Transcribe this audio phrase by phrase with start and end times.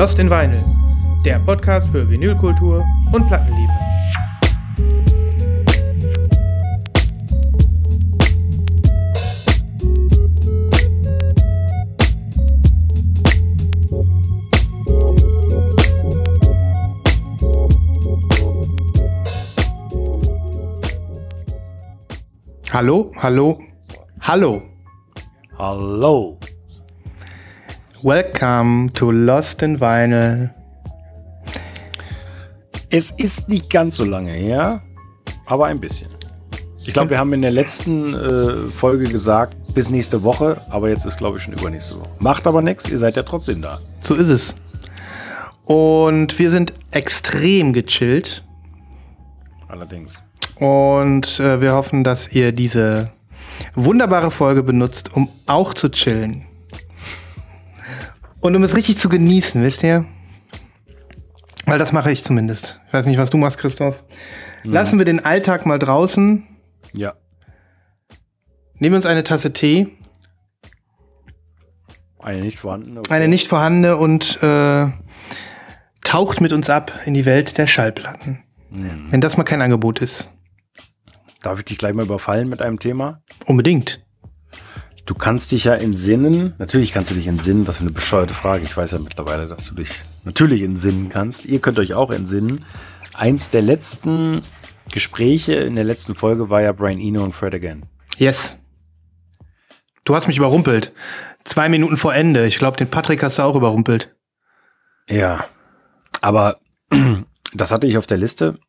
[0.00, 0.64] Lost in Vinyl,
[1.26, 3.70] der Podcast für Vinylkultur und Plattenliebe.
[22.72, 23.60] Hallo, hallo,
[24.22, 24.62] hallo.
[25.58, 26.38] Hallo.
[28.02, 30.48] Welcome to Lost in Vinyl.
[32.88, 34.82] Es ist nicht ganz so lange her,
[35.44, 36.08] aber ein bisschen.
[36.78, 41.04] Ich glaube, wir haben in der letzten äh, Folge gesagt, bis nächste Woche, aber jetzt
[41.04, 42.08] ist, glaube ich, schon übernächste Woche.
[42.20, 43.80] Macht aber nichts, ihr seid ja trotzdem da.
[44.02, 44.54] So ist es.
[45.66, 48.42] Und wir sind extrem gechillt.
[49.68, 50.22] Allerdings.
[50.58, 53.12] Und äh, wir hoffen, dass ihr diese
[53.74, 56.46] wunderbare Folge benutzt, um auch zu chillen.
[58.40, 60.06] Und um es richtig zu genießen, wisst ihr?
[61.66, 62.80] Weil das mache ich zumindest.
[62.88, 64.04] Ich weiß nicht, was du machst, Christoph.
[64.64, 66.46] Lassen wir den Alltag mal draußen.
[66.92, 67.14] Ja.
[68.74, 69.88] Nehmen wir uns eine Tasse Tee,
[72.18, 73.00] Eine nicht vorhandene.
[73.00, 73.14] okay.
[73.14, 74.88] eine nicht vorhandene und äh,
[76.02, 78.42] taucht mit uns ab in die Welt der Schallplatten.
[78.70, 80.30] Wenn das mal kein Angebot ist.
[81.42, 83.22] Darf ich dich gleich mal überfallen mit einem Thema?
[83.46, 84.04] Unbedingt.
[85.10, 86.54] Du kannst dich ja entsinnen.
[86.58, 87.66] Natürlich kannst du dich entsinnen.
[87.66, 88.62] Was für eine bescheuerte Frage.
[88.62, 89.90] Ich weiß ja mittlerweile, dass du dich
[90.22, 91.46] natürlich entsinnen kannst.
[91.46, 92.64] Ihr könnt euch auch entsinnen.
[93.12, 94.42] Eins der letzten
[94.92, 97.86] Gespräche in der letzten Folge war ja Brian Eno und Fred again.
[98.18, 98.56] Yes.
[100.04, 100.92] Du hast mich überrumpelt.
[101.42, 102.46] Zwei Minuten vor Ende.
[102.46, 104.14] Ich glaube, den Patrick hast du auch überrumpelt.
[105.08, 105.46] Ja,
[106.20, 106.60] aber
[107.52, 108.60] das hatte ich auf der Liste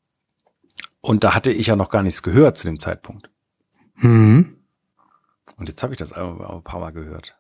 [1.02, 3.30] und da hatte ich ja noch gar nichts gehört zu dem Zeitpunkt.
[3.98, 4.58] Hm.
[5.62, 7.36] Und jetzt habe ich das ein ein paar Mal gehört.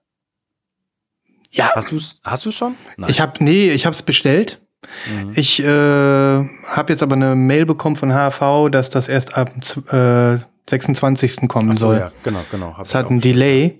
[1.49, 2.75] Ja, Hast du es hast du's schon?
[2.95, 3.09] Nein.
[3.09, 4.61] ich habe nee, ich habe es bestellt.
[5.09, 5.31] Mhm.
[5.33, 9.49] Ich äh, habe jetzt aber eine Mail bekommen von HV, dass das erst ab
[9.91, 10.37] äh,
[10.69, 11.49] 26.
[11.49, 11.97] kommen so, soll.
[11.97, 12.77] ja, genau, genau.
[12.79, 13.09] Es hat auch.
[13.09, 13.79] ein Delay.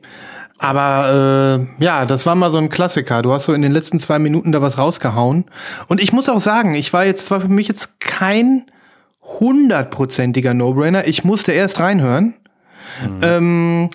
[0.58, 3.22] Aber äh, ja, das war mal so ein Klassiker.
[3.22, 5.46] Du hast so in den letzten zwei Minuten da was rausgehauen.
[5.88, 8.66] Und ich muss auch sagen, ich war jetzt, war für mich jetzt kein
[9.22, 11.08] hundertprozentiger No-Brainer.
[11.08, 12.34] Ich musste erst reinhören.
[13.22, 13.90] Ähm,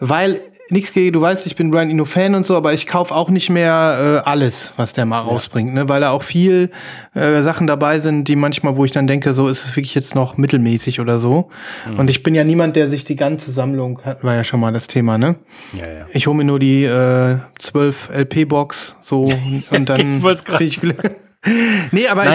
[0.00, 3.10] weil nichts gegen, du weißt, ich bin Brian Eno Fan und so, aber ich kauf
[3.10, 5.88] auch nicht mehr äh, alles, was der mal rausbringt, ne?
[5.88, 6.70] weil da auch viel
[7.14, 10.14] äh, Sachen dabei sind, die manchmal, wo ich dann denke, so ist es wirklich jetzt
[10.14, 11.50] noch mittelmäßig oder so.
[11.96, 14.72] Und ich bin ja niemand, der sich die ganze Sammlung hat, war ja schon mal
[14.72, 15.36] das Thema, ne?
[15.72, 16.06] Ja, ja.
[16.12, 19.32] Ich hole mir nur die äh, 12 LP-Box so
[19.70, 20.18] und dann.
[20.18, 20.82] Ich wollt's grad krieg ich
[21.92, 22.34] nee, aber Nein,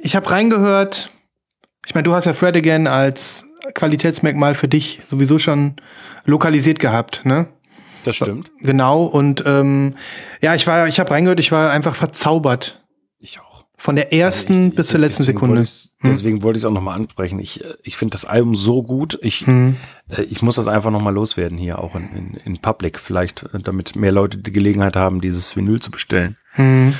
[0.00, 1.10] ich habe hab reingehört.
[1.86, 3.44] Ich meine, du hast ja Fred Again als
[3.74, 5.74] Qualitätsmerkmal für dich sowieso schon
[6.24, 7.46] lokalisiert gehabt, ne?
[8.04, 8.50] Das stimmt.
[8.58, 9.04] Genau.
[9.04, 9.94] Und ähm,
[10.40, 12.82] ja, ich war, ich habe reingehört, ich war einfach verzaubert.
[13.20, 13.64] Ich auch.
[13.76, 15.54] Von der ersten Ich- bis zur letzten Sekunde.
[15.54, 15.56] Hm.
[15.58, 17.38] wollte ich's- Deswegen wollte ich es auch nochmal ansprechen.
[17.38, 19.16] Ich, äh, ich finde das Album so gut.
[19.22, 19.76] Ich, Hm.
[20.08, 23.60] äh, ich muss das einfach nochmal loswerden hier, auch in, in, in Public, vielleicht, äh,
[23.62, 26.36] damit mehr Leute die Gelegenheit haben, dieses Vinyl zu bestellen.
[26.54, 26.94] Hm.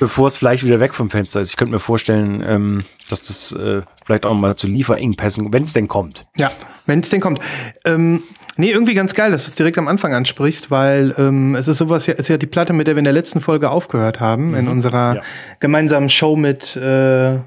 [0.00, 1.50] Bevor es vielleicht wieder weg vom Fenster ist.
[1.50, 5.72] Ich könnte mir vorstellen, ähm, dass das äh, vielleicht auch mal zu Lieferengpässen, wenn es
[5.72, 6.26] denn kommt.
[6.38, 6.50] Ja,
[6.86, 7.40] wenn es denn kommt.
[7.84, 8.22] Ähm,
[8.56, 11.78] nee, irgendwie ganz geil, dass du es direkt am Anfang ansprichst, weil ähm, es ist
[11.78, 14.54] sowas, ja, ist ja die Platte, mit der wir in der letzten Folge aufgehört haben,
[14.54, 15.22] in unserer Ja.
[15.60, 17.38] gemeinsamen Show mit äh,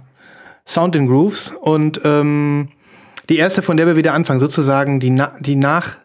[0.68, 1.54] Sound in Grooves.
[1.62, 2.70] Und ähm,
[3.30, 5.98] die erste, von der wir wieder anfangen, sozusagen die, Na die nach,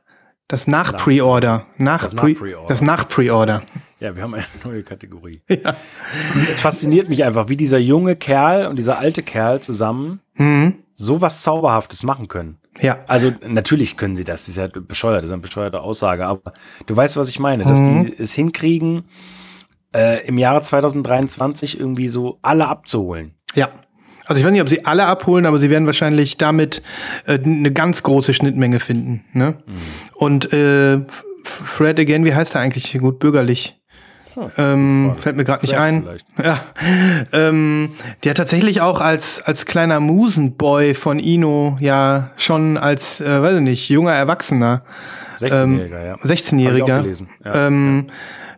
[0.49, 1.67] das Nach-Pre-Order.
[1.77, 2.35] Nach Das Pre
[2.81, 3.63] Nach-Pre-Order.
[4.01, 5.43] Ja, wir haben eine neue Kategorie.
[6.55, 10.77] Es fasziniert mich einfach, wie dieser junge Kerl und dieser alte Kerl zusammen Mhm.
[10.95, 12.59] so was Zauberhaftes machen können.
[12.81, 12.99] Ja.
[13.07, 16.53] Also natürlich können sie das, das ist ja bescheuert, das ist eine bescheuerte Aussage, aber
[16.87, 18.07] du weißt, was ich meine, dass Mhm.
[18.07, 19.05] die es hinkriegen,
[19.95, 23.35] äh, im Jahre 2023 irgendwie so alle abzuholen.
[23.55, 23.69] Ja.
[24.27, 26.83] Also ich weiß nicht, ob sie alle abholen, aber sie werden wahrscheinlich damit
[27.27, 29.25] äh, eine ganz große Schnittmenge finden.
[29.33, 29.57] Ne?
[30.15, 31.01] Und äh,
[31.43, 32.97] Fred again, wie heißt er eigentlich?
[32.99, 33.80] Gut bürgerlich.
[34.57, 36.03] Ähm, fällt mir gerade nicht ein.
[36.03, 36.27] vielleicht.
[36.45, 36.61] Ja.
[37.33, 37.91] Ähm,
[38.25, 43.63] der tatsächlich auch als, als kleiner Musenboy von Ino ja schon als, äh, weiß ich
[43.63, 44.83] nicht, junger Erwachsener,
[45.39, 46.13] 16-Jähriger, ja.
[46.13, 47.67] Hab ich auch 16-Jähriger, gelesen, ja.
[47.67, 48.07] ähm,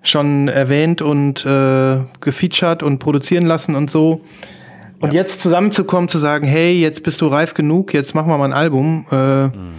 [0.03, 4.21] schon erwähnt und äh, gefeatured und produzieren lassen und so.
[5.01, 8.45] Und jetzt zusammenzukommen, zu sagen, hey, jetzt bist du reif genug, jetzt machen wir mal
[8.45, 9.07] ein Album.
[9.11, 9.17] Äh,
[9.49, 9.75] Mhm.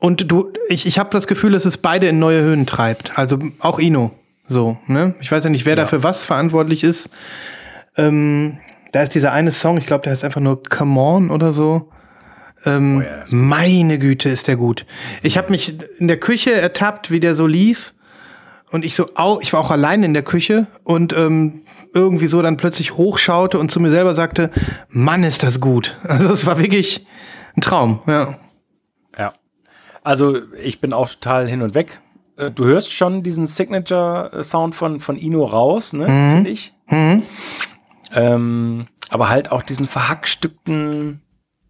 [0.00, 3.18] Und du, ich, ich habe das Gefühl, dass es beide in neue Höhen treibt.
[3.18, 4.12] Also auch Ino.
[4.48, 5.14] So, ne?
[5.20, 5.82] Ich weiß ja nicht, wer Ja.
[5.82, 7.10] dafür was verantwortlich ist.
[7.96, 8.58] Ähm,
[8.92, 11.90] da ist dieser eine Song, ich glaube, der heißt einfach nur Come On oder so.
[12.64, 14.86] Ähm, Oh ja, meine Güte, ist der gut.
[15.22, 17.94] Ich habe mich in der Küche ertappt, wie der so lief.
[18.70, 21.62] und ich so, au, ich war auch allein in der Küche und ähm,
[21.94, 24.50] irgendwie so dann plötzlich hochschaute und zu mir selber sagte,
[24.90, 25.96] Mann, ist das gut.
[26.08, 27.06] Also es war wirklich
[27.56, 28.38] ein Traum, ja.
[29.18, 29.32] Ja.
[30.02, 32.00] Also ich bin auch total hin und weg.
[32.38, 36.34] Äh, du hörst schon diesen Signature-Sound von, von Ino raus, ne, mhm.
[36.34, 36.72] finde ich.
[36.86, 37.22] Mhm.
[38.14, 41.22] Ähm, aber halt auch diesen verhackstückten,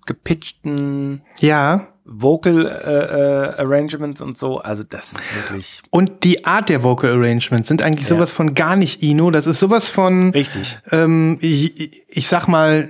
[0.07, 1.23] gepitchten.
[1.41, 1.89] Ja.
[2.11, 5.83] Vocal äh, äh, Arrangements und so, also das ist wirklich.
[5.91, 8.17] Und die Art der Vocal Arrangements sind eigentlich ja.
[8.17, 9.31] sowas von gar nicht Ino.
[9.31, 10.31] Das ist sowas von.
[10.31, 10.79] Richtig.
[10.91, 12.89] Ähm, ich, ich sag mal,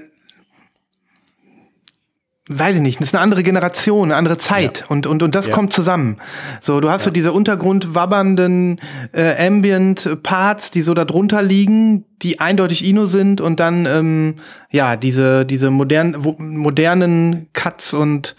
[2.49, 4.87] weiß ich nicht, das ist eine andere Generation, eine andere Zeit ja.
[4.89, 5.53] und, und, und das ja.
[5.53, 6.17] kommt zusammen.
[6.61, 7.05] So, du hast ja.
[7.07, 8.81] so diese untergrundwabbernden
[9.13, 14.35] äh, Ambient-Parts, die so da drunter liegen, die eindeutig Ino sind und dann ähm,
[14.71, 18.37] ja diese diese modernen modernen Cuts und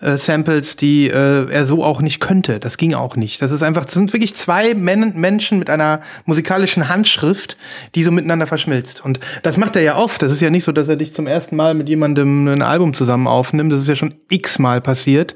[0.00, 2.60] äh, Samples, die äh, er so auch nicht könnte.
[2.60, 3.40] Das ging auch nicht.
[3.40, 7.56] Das ist einfach, das sind wirklich zwei Men Menschen mit einer musikalischen Handschrift,
[7.94, 9.04] die so miteinander verschmilzt.
[9.04, 10.20] Und das macht er ja oft.
[10.22, 12.94] Das ist ja nicht so, dass er dich zum ersten Mal mit jemandem ein Album
[12.94, 13.72] zusammen aufnimmt.
[13.72, 15.34] Das ist ja schon x-mal passiert.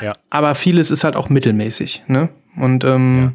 [0.00, 0.12] Ja.
[0.30, 2.04] Aber vieles ist halt auch mittelmäßig.
[2.06, 2.28] Ne?
[2.56, 3.34] Und ähm,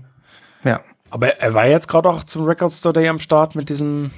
[0.63, 0.71] ja.
[0.71, 0.81] ja.
[1.09, 4.11] Aber er war jetzt gerade auch zum Record Store Day am Start mit diesem.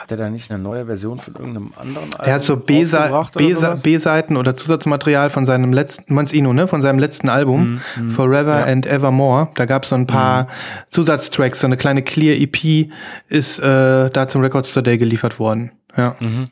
[0.00, 2.26] Hat er da nicht eine neue Version von irgendeinem anderen Album?
[2.26, 6.68] Er hat so B-Seiten oder, oder Zusatzmaterial von seinem letzten, Manzino, ne?
[6.68, 8.64] Von seinem letzten Album, mm, mm, Forever ja.
[8.64, 9.50] and Evermore.
[9.56, 10.46] Da gab es so ein paar mm.
[10.88, 12.90] Zusatztracks, so eine kleine Clear EP
[13.28, 15.72] ist äh, da zum Record Store Day geliefert worden.
[15.94, 16.16] Ja.
[16.18, 16.48] Mhm.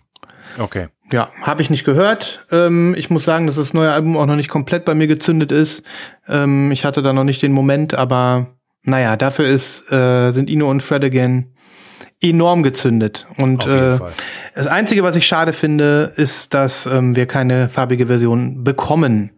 [0.58, 0.88] Okay.
[1.10, 2.44] Ja, habe ich nicht gehört.
[2.52, 5.52] Ähm, ich muss sagen, dass das neue Album auch noch nicht komplett bei mir gezündet
[5.52, 5.82] ist.
[6.28, 8.48] Ähm, ich hatte da noch nicht den Moment, aber
[8.82, 11.54] naja, dafür ist, äh, sind Ino und Fred again
[12.20, 13.26] enorm gezündet.
[13.36, 13.98] Und äh,
[14.54, 19.30] das Einzige, was ich schade finde, ist, dass ähm, wir keine farbige Version bekommen.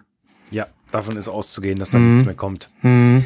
[0.50, 2.12] Ja, davon ist auszugehen, dass da mhm.
[2.12, 2.70] nichts mehr kommt.
[2.82, 3.24] Mhm.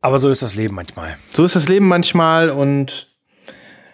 [0.00, 1.16] Aber so ist das Leben manchmal.
[1.30, 3.08] So ist das Leben manchmal und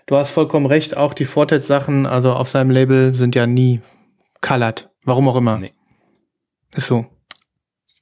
[0.07, 3.81] du hast vollkommen recht, auch die Fortet-Sachen, also auf seinem Label, sind ja nie
[4.41, 4.91] colored.
[5.05, 5.57] Warum auch immer.
[5.59, 5.73] Nee.
[6.75, 7.07] Ist so.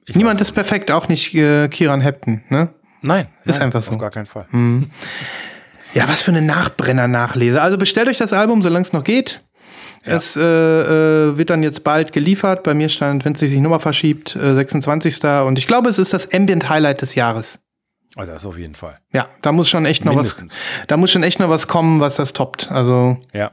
[0.05, 2.73] Ich Niemand ist perfekt, auch nicht äh, Kiran Hepton, ne?
[3.01, 3.27] Nein.
[3.45, 3.93] Ist nein, einfach so.
[3.93, 4.47] Auf gar keinen Fall.
[4.51, 4.89] Mhm.
[5.93, 7.61] Ja, was für eine Nachbrenner-Nachlese.
[7.61, 9.41] Also bestellt euch das Album, solange es noch geht.
[10.05, 10.13] Ja.
[10.13, 12.63] Es äh, äh, wird dann jetzt bald geliefert.
[12.63, 15.23] Bei mir stand, wenn es sich nochmal verschiebt, äh, 26.
[15.45, 17.59] Und ich glaube, es ist das Ambient Highlight des Jahres.
[18.15, 18.99] Also das auf jeden Fall.
[19.13, 20.53] Ja, da muss schon echt noch Mindestens.
[20.53, 22.71] was, da muss schon echt noch was kommen, was das toppt.
[22.71, 23.17] Also.
[23.33, 23.51] Ja.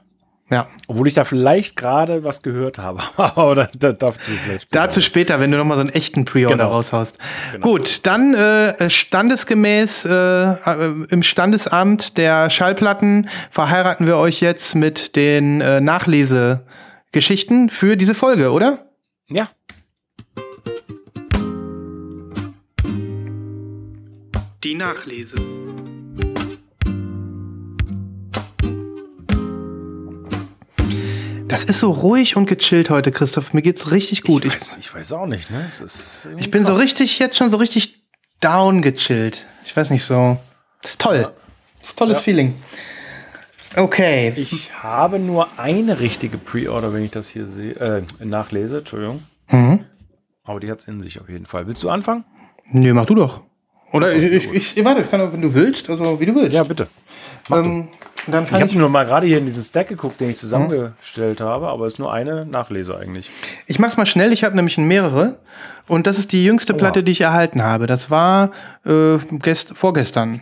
[0.49, 0.69] Ja.
[0.87, 3.03] Obwohl ich da vielleicht gerade was gehört habe.
[3.17, 6.71] Aber da, dazu vielleicht Dazu später, wenn du nochmal so einen echten Pre-Order genau.
[6.71, 7.19] raushaust.
[7.53, 7.67] Genau.
[7.67, 15.61] Gut, dann äh, standesgemäß äh, im Standesamt der Schallplatten verheiraten wir euch jetzt mit den
[15.61, 18.87] äh, Nachlesegeschichten für diese Folge, oder?
[19.29, 19.49] Ja.
[24.63, 25.66] Die Nachlese.
[31.49, 33.55] Das ist so ruhig und gechillt heute, Christoph.
[33.55, 34.45] Mir geht's richtig gut.
[34.45, 35.69] Ich weiß, ich, weiß auch nicht, ne?
[36.39, 36.73] ich bin krass.
[36.73, 38.03] so richtig, jetzt schon so richtig
[38.41, 39.45] down gechillt.
[39.65, 40.39] Ich weiß nicht so.
[40.83, 41.21] Das ist toll.
[41.23, 41.33] Ja.
[41.79, 42.23] Das ist tolles ja.
[42.23, 42.55] Feeling.
[43.77, 44.33] Okay.
[44.37, 49.23] Ich habe nur eine richtige Pre-Order, wenn ich das hier sehe, äh, nachlese, Entschuldigung.
[49.51, 49.85] Mhm.
[50.45, 51.67] Aber die hat's in sich auf jeden Fall.
[51.67, 52.25] Willst du anfangen?
[52.71, 53.43] Nö, mach du doch.
[53.93, 56.53] Oder ich, ich, ich, warte, ich kann, wenn du willst, also wie du willst.
[56.53, 56.89] Ja, bitte.
[57.51, 57.89] Ähm,
[58.29, 61.45] ich habe nur mal gerade hier in diesen Stack geguckt, den ich zusammengestellt mhm.
[61.45, 63.31] habe, aber es ist nur eine Nachlese eigentlich.
[63.67, 65.39] Ich mach's mal schnell, ich habe nämlich mehrere.
[65.89, 66.79] Und das ist die jüngste Oha.
[66.79, 67.87] Platte, die ich erhalten habe.
[67.87, 68.51] Das war
[68.85, 70.41] äh, gest vorgestern.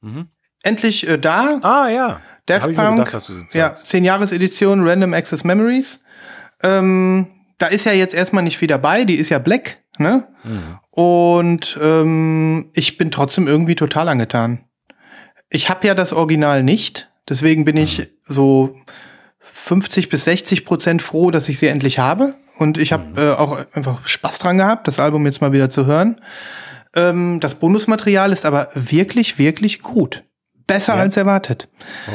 [0.00, 0.28] Mhm.
[0.62, 1.58] Endlich äh, da.
[1.62, 2.20] Ah ja.
[2.46, 3.06] Daft Punk.
[3.06, 6.00] Gedacht, ja, 10 Jahres Edition Random Access Memories.
[6.62, 10.24] Ähm, da ist ja jetzt erstmal nicht viel dabei, die ist ja black, ne?
[10.44, 10.78] Mhm.
[10.90, 14.66] Und ähm, ich bin trotzdem irgendwie total angetan
[15.56, 18.76] ich habe ja das Original nicht, deswegen bin ich so
[19.40, 22.34] 50 bis 60 Prozent froh, dass ich sie endlich habe.
[22.58, 23.18] Und ich habe mhm.
[23.18, 26.20] äh, auch einfach Spaß dran gehabt, das Album jetzt mal wieder zu hören.
[26.94, 30.24] Ähm, das Bonusmaterial ist aber wirklich, wirklich gut.
[30.66, 31.00] Besser ja.
[31.00, 31.68] als erwartet.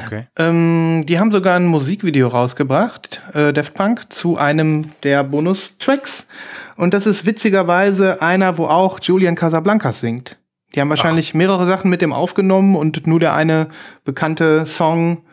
[0.06, 0.28] Okay.
[0.38, 6.28] Ähm, die haben sogar ein Musikvideo rausgebracht, äh, Daft Punk, zu einem der Bonustracks.
[6.76, 10.38] Und das ist witzigerweise einer, wo auch Julian Casablancas singt.
[10.74, 11.36] Die haben wahrscheinlich Ach.
[11.36, 13.68] mehrere Sachen mit dem aufgenommen und nur der eine
[14.06, 15.24] bekannte Song,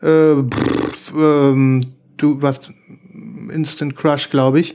[0.00, 1.80] äh, pff, ähm,
[2.16, 2.70] du was
[3.52, 4.74] Instant Crush, glaube ich,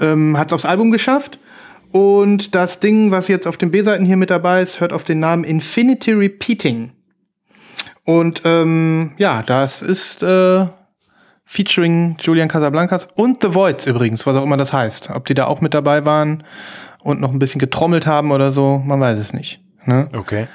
[0.00, 1.38] ähm, hat es aufs Album geschafft.
[1.90, 5.20] Und das Ding, was jetzt auf den B-Seiten hier mit dabei ist, hört auf den
[5.20, 6.92] Namen Infinity Repeating.
[8.04, 10.66] Und ähm, ja, das ist äh,
[11.44, 15.10] featuring Julian Casablancas und The Voids übrigens, was auch immer das heißt.
[15.10, 16.44] Ob die da auch mit dabei waren
[17.02, 19.60] und noch ein bisschen getrommelt haben oder so, man weiß es nicht.
[19.84, 20.08] Ne?
[20.12, 20.46] Okay.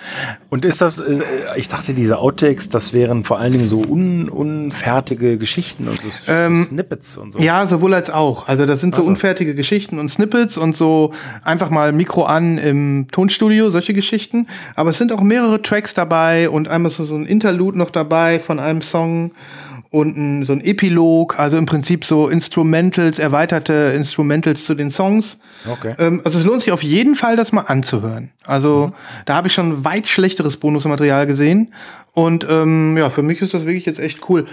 [0.50, 1.22] Und ist das, äh,
[1.58, 6.08] ich dachte, diese Outtakes, das wären vor allen Dingen so un, unfertige Geschichten und so
[6.30, 7.40] Ähm, Snippets und so.
[7.40, 8.48] Ja, sowohl als auch.
[8.48, 9.10] Also das sind so Ach so.
[9.10, 11.12] unfertige Geschichten und Snippets und so
[11.44, 14.48] einfach mal Mikro an im Tonstudio, solche Geschichten.
[14.76, 18.40] Aber es sind auch mehrere Tracks dabei und einmal so, so ein Interlude noch dabei
[18.40, 19.32] von einem Song
[19.90, 25.38] und ein, so ein Epilog, also im Prinzip so Instrumentals, erweiterte Instrumentals zu den Songs.
[25.70, 25.96] Okay.
[25.98, 28.32] Ähm, also es lohnt sich auf jeden Fall, das mal anzuhören.
[28.46, 28.94] Also
[29.26, 31.74] da habe ich schon weit schlechteres Bonusmaterial gesehen.
[32.14, 34.46] Und ähm, ja, für mich ist das wirklich jetzt echt cool.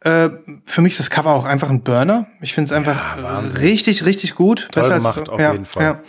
[0.00, 0.30] Äh,
[0.64, 2.26] für mich ist das Cover auch einfach ein Burner.
[2.40, 4.68] Ich finde es einfach Ja, richtig, richtig gut.
[4.72, 5.82] Toll Besser gemacht, auf ja, jeden Fall.
[5.82, 6.00] Ja.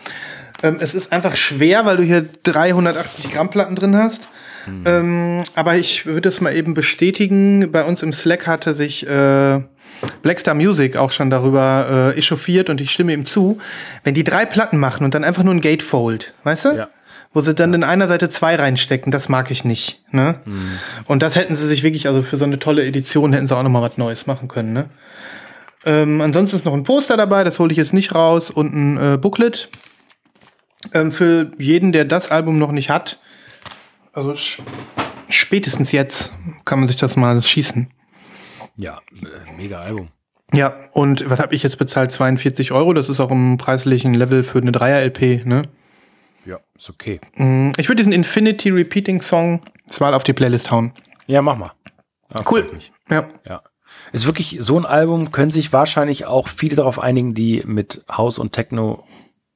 [0.64, 4.30] Ähm, es ist einfach schwer, weil du hier 380 Gramm Platten drin hast.
[4.66, 4.82] Hm.
[4.86, 7.72] Ähm, aber ich würde es mal eben bestätigen.
[7.72, 9.62] Bei uns im Slack hatte sich äh,
[10.22, 13.60] Blackstar Music auch schon darüber äh, echauffiert und ich stimme ihm zu.
[14.04, 16.70] Wenn die drei Platten machen und dann einfach nur ein Gatefold, weißt du?
[16.70, 16.90] Ja.
[17.34, 20.02] Wo sie dann in einer Seite zwei reinstecken, das mag ich nicht.
[20.12, 20.42] Ne?
[20.44, 20.80] Hm.
[21.06, 23.64] Und das hätten sie sich wirklich, also für so eine tolle Edition hätten sie auch
[23.64, 24.74] noch mal was Neues machen können.
[24.74, 24.90] Ne?
[25.86, 29.14] Ähm, ansonsten ist noch ein Poster dabei, das hole ich jetzt nicht raus, und ein
[29.14, 29.70] äh, Booklet.
[30.94, 33.18] Ähm, für jeden, der das Album noch nicht hat,
[34.14, 34.36] also
[35.30, 36.34] spätestens jetzt
[36.66, 37.90] kann man sich das mal schießen.
[38.78, 40.10] Ja, äh, mega Album.
[40.54, 42.12] Ja, und was habe ich jetzt bezahlt?
[42.12, 45.62] 42 Euro, das ist auch im preislichen Level für eine Dreier-LP, ne?
[46.46, 47.22] Ja, ist okay.
[47.36, 49.62] Mm, Ich würde diesen Infinity Repeating Song
[50.00, 50.92] mal auf die Playlist hauen.
[51.28, 51.72] Ja, mach mal.
[52.34, 52.70] Ja, Cool.
[53.10, 53.30] Ja.
[53.48, 53.62] Ja.
[54.12, 58.40] Ist wirklich so ein Album, können sich wahrscheinlich auch viele darauf einigen, die mit House
[58.40, 59.06] und Techno.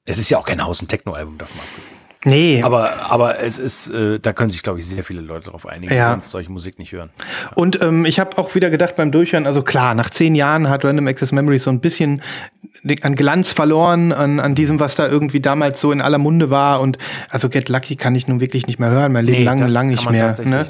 [0.06, 1.95] Es ist ja auch kein House und Techno-Album, davon abgesehen.
[2.25, 5.65] Nee, Aber, aber es ist, äh, da können sich, glaube ich, sehr viele Leute darauf
[5.65, 6.12] einigen, Ja.
[6.12, 7.12] sonst solche Musik nicht hören.
[7.55, 10.84] Und ähm, ich habe auch wieder gedacht beim Durchhören, also klar, nach zehn Jahren hat
[10.84, 12.22] Random Access Memories so ein bisschen
[13.01, 16.82] an Glanz verloren, an, an diesem, was da irgendwie damals so in aller Munde war.
[16.82, 16.98] Und
[17.29, 19.88] also Get Lucky kann ich nun wirklich nicht mehr hören, mein Leben Nee, lang, lang
[19.88, 20.34] nicht mehr.
[20.34, 20.38] Ne?
[20.38, 20.65] nicht mehr.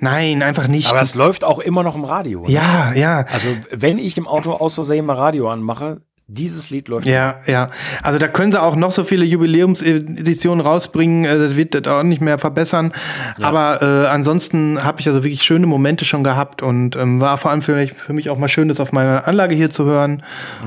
[0.00, 0.90] Nein, einfach nicht.
[0.90, 2.42] Aber es läuft auch immer noch im Radio.
[2.42, 2.50] ne?
[2.50, 3.24] ja, ja.
[3.32, 6.00] Also, wenn ich im Auto aus Versehen mal Radio anmache,
[6.32, 7.06] dieses Lied läuft.
[7.06, 7.70] Ja, ja.
[8.02, 12.02] Also da können sie auch noch so viele Jubiläumseditionen rausbringen, äh, das wird das auch
[12.02, 12.92] nicht mehr verbessern.
[13.40, 17.50] Aber äh, ansonsten habe ich also wirklich schöne Momente schon gehabt und ähm, war vor
[17.50, 20.22] allem für mich, für mich auch mal schön, das auf meiner Anlage hier zu hören.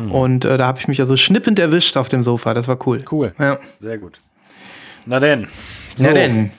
[0.09, 2.53] Und äh, da habe ich mich also schnippend erwischt auf dem Sofa.
[2.53, 3.03] Das war cool.
[3.11, 3.33] Cool.
[3.39, 3.57] Ja.
[3.79, 4.19] Sehr gut.
[5.05, 5.47] Na denn.
[5.97, 6.51] Na So, denn.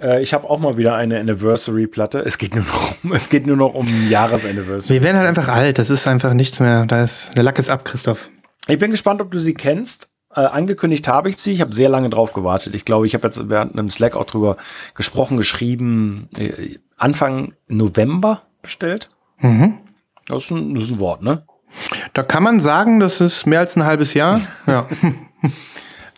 [0.00, 2.20] Äh, ich habe auch mal wieder eine Anniversary-Platte.
[2.20, 4.94] Es geht nur noch um, es geht nur noch um Jahresanniversary.
[4.94, 5.78] Wir werden halt einfach alt.
[5.78, 6.86] Das ist einfach nichts mehr.
[6.86, 8.30] Da ist, der Lack ist ab, Christoph.
[8.66, 10.08] Ich bin gespannt, ob du sie kennst.
[10.34, 11.52] Äh, angekündigt habe ich sie.
[11.52, 12.74] Ich habe sehr lange drauf gewartet.
[12.74, 14.56] Ich glaube, ich habe jetzt während einem Slack auch drüber
[14.94, 19.08] gesprochen, geschrieben, äh, Anfang November bestellt.
[19.38, 19.78] Mhm.
[20.26, 21.44] Das ist, ein, das ist ein Wort, ne?
[22.12, 24.40] Da kann man sagen, das ist mehr als ein halbes Jahr.
[24.66, 24.86] Ja.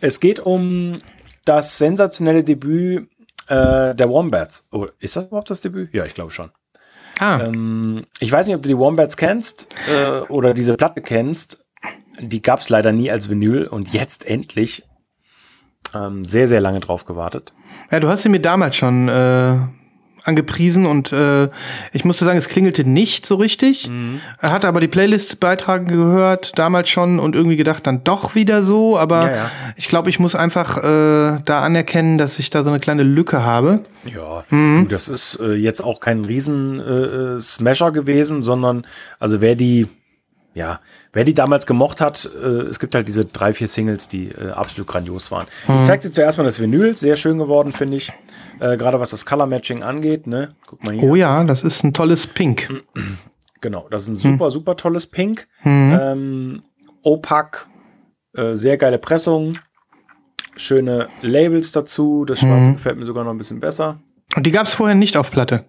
[0.01, 0.97] Es geht um
[1.45, 3.07] das sensationelle Debüt
[3.51, 4.67] äh, der Wombats.
[4.71, 5.93] Oh, ist das überhaupt das Debüt?
[5.93, 6.51] Ja, ich glaube schon.
[7.19, 11.65] Ah, Ähm, ich weiß nicht, ob du die Wombats kennst äh, oder diese Platte kennst.
[12.19, 14.83] Die gab es leider nie als Vinyl und jetzt endlich.
[15.93, 17.53] Ähm, sehr, sehr lange drauf gewartet.
[17.91, 19.57] Ja, du hast sie mir damals schon äh,
[20.23, 21.49] angepriesen und äh,
[21.93, 23.89] ich musste sagen, es klingelte nicht so richtig.
[23.89, 24.21] Mhm.
[24.39, 28.97] Er hatte aber die Playlist-Beiträge gehört, damals schon und irgendwie gedacht, dann doch wieder so.
[28.97, 29.51] Aber Ja, ja.
[29.75, 33.43] ich glaube, ich muss einfach äh, da anerkennen, dass ich da so eine kleine Lücke
[33.43, 33.81] habe.
[34.03, 38.85] Ja, du, das ist äh, jetzt auch kein riesen äh, äh, Smasher gewesen, sondern
[39.19, 39.87] also wer die,
[40.53, 40.81] ja,
[41.13, 44.51] wer die damals gemocht hat, äh, es gibt halt diese drei, vier Singles, die äh,
[44.51, 45.47] absolut grandios waren.
[45.67, 48.11] Ich zeig dir zuerst mal das Vinyl, sehr schön geworden, finde ich.
[48.59, 50.55] Äh, Gerade was das Color Matching angeht, ne?
[50.67, 51.03] Guck mal hier.
[51.03, 52.69] Oh ja, das ist ein tolles Pink.
[53.63, 55.47] Genau, das ist ein super, super tolles Pink.
[55.63, 56.63] Ähm,
[57.03, 57.67] opak,
[58.33, 59.53] äh, sehr geile Pressung.
[60.55, 62.25] Schöne Labels dazu.
[62.25, 63.99] Das Schwarze gefällt mir sogar noch ein bisschen besser.
[64.35, 65.65] Und die gab es vorher nicht auf Platte.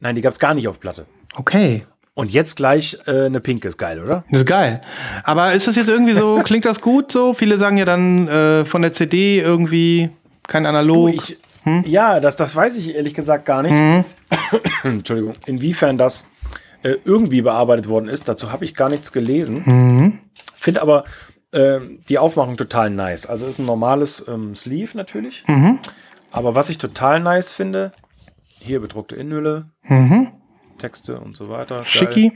[0.00, 1.06] Nein, die gab es gar nicht auf Platte.
[1.34, 1.86] Okay.
[2.14, 4.24] Und jetzt gleich äh, eine Pink ist geil, oder?
[4.30, 4.80] Das ist geil.
[5.24, 7.34] Aber ist das jetzt irgendwie so, klingt das gut so?
[7.34, 10.10] Viele sagen ja dann äh, von der CD irgendwie
[10.46, 11.14] kein Analog.
[11.14, 11.38] Ich,
[11.86, 13.74] Ja, das, das weiß ich ehrlich gesagt gar nicht.
[14.82, 15.34] Entschuldigung.
[15.46, 16.32] Inwiefern das
[16.82, 19.62] äh, irgendwie bearbeitet worden ist, dazu habe ich gar nichts gelesen.
[20.56, 21.04] Finde aber
[21.52, 23.26] ähm, die Aufmachung total nice.
[23.26, 25.44] Also ist ein normales ähm, Sleeve natürlich.
[26.32, 27.92] Aber was ich total nice finde,
[28.58, 29.66] hier bedruckte Innenhülle,
[30.80, 31.76] Texte und so weiter.
[31.76, 31.86] Geil.
[31.86, 32.32] Schicki.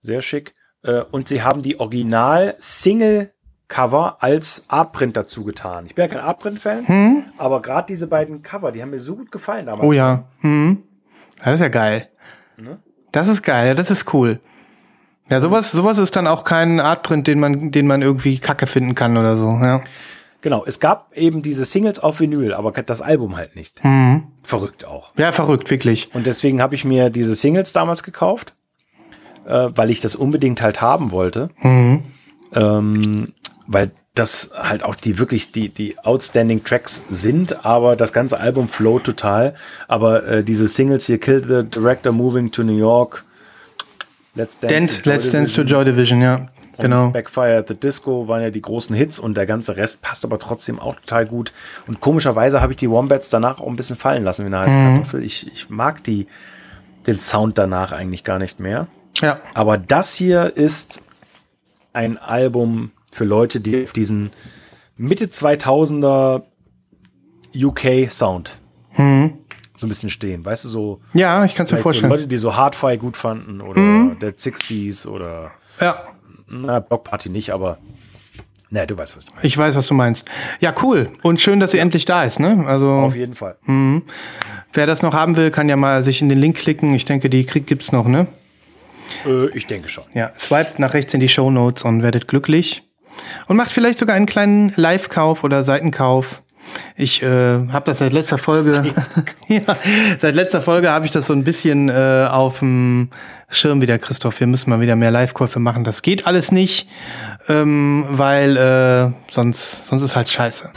[0.00, 0.54] Sehr schick.
[0.82, 5.86] Äh, und sie haben die Original-Single-Cover als Artprint dazu getan.
[5.86, 9.32] Ich bin ja kein Artprint-Fan, aber gerade diese beiden Cover, die haben mir so gut
[9.32, 9.84] gefallen damals.
[9.84, 10.24] Oh ja.
[10.42, 10.82] Mhm.
[11.42, 12.10] Das ist ja geil.
[13.12, 14.40] Das ist geil, das ist cool.
[15.28, 18.94] Ja, sowas, sowas ist dann auch kein Artprint, den man, den man irgendwie kacke finden
[18.94, 19.82] kann oder so, ja.
[20.46, 23.80] Genau, es gab eben diese Singles auf Vinyl, aber das Album halt nicht.
[24.44, 25.10] Verrückt auch.
[25.18, 26.14] Ja, verrückt, wirklich.
[26.14, 28.54] Und deswegen habe ich mir diese Singles damals gekauft,
[29.44, 31.48] äh, weil ich das unbedingt halt haben wollte.
[32.52, 33.32] Ähm,
[33.66, 38.68] weil das halt auch die wirklich die, die outstanding Tracks sind, aber das ganze Album
[38.68, 39.56] flow total.
[39.88, 43.24] Aber äh, diese Singles hier, Kill the Director Moving to New York,
[44.36, 46.46] Let's Dance, to Joy Let's Dance to Joy Division, ja.
[46.78, 47.08] Genau.
[47.10, 50.38] Backfire at the Disco waren ja die großen Hits und der ganze Rest passt aber
[50.38, 51.52] trotzdem auch total gut.
[51.86, 54.76] Und komischerweise habe ich die Wombats danach auch ein bisschen fallen lassen wie eine heiße
[54.76, 54.94] Mhm.
[54.96, 55.22] Kartoffel.
[55.24, 56.26] Ich, ich mag die,
[57.06, 58.88] den Sound danach eigentlich gar nicht mehr.
[59.20, 59.40] Ja.
[59.54, 61.08] Aber das hier ist
[61.92, 64.30] ein Album für Leute, die auf diesen
[64.98, 66.42] Mitte 2000er
[67.54, 68.58] UK Sound
[69.78, 70.42] so ein bisschen stehen.
[70.44, 72.10] Weißt du, so, Ja, ich kann es mir vielleicht so vorstellen.
[72.10, 74.18] Leute, die so Hardfire gut fanden oder Mhm.
[74.20, 76.02] Dead 60s oder Ja.
[76.48, 77.78] Na, Block Party nicht, aber
[78.70, 79.46] na, du weißt, was ich meine.
[79.46, 80.28] Ich weiß, was du meinst.
[80.60, 81.08] Ja, cool.
[81.22, 82.64] Und schön, dass sie endlich da ist, ne?
[82.66, 83.56] Also, Auf jeden Fall.
[84.72, 86.92] wer das noch haben will, kann ja mal sich in den Link klicken.
[86.94, 88.26] Ich denke, die krieg gibt's noch, ne?
[89.24, 90.04] Äh, ich denke schon.
[90.14, 92.82] Ja, swiped nach rechts in die Show Notes und werdet glücklich.
[93.46, 96.42] Und macht vielleicht sogar einen kleinen Live-Kauf oder Seitenkauf.
[96.96, 97.26] Ich äh,
[97.68, 98.94] habe das seit letzter Folge.
[99.48, 99.60] ja,
[100.20, 103.10] seit letzter Folge habe ich das so ein bisschen äh, auf dem
[103.48, 104.40] Schirm wieder, Christoph.
[104.40, 105.84] Wir müssen mal wieder mehr Live-Käufe machen.
[105.84, 106.88] Das geht alles nicht,
[107.48, 110.70] ähm, weil äh, sonst, sonst ist halt scheiße.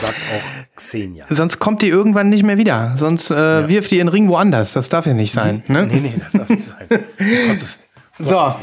[0.00, 1.24] Sagt auch Xenia.
[1.28, 2.94] Sonst kommt die irgendwann nicht mehr wieder.
[2.96, 4.72] Sonst äh, wirft die in den Ring woanders.
[4.72, 5.62] Das darf ja nicht sein.
[5.68, 5.86] Ne?
[5.86, 6.88] Nee, nee, das darf nicht sein.
[8.16, 8.54] So,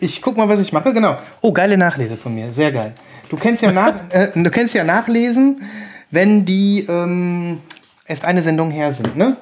[0.00, 0.92] ich guck mal, was ich mache.
[0.92, 1.16] Genau.
[1.40, 2.52] Oh, geile Nachlese von mir.
[2.52, 2.94] Sehr geil.
[3.28, 5.62] Du kennst ja, nach, äh, du kennst ja nachlesen,
[6.10, 7.60] wenn die ähm,
[8.06, 9.16] erst eine Sendung her sind.
[9.16, 9.36] Ne?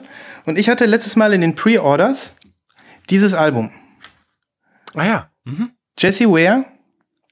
[0.47, 2.33] Und ich hatte letztes Mal in den Pre-Orders
[3.11, 3.71] dieses Album.
[4.95, 5.31] ah ja.
[5.99, 6.65] Jesse Ware,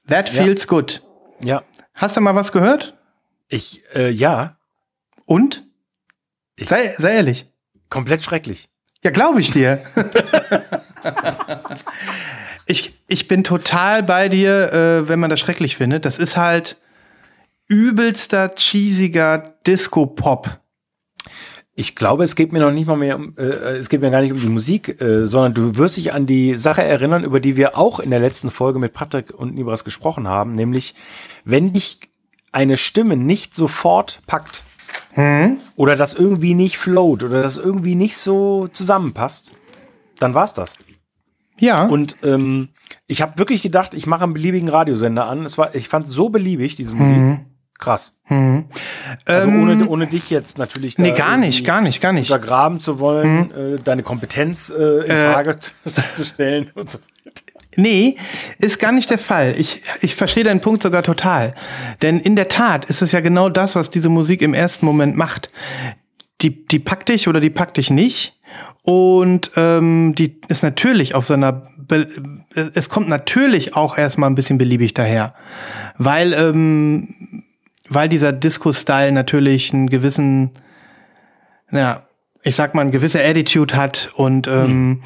[0.07, 0.43] That Ja.
[0.43, 1.03] Feels Good.
[1.43, 1.63] Ja.
[1.93, 2.97] Hast du mal was gehört?
[3.47, 4.57] Ich, äh, ja,
[5.25, 5.63] Und?
[6.55, 7.51] Ich- Sei, sei ehrlich.
[7.89, 8.69] komplett schrecklich.
[9.03, 9.81] Ja, glaube ich dir.
[12.67, 16.05] ich, ich bin total bei dir, äh, wenn man das schrecklich findet.
[16.05, 16.77] Das ist halt
[17.67, 20.59] übelster, cheesiger Disco-Pop.
[21.75, 24.21] Ich glaube, es geht mir noch nicht mal mehr um, äh, es geht mir gar
[24.21, 27.55] nicht um die Musik, äh, sondern du wirst dich an die Sache erinnern, über die
[27.55, 30.95] wir auch in der letzten Folge mit Patrick und Nibras gesprochen haben, nämlich
[31.45, 31.99] wenn dich
[32.51, 34.63] eine Stimme nicht sofort packt
[35.75, 39.51] oder das irgendwie nicht float oder das irgendwie nicht so zusammenpasst,
[40.19, 40.77] dann war's das.
[41.59, 41.85] Ja.
[41.85, 42.69] Und ähm,
[43.07, 45.45] ich habe wirklich gedacht, ich mache einen beliebigen Radiosender an.
[45.45, 47.45] Es war, ich fand so beliebig diese Musik.
[47.79, 48.19] Krass.
[49.25, 50.97] Also ohne, ohne dich jetzt natürlich.
[50.97, 52.31] Ähm, nee, gar nicht, gar nicht, gar nicht.
[52.31, 55.71] Untergraben zu wollen, äh, deine Kompetenz äh, in Frage zu,
[56.15, 56.99] zu stellen und so.
[57.75, 58.17] Nee,
[58.57, 59.53] ist gar nicht der Fall.
[59.57, 61.53] Ich, ich verstehe deinen Punkt sogar total.
[62.01, 65.15] Denn in der Tat ist es ja genau das, was diese Musik im ersten Moment
[65.15, 65.51] macht.
[66.41, 68.36] Die, die packt dich oder die packt dich nicht.
[68.81, 72.07] Und ähm, die ist natürlich auf so einer, Be
[72.73, 75.33] es kommt natürlich auch erstmal ein bisschen beliebig daher.
[75.97, 77.09] Weil, ähm,
[77.89, 80.51] weil dieser Disco-Style natürlich einen gewissen,
[81.71, 82.07] ja,
[82.43, 85.03] ich sag mal, eine gewisse Attitude hat und ähm,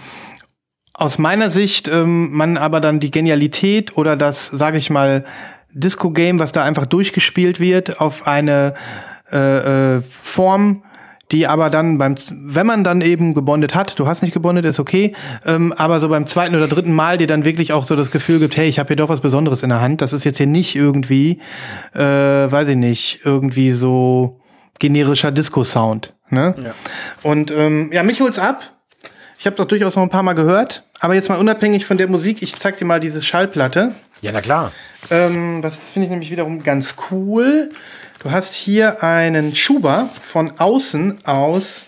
[0.93, 5.25] aus meiner Sicht ähm, man aber dann die Genialität oder das, sage ich mal,
[5.73, 8.75] Disco-Game, was da einfach durchgespielt wird, auf eine
[9.31, 10.83] äh, äh, Form,
[11.31, 14.79] die aber dann beim, wenn man dann eben gebondet hat, du hast nicht gebondet, ist
[14.79, 15.13] okay,
[15.45, 18.39] ähm, aber so beim zweiten oder dritten Mal dir dann wirklich auch so das Gefühl
[18.39, 20.01] gibt, hey, ich habe hier doch was Besonderes in der Hand.
[20.01, 21.39] Das ist jetzt hier nicht irgendwie,
[21.93, 24.39] äh, weiß ich nicht, irgendwie so
[24.79, 26.13] generischer Disco-Sound.
[26.29, 26.55] Ne?
[26.63, 26.73] Ja.
[27.23, 28.61] Und ähm, ja, mich holt's ab.
[29.37, 30.83] Ich habe doch durchaus noch ein paar Mal gehört.
[30.99, 33.95] Aber jetzt mal unabhängig von der Musik, ich zeig dir mal diese Schallplatte.
[34.21, 34.71] Ja, na klar.
[35.09, 37.71] Ähm, das finde ich nämlich wiederum ganz cool.
[38.21, 41.87] Du hast hier einen Schuber von außen aus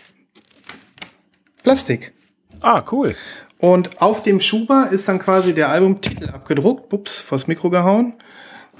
[1.62, 2.12] Plastik.
[2.60, 3.16] Ah, cool.
[3.60, 6.92] Und auf dem Schuber ist dann quasi der Albumtitel abgedruckt.
[6.92, 8.16] Ups, vors Mikro gehauen.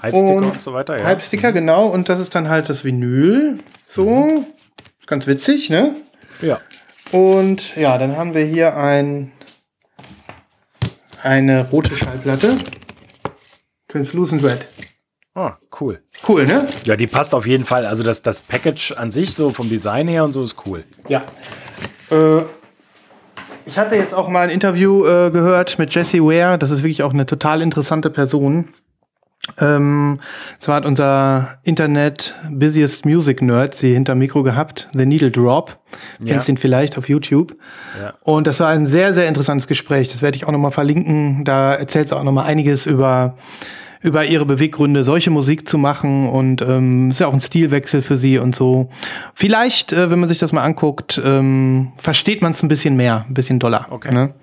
[0.02, 1.04] Halbsticker und, Und so weiter, ja.
[1.04, 1.86] Halbsticker, genau.
[1.86, 3.60] Und das ist dann halt das Vinyl.
[3.86, 4.44] So.
[5.06, 5.94] Ganz witzig, ne?
[6.40, 6.60] Ja.
[7.12, 9.30] Und ja, dann haben wir hier ein,
[11.22, 12.58] eine rote Schallplatte.
[13.86, 14.66] Translucent Red.
[15.34, 16.00] Ah, cool.
[16.28, 16.66] Cool, ne?
[16.84, 17.86] Ja, die passt auf jeden Fall.
[17.86, 20.84] Also das, das Package an sich, so vom Design her und so, ist cool.
[21.08, 21.22] Ja.
[22.10, 22.42] Äh,
[23.66, 26.58] ich hatte jetzt auch mal ein Interview äh, gehört mit Jesse Ware.
[26.58, 28.68] Das ist wirklich auch eine total interessante Person.
[29.58, 30.20] Ähm,
[30.58, 35.78] zwar hat unser Internet Busiest Music Nerd sie hinter Mikro gehabt, The Needle Drop.
[36.24, 36.52] Kennst Ja.
[36.54, 37.54] ihn vielleicht auf YouTube.
[38.00, 38.14] Ja.
[38.22, 40.08] Und das war ein sehr, sehr interessantes Gespräch.
[40.08, 41.44] Das werde ich auch nochmal verlinken.
[41.44, 43.36] Da erzählt sie auch nochmal einiges über,
[44.04, 48.18] über ihre Beweggründe, solche Musik zu machen und ähm, ist ja auch ein Stilwechsel für
[48.18, 48.90] sie und so.
[49.32, 53.24] Vielleicht, äh, wenn man sich das mal anguckt, ähm, versteht man es ein bisschen mehr,
[53.26, 53.86] ein bisschen doller.
[53.88, 54.12] Okay.
[54.12, 54.34] Ne?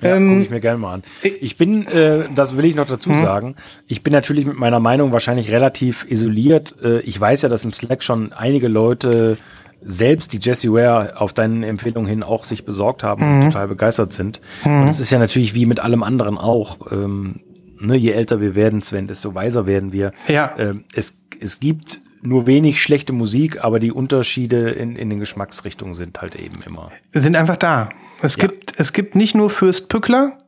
[0.00, 1.02] Ja, Ähm, gucke ich mir gerne mal an.
[1.40, 3.56] Ich bin, äh, das will ich noch dazu sagen,
[3.88, 6.76] ich bin natürlich mit meiner Meinung wahrscheinlich relativ isoliert.
[6.80, 9.38] Äh, ich weiß ja, dass im Slack schon einige Leute
[9.86, 14.12] selbst die Jesse Ware auf deinen Empfehlungen hin auch sich besorgt haben und total begeistert
[14.12, 14.40] sind.
[14.64, 16.78] Und es ist ja natürlich wie mit allem anderen auch.
[16.90, 17.40] Ähm,
[17.80, 20.10] ne, je älter wir werden, Sven, desto weiser werden wir.
[20.28, 20.54] Ja.
[20.58, 25.92] Ähm, es, es gibt nur wenig schlechte Musik, aber die Unterschiede in, in den Geschmacksrichtungen
[25.94, 26.90] sind halt eben immer.
[27.12, 27.90] sind einfach da.
[28.22, 28.46] Es Ja.
[28.46, 30.38] gibt, es gibt nicht nur Fürst Pückler,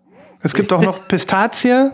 [0.41, 1.91] es gibt auch noch Pistazie,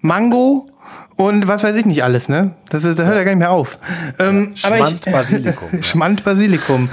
[0.00, 0.70] Mango
[1.18, 2.54] und was weiß ich nicht alles, ne?
[2.70, 3.78] Das, ist, das hört ja gar nicht mehr auf.
[4.18, 5.68] Ähm, aber Schmand ich, Basilikum.
[5.72, 5.82] ja.
[5.82, 6.88] Schmand Basilikum.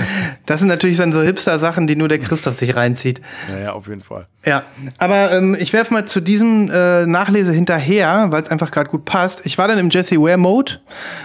[0.47, 3.21] Das sind natürlich dann so Hipster-Sachen, die nur der Christoph sich reinzieht.
[3.51, 4.27] ja, ja, auf jeden Fall.
[4.43, 4.63] Ja,
[4.97, 9.05] aber ähm, ich werfe mal zu diesem äh, Nachlese hinterher, weil es einfach gerade gut
[9.05, 9.45] passt.
[9.45, 10.79] Ich war dann im Jesse Ware Mode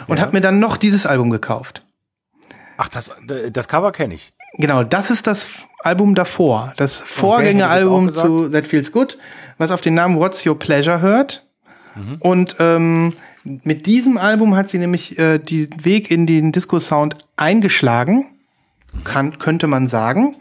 [0.06, 0.22] und Ja.
[0.22, 1.82] habe mir dann noch dieses Album gekauft.
[2.76, 3.10] Ach, das,
[3.52, 4.32] das Cover kenne ich.
[4.58, 5.46] Genau, das ist das
[5.78, 6.74] Album davor.
[6.76, 9.16] Das Vorgängeralbum auch zu That Feels Good,
[9.58, 11.46] was auf den Namen What's Your Pleasure hört.
[11.94, 12.16] Mhm.
[12.20, 13.12] Und ähm,
[13.44, 18.26] mit diesem Album hat sie nämlich äh, den Weg in den Disco-Sound eingeschlagen,
[19.04, 20.36] kann, könnte man sagen.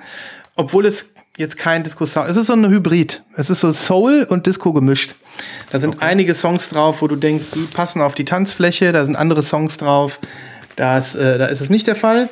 [0.55, 1.05] Obwohl es
[1.37, 3.23] jetzt kein Disco-Sound Es ist so ein Hybrid.
[3.35, 5.15] Es ist so Soul und Disco gemischt.
[5.71, 8.91] Da sind einige Songs drauf, wo du denkst, die passen auf die Tanzfläche.
[8.91, 10.19] Da sind andere Songs drauf.
[10.75, 12.29] Das, äh, da ist es nicht der Fall.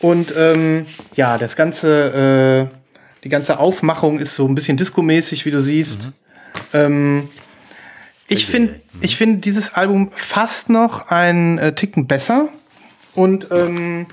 [0.00, 2.76] Und ähm, ja, das ganze, äh,
[3.24, 6.10] die ganze Aufmachung ist so ein bisschen Disco-mäßig, wie du siehst.
[6.74, 7.28] Ähm,
[8.28, 12.48] ich finde, ich finde dieses Album fast noch einen äh, Ticken besser.
[13.14, 14.06] Und ähm,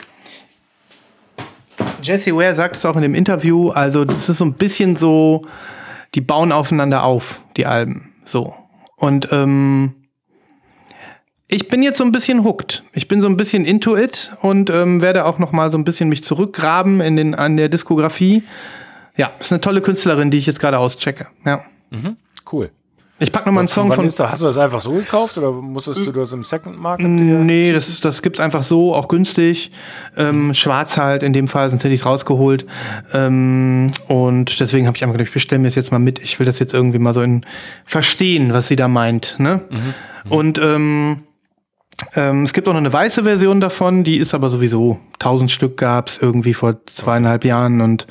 [2.02, 5.46] Jesse Ware sagt es auch in dem Interview, also das ist so ein bisschen so,
[6.14, 8.14] die bauen aufeinander auf, die Alben.
[8.26, 8.56] So.
[8.98, 9.94] Und ähm,
[11.48, 12.84] ich bin jetzt so ein bisschen hooked.
[12.94, 15.84] Ich bin so ein bisschen into it und ähm, werde auch noch mal so ein
[15.84, 18.44] bisschen mich zurückgraben in den, an der Diskografie.
[19.18, 21.28] Ja, ist eine tolle Künstlerin, die ich jetzt gerade auschecke.
[21.46, 21.66] Ja.
[22.52, 22.72] Cool.
[23.22, 24.10] Ich pack noch mal einen Song von.
[24.10, 27.08] da, hast du das einfach so gekauft oder musstest du das im Second Market?
[27.08, 29.72] Nee, das, das gibt's einfach so, auch günstig.
[30.18, 32.66] Ähm, schwarz halt in dem Fall, sonst hätte ich's rausgeholt.
[33.14, 36.20] Ähm, und deswegen habe ich einfach gedacht, ich bestelle mir das jetzt mal mit.
[36.20, 37.46] Ich will das jetzt irgendwie mal so in
[37.86, 39.36] verstehen, was sie da meint.
[39.38, 39.62] Ne?
[40.28, 41.24] Und ähm,
[42.16, 45.78] ähm, es gibt auch noch eine weiße Version davon, die ist aber sowieso, 1000 Stück
[45.78, 48.08] gab's irgendwie vor zweieinhalb Jahren und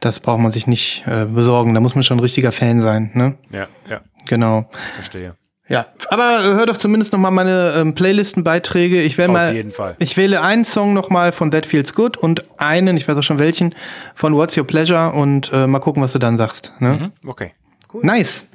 [0.00, 1.74] das braucht man sich nicht äh, besorgen.
[1.74, 3.12] Da muss man schon ein richtiger Fan sein.
[3.14, 3.36] Ne?
[3.50, 4.68] Ja, ja, Genau.
[4.94, 5.34] verstehe.
[5.68, 9.00] Ja, aber äh, hör doch zumindest noch mal meine ähm, Playlistenbeiträge.
[9.02, 9.94] Ich wähle Auf mal, jeden Fall.
[10.00, 13.22] ich wähle einen Song noch mal von That Feels Good und einen, ich weiß auch
[13.22, 13.74] schon welchen,
[14.14, 16.72] von What's Your Pleasure und äh, mal gucken, was du dann sagst.
[16.80, 17.12] Ne?
[17.22, 17.52] Mhm, okay.
[18.02, 18.48] Nice.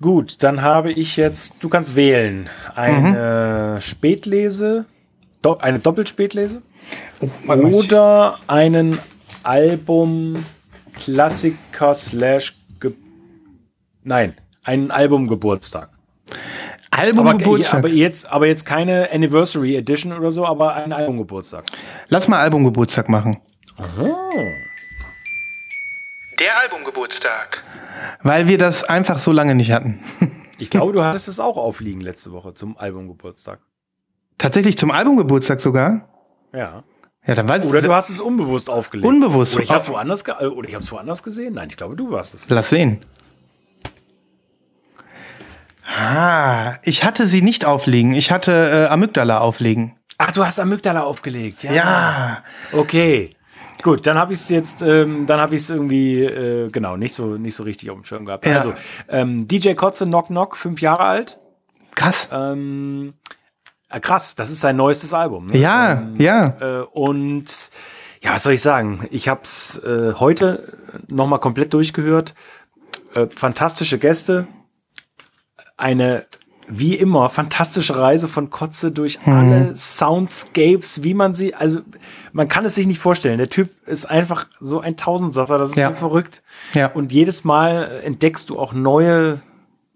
[0.00, 4.84] Gut, dann habe ich jetzt, du kannst wählen, eine Spätlese,
[5.42, 6.62] do, eine Doppelspätlese
[7.20, 8.98] ich- oder einen
[9.42, 10.44] Album
[10.94, 12.54] Klassiker slash
[14.04, 15.90] Nein, einen Albumgeburtstag.
[16.90, 17.78] Album Aber, Geburtstag.
[17.80, 21.64] aber jetzt, aber jetzt keine Anniversary Edition oder so, aber einen Albumgeburtstag.
[22.08, 23.40] Lass mal Album Geburtstag machen.
[26.38, 27.62] Der Albumgeburtstag.
[28.22, 30.00] Weil wir das einfach so lange nicht hatten.
[30.56, 33.58] Ich glaube, du hattest es auch aufliegen letzte Woche zum Albumgeburtstag.
[34.38, 36.08] Tatsächlich zum Album Geburtstag sogar.
[36.52, 36.84] Ja.
[37.26, 39.04] Ja, dann weiß Oder du hast es unbewusst aufgelegt.
[39.04, 39.56] Unbewusst.
[39.56, 41.54] Oder ich habe es woanders, ge äh, oder ich hab's woanders gesehen.
[41.54, 42.48] Nein, ich glaube, du warst es.
[42.48, 43.00] Lass sehen.
[45.86, 48.14] Ah, ich hatte sie nicht auflegen.
[48.14, 49.92] Ich hatte äh, Amygdala auflegen.
[50.18, 51.62] Ach, du hast Amygdala aufgelegt.
[51.62, 51.72] Ja.
[51.72, 52.44] Ja.
[52.72, 53.30] Okay.
[53.82, 57.14] Gut, dann habe ich es jetzt, ähm, dann habe ich es irgendwie, äh, genau, nicht
[57.14, 58.46] so, nicht so richtig auf dem Schirm gehabt.
[58.46, 58.56] Ja.
[58.56, 58.72] Also,
[59.08, 61.38] ähm, DJ Kotze, Knock Knock, fünf Jahre alt.
[61.94, 62.30] Krass.
[62.32, 63.12] Ähm,
[63.90, 65.46] äh, krass, das ist sein neuestes Album.
[65.46, 65.58] Ne?
[65.58, 66.54] Ja, ja.
[66.60, 67.44] Äh, und
[68.22, 69.06] ja, was soll ich sagen?
[69.10, 72.34] Ich habe es äh, heute noch mal komplett durchgehört.
[73.14, 74.46] Äh, fantastische Gäste.
[75.76, 76.24] Eine,
[76.68, 79.32] wie immer, fantastische Reise von Kotze durch Mhm.
[79.32, 81.80] alle Soundscapes, wie man sie, also
[82.32, 83.38] man kann es sich nicht vorstellen.
[83.38, 85.90] Der Typ ist einfach so ein Tausendsasser, das ist Ja.
[85.90, 86.42] so verrückt.
[86.72, 86.86] Ja.
[86.92, 89.40] Und jedes Mal entdeckst du auch neue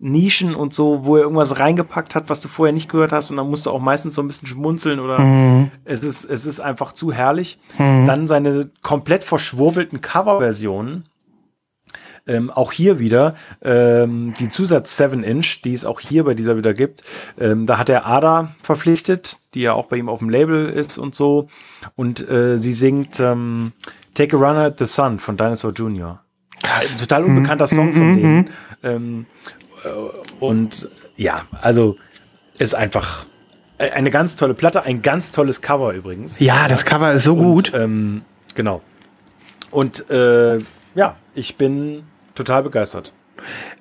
[0.00, 3.30] Nischen und so, wo er irgendwas reingepackt hat, was du vorher nicht gehört hast.
[3.30, 5.70] Und dann musst du auch meistens so ein bisschen schmunzeln oder Mhm.
[5.84, 7.58] es, ist, es ist einfach zu herrlich.
[7.78, 11.04] Dann seine komplett verschwurbelten Coverversionen.
[12.28, 16.74] Ähm, auch hier wieder ähm, die Zusatz 7-Inch, die es auch hier bei dieser wieder
[16.74, 17.02] gibt.
[17.40, 20.98] Ähm, da hat er Ada verpflichtet, die ja auch bei ihm auf dem Label ist
[20.98, 21.48] und so.
[21.96, 23.72] Und äh, sie singt ähm,
[24.14, 26.20] Take a Runner at the Sun von Dinosaur Jr.
[26.62, 28.50] Ein total unbekannter Song von denen.
[28.82, 29.26] Ähm,
[30.40, 31.96] Und ja, also
[32.58, 33.26] ist einfach
[33.78, 36.40] eine ganz tolle Platte, ein ganz tolles Cover übrigens.
[36.40, 37.72] Ja, das Cover ist so gut.
[37.72, 38.22] Und, ähm,
[38.54, 38.82] genau.
[39.70, 40.58] Und äh,
[40.94, 42.02] ja, ich bin
[42.38, 43.12] total begeistert.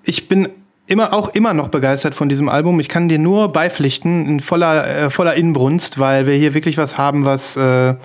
[0.04, 0.50] Ich bin
[0.88, 2.80] immer auch immer noch begeistert von diesem Album.
[2.80, 6.98] Ich kann dir nur beipflichten in voller äh, voller Inbrunst, weil wir hier wirklich was
[6.98, 7.96] haben, was äh,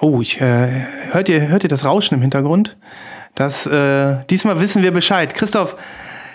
[0.00, 0.68] oh, ich äh,
[1.12, 2.76] hört ihr hört ihr das Rauschen im Hintergrund?
[3.34, 5.34] Das äh, diesmal wissen wir Bescheid.
[5.34, 5.76] Christoph,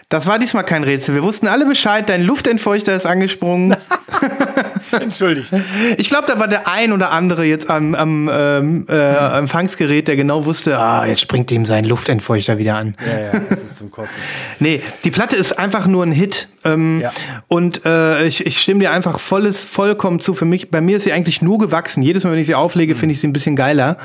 [0.10, 1.16] das war diesmal kein Rätsel.
[1.16, 2.10] Wir wussten alle Bescheid.
[2.10, 3.76] Dein Luftentfeuchter ist angesprungen.
[5.00, 5.52] Entschuldigt.
[5.98, 10.16] Ich glaube, da war der ein oder andere jetzt am, am ähm, äh, Empfangsgerät, der
[10.16, 12.96] genau wusste, ah, jetzt springt ihm sein Luftentfeuchter wieder an.
[13.06, 14.16] Ja, ja, das ist zum Kotzen.
[14.60, 16.48] nee, die Platte ist einfach nur ein Hit.
[16.64, 17.12] Ähm, Ja.
[17.48, 20.34] Und äh, ich, ich stimme dir einfach volles, vollkommen zu.
[20.34, 22.04] Für mich, bei mir ist sie eigentlich nur gewachsen.
[22.04, 23.98] Jedes Mal, wenn ich sie auflege, finde ich sie ein bisschen geiler.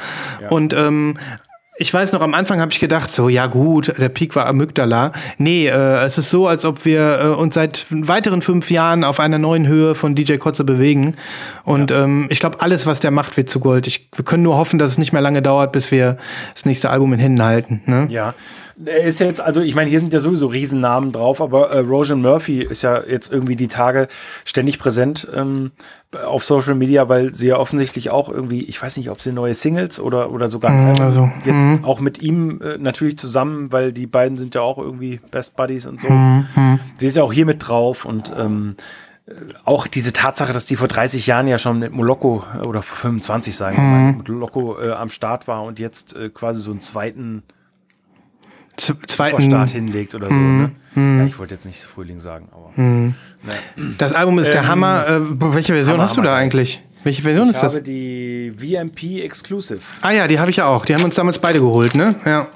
[0.51, 1.19] Und ähm,
[1.77, 5.11] ich weiß noch, am Anfang habe ich gedacht, so, ja gut, der Peak war Amygdala.
[5.39, 9.19] Nee, äh, es ist so, als ob wir äh, uns seit weiteren fünf Jahren auf
[9.19, 11.17] einer neuen Höhe von DJ Kotze bewegen.
[11.65, 13.89] Und ähm, ich glaube, alles, was der macht, wird zu Gold.
[13.89, 16.17] Ich, wir können nur hoffen, dass es nicht mehr lange dauert, bis wir
[16.55, 17.83] das nächste Album in Händen halten.
[17.87, 18.07] Ne?
[18.09, 18.35] Ja.
[18.85, 21.79] Er ist ja jetzt, also ich meine, hier sind ja sowieso Riesennamen drauf, aber äh,
[21.79, 24.09] Rojan Murphy ist ja jetzt irgendwie die Tage
[24.45, 25.73] ständig präsent ähm,
[26.13, 29.55] auf Social Media, weil sie ja offensichtlich auch irgendwie, ich weiß nicht, ob sie neue
[29.55, 34.07] Singles oder, oder sogar Mm, also, jetzt auch mit ihm äh, natürlich zusammen, weil die
[34.07, 36.09] beiden sind ja auch irgendwie Best Buddies und so.
[36.09, 36.47] Mm,
[36.99, 38.77] Sie ist ja auch hier mit drauf und ähm,
[39.27, 39.33] äh,
[39.65, 42.97] auch diese Tatsache, dass die vor 30 Jahren ja schon mit Moloko äh, oder vor
[42.97, 46.71] 25 sagen wir mal, mit Moloko äh, am Start war und jetzt äh, quasi so
[46.71, 47.43] einen zweiten
[48.77, 50.35] zweiten, Start hinlegt oder so.
[50.35, 50.71] Ne?
[50.97, 52.71] Ja, ich wollte jetzt nicht Frühling sagen, aber
[53.99, 55.07] das Album ist der Hammer.
[55.09, 55.21] Äh,
[55.55, 56.81] welche Version Hammer, hast du da eigentlich?
[57.03, 57.75] Welche Version ich ist das?
[57.75, 60.85] habe die VMP Exclusive Ah ja, die habe ich ja auch.
[60.87, 62.15] Die haben uns damals beide geholt, ne?
[62.25, 62.47] Ja.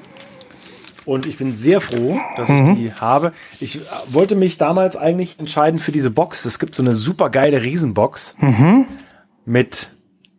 [1.04, 2.72] und ich bin sehr froh, dass Mhm.
[2.72, 3.32] ich die habe.
[3.60, 6.44] Ich äh, wollte mich damals eigentlich entscheiden für diese Box.
[6.44, 8.86] Es gibt so eine super geile Riesenbox Mhm.
[9.46, 9.88] mit,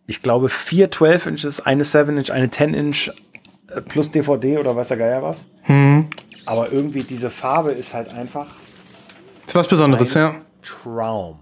[0.08, 3.10] ich glaube, vier 12 Inches, eine 7 Inch, eine 10 Inch
[3.88, 5.46] plus DVD oder weiß der Geier was.
[5.68, 6.08] Mhm.
[6.46, 8.48] Aber irgendwie diese Farbe ist halt einfach
[9.46, 10.36] Ist was Besonderes, ja.
[10.62, 11.40] Traum.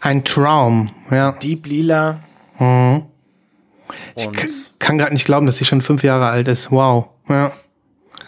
[0.00, 1.32] Ein Traum, ja.
[1.32, 2.20] Deep Lila.
[2.58, 3.04] Mhm.
[4.16, 4.46] K
[4.78, 6.70] kann gerade nicht glauben, dass sie schon fünf Jahre alt ist.
[6.70, 7.06] Wow.
[7.28, 7.52] Ja.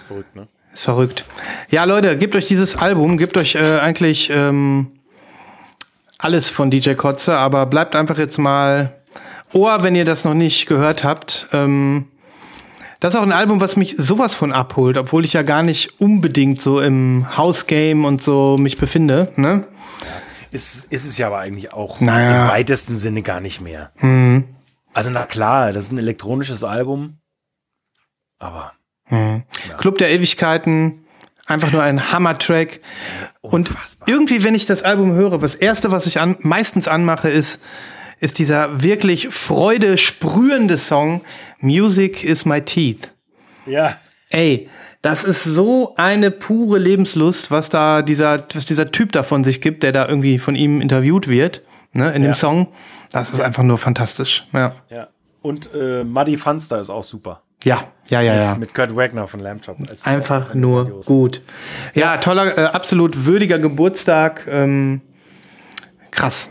[0.06, 0.48] verrückt, ne?
[0.72, 1.24] Ist verrückt.
[1.70, 4.92] Ja, Leute, gebt euch dieses Album, gebt euch äh, eigentlich ähm,
[6.18, 8.94] alles von DJ Kotze, aber bleibt einfach jetzt mal
[9.52, 11.48] Ohr, wenn ihr das noch nicht gehört habt.
[11.52, 12.06] Ähm,
[13.00, 16.00] das ist auch ein Album, was mich sowas von abholt, obwohl ich ja gar nicht
[16.00, 19.32] unbedingt so im House-Game und so mich befinde.
[19.37, 19.64] Ne?
[20.50, 22.44] Ist, ist es ja aber eigentlich auch Naja.
[22.44, 23.92] Im weitesten Sinne gar nicht mehr.
[24.92, 27.18] Also na klar, das ist ein elektronisches Album,
[28.38, 28.72] aber
[29.78, 31.04] Club der Ewigkeiten,
[31.46, 32.80] einfach nur ein Hammer-Track.
[33.40, 33.70] Und
[34.06, 37.61] irgendwie, wenn ich das Album höre, das erste, was ich an, meistens anmache, ist,
[38.20, 41.22] ist dieser wirklich Freude sprühende Song
[41.61, 43.11] Music is my teeth.
[43.66, 43.96] ja,
[44.31, 44.68] Ey,
[45.00, 49.62] das ist so eine pure Lebenslust, was da dieser, was dieser Typ da von sich
[49.62, 51.62] gibt, der da irgendwie von ihm interviewt wird,
[51.94, 52.31] ne, in Ja.
[52.31, 52.68] dem Song.
[53.11, 54.46] Das ist einfach nur fantastisch.
[54.52, 55.09] Ja, ja.
[55.40, 57.42] Und äh, Muddy Funster ist auch super.
[57.64, 58.35] ja, ja, ja.
[58.44, 58.54] ja.
[58.57, 59.78] Mit Kurt Wagner von Lamb Chop.
[59.90, 61.07] Ist Einfach nur grandios.
[61.07, 61.40] gut.
[61.94, 64.46] Ja, toller, äh, absolut würdiger Geburtstag.
[64.50, 65.00] Ähm,
[66.11, 66.50] krass.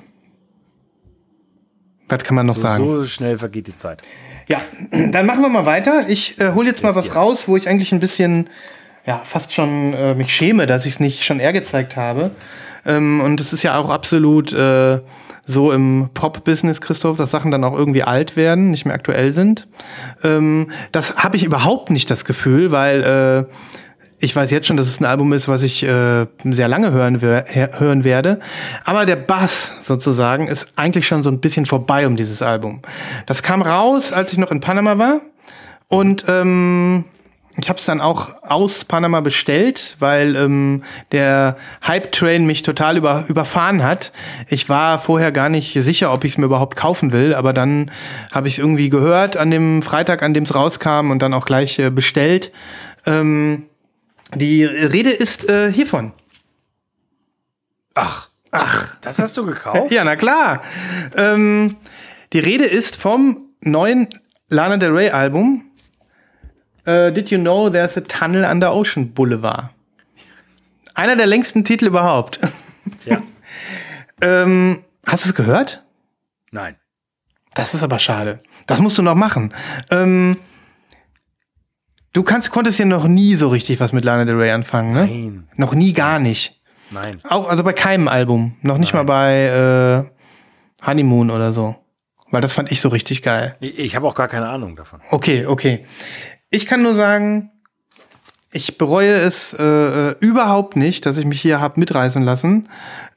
[2.09, 2.85] Was kann man noch So, sagen?
[2.85, 4.01] so schnell vergeht die Zeit.
[4.47, 4.61] Ja,
[5.11, 6.05] dann machen wir mal weiter.
[6.07, 7.15] Ich äh, hole jetzt mal was yes.
[7.15, 8.49] raus, wo ich eigentlich ein bisschen,
[9.05, 12.31] ja, fast schon äh, mich schäme, dass ich es nicht schon eher gezeigt habe.
[12.85, 14.99] Ähm, und es ist ja auch absolut äh,
[15.45, 19.67] so im Pop-Business, Christoph, dass Sachen dann auch irgendwie alt werden, nicht mehr aktuell sind.
[20.23, 23.53] Ähm, das habe ich überhaupt nicht das Gefühl, weil äh,
[24.19, 27.21] ich weiß jetzt schon, dass es ein Album ist, was ich äh, sehr lange hören,
[27.21, 28.39] hören werde.
[28.83, 32.81] Aber der Bass sozusagen ist eigentlich schon so ein bisschen vorbei um dieses Album.
[33.27, 35.21] Das kam raus, als ich noch in Panama war.
[35.87, 37.05] Und ähm,
[37.59, 43.25] ich habe es dann auch aus Panama bestellt, weil ähm, der Hype-Train mich total über,
[43.27, 44.11] überfahren hat.
[44.47, 47.91] Ich war vorher gar nicht sicher, ob ich es mir überhaupt kaufen will, aber dann
[48.31, 51.45] habe ich es irgendwie gehört an dem Freitag, an dem es rauskam und dann auch
[51.45, 52.51] gleich äh, bestellt.
[53.05, 53.63] Ähm,
[54.35, 56.11] die Rede ist äh, hiervon.
[57.95, 59.91] Ach, ach, das hast du gekauft?
[59.91, 60.61] Ja, na klar.
[61.15, 61.75] Ähm,
[62.33, 64.07] die Rede ist vom neuen
[64.49, 65.65] Lana Del Rey Album.
[66.85, 69.69] Äh, Did you know there's a tunnel under Ocean Boulevard?
[70.93, 72.39] Einer der längsten Titel überhaupt.
[73.05, 73.21] ja.
[74.21, 75.83] ähm, hast du es gehört?
[76.51, 76.75] Nein.
[77.53, 78.39] Das ist aber schade.
[78.67, 79.53] Das musst du noch machen.
[79.89, 80.37] Ähm,
[82.17, 85.01] du kannst, konntest ja noch nie so richtig was mit Lana Del Rey anfangen, ne?
[85.05, 85.47] Nein.
[85.55, 86.59] Noch nie gar nicht.
[86.89, 87.21] Nein.
[87.29, 88.55] Auch, also bei keinem Album.
[88.61, 90.07] Noch nicht mal bei
[90.81, 91.75] äh, Honeymoon oder so.
[92.31, 93.55] Weil das fand ich so richtig geil.
[93.59, 94.99] Ich, ich habe auch gar keine Ahnung davon.
[95.11, 95.85] Okay, okay.
[96.49, 97.51] Ich kann nur sagen,
[98.51, 102.67] ich bereue es äh, äh, überhaupt nicht, dass ich mich hier hab mitreißen lassen.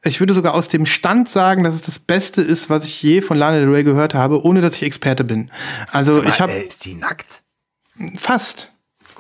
[0.04, 3.22] Ich würde sogar aus dem Stand sagen, dass es das Beste ist, was ich je
[3.22, 5.50] von Lana Del Rey gehört habe, ohne dass ich Experte bin.
[5.90, 7.42] Also ich habe Äh, ist die nackt?
[8.16, 8.70] fast.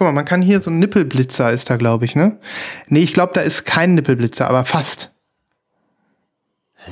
[0.00, 2.38] Guck mal, man kann hier so ein Nippelblitzer ist da, glaube ich, ne?
[2.88, 5.10] Nee, ich glaube, da ist kein Nippelblitzer, aber fast.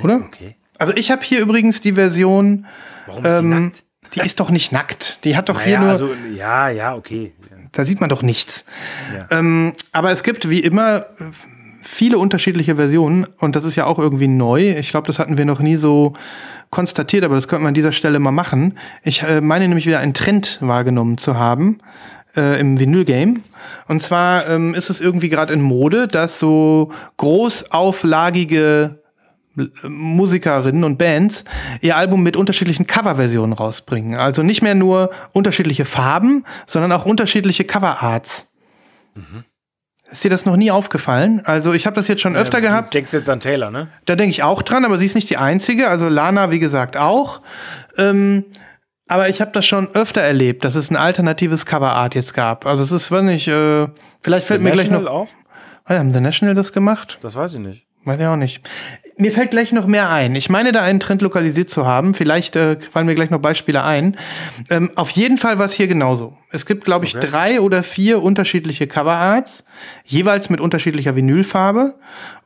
[0.03, 0.17] Oder?
[0.17, 0.57] Okay.
[0.77, 2.67] Also ich habe hier übrigens die Version,
[3.07, 3.85] Warum ist die ähm, nackt?
[4.15, 5.25] die ist doch nicht nackt.
[5.25, 7.33] Die hat doch hier Naja, nur, also, ja, ja, okay.
[7.73, 8.67] da sieht man doch nichts.
[9.17, 9.39] Ja.
[9.39, 11.25] Ähm, aber es gibt wie immer äh,
[11.83, 14.77] viele unterschiedliche Versionen und das ist ja auch irgendwie neu.
[14.77, 16.13] Ich glaube, das hatten wir noch nie so
[16.69, 18.77] konstatiert, aber das könnte man an dieser Stelle mal machen.
[19.03, 21.81] Ich äh, meine nämlich wieder einen Trend wahrgenommen zu haben
[22.39, 23.43] äh, im Vinyl-Game.
[23.89, 29.03] Und zwar ähm, ist es irgendwie gerade in Mode, dass so großauflagige
[29.83, 31.45] Musikerinnen und Bands
[31.81, 34.17] ihr Album mit unterschiedlichen Coverversionen rausbringen.
[34.17, 38.47] Also nicht mehr nur unterschiedliche Farben, sondern auch unterschiedliche Coverarts.
[40.11, 41.43] Ist dir das noch nie aufgefallen?
[41.45, 42.95] Also ich habe das jetzt schon öfter Du gehabt.
[42.95, 43.89] denkst jetzt an Taylor, ne?
[44.07, 45.89] Da denke ich auch dran, aber sie ist nicht die einzige.
[45.89, 47.41] Also Lana, wie gesagt, auch.
[47.97, 48.45] Ähm,
[49.09, 52.67] aber ich habe das schon öfter erlebt, dass es ein alternatives Coverart jetzt gab.
[52.67, 53.89] Also es ist, weiß nicht, äh,
[54.23, 55.01] vielleicht fällt mir gleich noch.
[55.01, 55.29] National auch?
[55.87, 57.19] Haben The National das gemacht?
[57.23, 57.88] Das weiß ich nicht.
[58.05, 58.63] Weiß ich auch nicht.
[59.19, 60.35] Mir fällt gleich noch mehr ein.
[60.37, 62.15] Ich meine, da einen Trend lokalisiert zu haben.
[62.15, 64.17] Vielleicht äh, fallen mir gleich noch Beispiele ein.
[64.71, 66.37] Ähm, auf jeden Fall war es hier genauso.
[66.51, 67.27] Es gibt, glaube ich, Okay.
[67.27, 69.65] drei oder vier unterschiedliche Coverarts,
[70.05, 71.97] jeweils mit unterschiedlicher Vinylfarbe.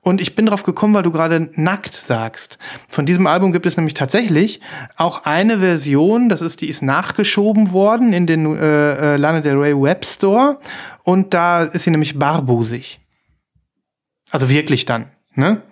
[0.01, 2.59] Und ich bin drauf gekommen, weil du gerade nackt sagst.
[2.89, 4.61] Von diesem Album gibt es nämlich tatsächlich
[4.97, 9.59] auch eine Version, das ist, die ist nachgeschoben worden in den äh, äh, Lana Del
[9.59, 10.59] Rey Web Store.
[11.05, 12.99] Und da ist sie nämlich barbusig.
[14.31, 15.11] Also wirklich dann.
[15.35, 15.63] Ne?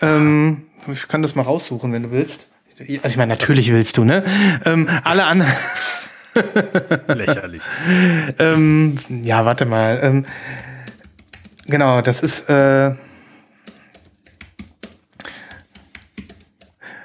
[0.00, 2.46] Ähm, ich kann das mal raussuchen, wenn du willst.
[2.78, 4.22] Also ich meine, natürlich willst du, ne?
[4.64, 5.52] Ähm, alle anderen.
[7.08, 7.62] Lächerlich.
[8.38, 9.98] ähm, ja, warte mal.
[10.02, 10.26] Ähm,
[11.66, 12.94] genau, das ist äh,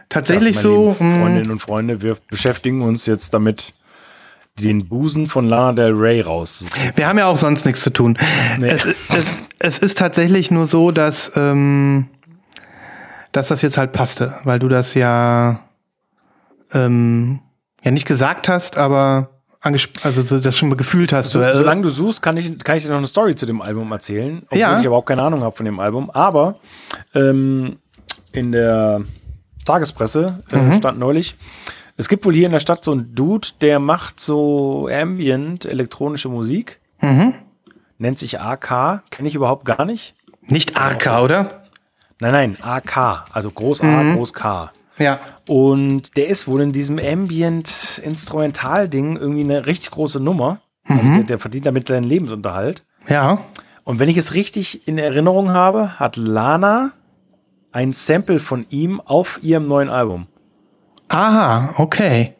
[0.09, 0.95] tatsächlich meine so.
[0.99, 3.73] mh, Freundinnen und Freunde, wir beschäftigen uns jetzt damit,
[4.61, 6.91] den Busen von Lana Del Rey rauszusuchen.
[6.95, 8.17] Wir haben ja auch sonst nichts zu tun.
[8.61, 12.07] Es, es, es ist tatsächlich nur so, dass, ähm,
[13.31, 15.59] dass das jetzt halt passte, weil du das ja,
[16.73, 17.39] ähm,
[17.83, 19.29] ja nicht gesagt hast, aber
[19.61, 21.31] also so das schon mal gefühlt hast.
[21.31, 23.45] So, so, äh, solange du suchst, kann ich, kann ich dir noch eine Story zu
[23.45, 24.79] dem Album erzählen, obwohl Ja.
[24.79, 26.09] ich überhaupt keine Ahnung habe von dem Album.
[26.09, 26.55] Aber
[27.13, 27.77] ähm,
[28.31, 29.01] in der
[29.65, 30.73] Tagespresse äh, Mhm.
[30.79, 31.35] stand neulich,
[32.01, 36.29] es gibt wohl hier in der Stadt so einen Dude, der macht so Ambient elektronische
[36.29, 36.79] Musik.
[36.99, 37.33] Mhm.
[37.97, 40.15] Nennt sich AK, kenne ich überhaupt gar nicht.
[40.47, 41.63] nicht Arca, oder?
[42.19, 44.15] Nein, nein, AK, also Groß A, Mhm.
[44.15, 44.71] Groß K.
[44.97, 45.19] Ja.
[45.47, 50.59] Und der ist wohl in diesem Ambient-Instrumental-Ding irgendwie eine richtig große Nummer.
[50.87, 51.15] Also Mhm.
[51.17, 52.83] der, der verdient damit seinen Lebensunterhalt.
[53.07, 53.39] Ja.
[53.83, 56.91] Und wenn ich es richtig in Erinnerung habe, hat Lana
[57.71, 60.27] ein Sample von ihm auf ihrem neuen Album.
[61.11, 62.33] Aha, okay.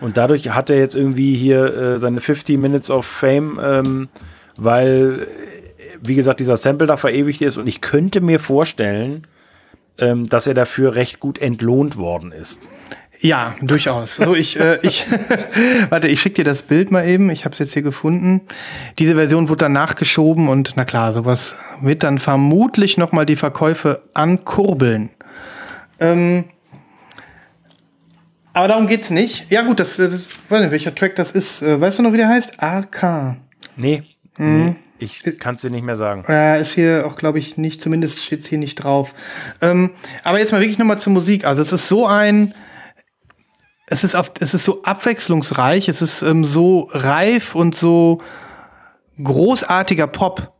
[0.00, 4.08] Und dadurch hat er jetzt irgendwie hier äh, seine 50 Minutes of Fame, ähm,
[4.56, 7.58] weil, äh, wie gesagt, dieser Sample da verewigt ist.
[7.58, 9.26] Und ich könnte mir vorstellen,
[9.98, 12.66] ähm, dass er dafür recht gut entlohnt worden ist.
[13.20, 14.16] Ja, durchaus.
[14.16, 15.04] So, ich, äh, ich,
[15.90, 17.28] warte, ich schicke dir das Bild mal eben.
[17.28, 18.42] Ich habe es jetzt hier gefunden.
[18.98, 23.36] Diese Version wurde dann nachgeschoben und na klar, sowas wird dann vermutlich noch mal die
[23.36, 25.10] Verkäufe ankurbeln.
[25.98, 26.44] Ähm,
[28.56, 29.50] aber darum geht's nicht.
[29.50, 31.62] Ja gut, das, das weiß nicht, welcher Track das ist.
[31.62, 32.62] Äh, weißt du noch, wie der heißt?
[32.62, 33.36] AK.
[33.76, 34.02] Nee,
[34.38, 34.64] Mhm.
[34.64, 36.24] nee ich kann es dir nicht mehr sagen.
[36.26, 39.14] Ja, ist hier auch, glaube ich, nicht, zumindest steht hier nicht drauf.
[39.60, 39.90] Ähm,
[40.24, 41.44] aber jetzt mal wirklich nochmal zur Musik.
[41.44, 42.54] Also es ist so ein,
[43.86, 48.22] es ist, auf, es ist so abwechslungsreich, es ist ähm, so reif und so
[49.22, 50.55] großartiger Pop.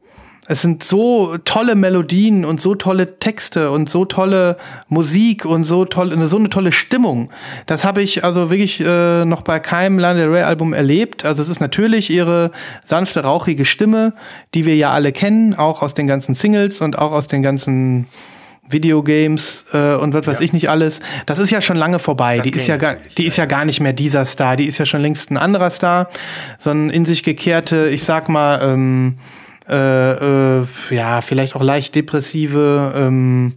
[0.49, 4.57] Es sind so tolle Melodien und so tolle Texte und so tolle
[4.88, 7.30] Musik und so tolle, so eine tolle Stimmung.
[7.66, 11.24] Das habe ich also wirklich äh, noch bei keinem Lana Del Rey Album erlebt.
[11.24, 12.53] Also es ist natürlich ihre
[12.84, 14.14] sanfte, rauchige Stimme,
[14.55, 18.07] die wir ja alle kennen, auch aus den ganzen Singles und auch aus den ganzen
[18.68, 21.01] Videogames äh, und was weiß ich nicht alles.
[21.26, 22.40] Das ist ja schon lange vorbei.
[22.40, 24.57] die ist ja gar, die ist ja gar nicht mehr dieser Star.
[24.57, 26.09] Die ist ja schon längst ein anderer Star,
[26.59, 29.16] so ein in sich gekehrte, ich sag mal, ähm,
[29.69, 33.55] äh, äh, ja, vielleicht auch leicht depressive ähm,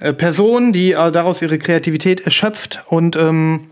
[0.00, 3.70] äh, Person, die äh, daraus ihre Kreativität erschöpft und ähm,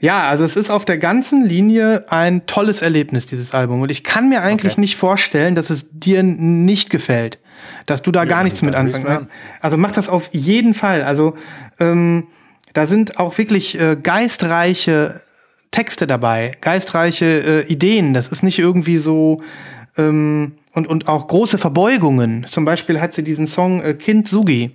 [0.00, 3.80] Ja, also es ist auf der ganzen Linie ein tolles Erlebnis, dieses Album.
[3.80, 4.80] Und ich kann mir eigentlich Okay.
[4.82, 7.38] nicht vorstellen, dass es dir nicht gefällt.
[7.86, 9.30] Dass du da gar nichts mit anfangen mir kannst.
[9.60, 11.02] Also mach das auf jeden Fall.
[11.02, 11.34] Also
[11.80, 12.28] ähm,
[12.74, 15.20] da sind auch wirklich äh, geistreiche
[15.72, 18.14] Texte dabei, geistreiche äh, Ideen.
[18.14, 19.42] Das ist nicht irgendwie so
[19.98, 22.46] ähm, und, und auch große Verbeugungen.
[22.48, 24.70] Zum Beispiel hat sie diesen Song äh, Kintsugi.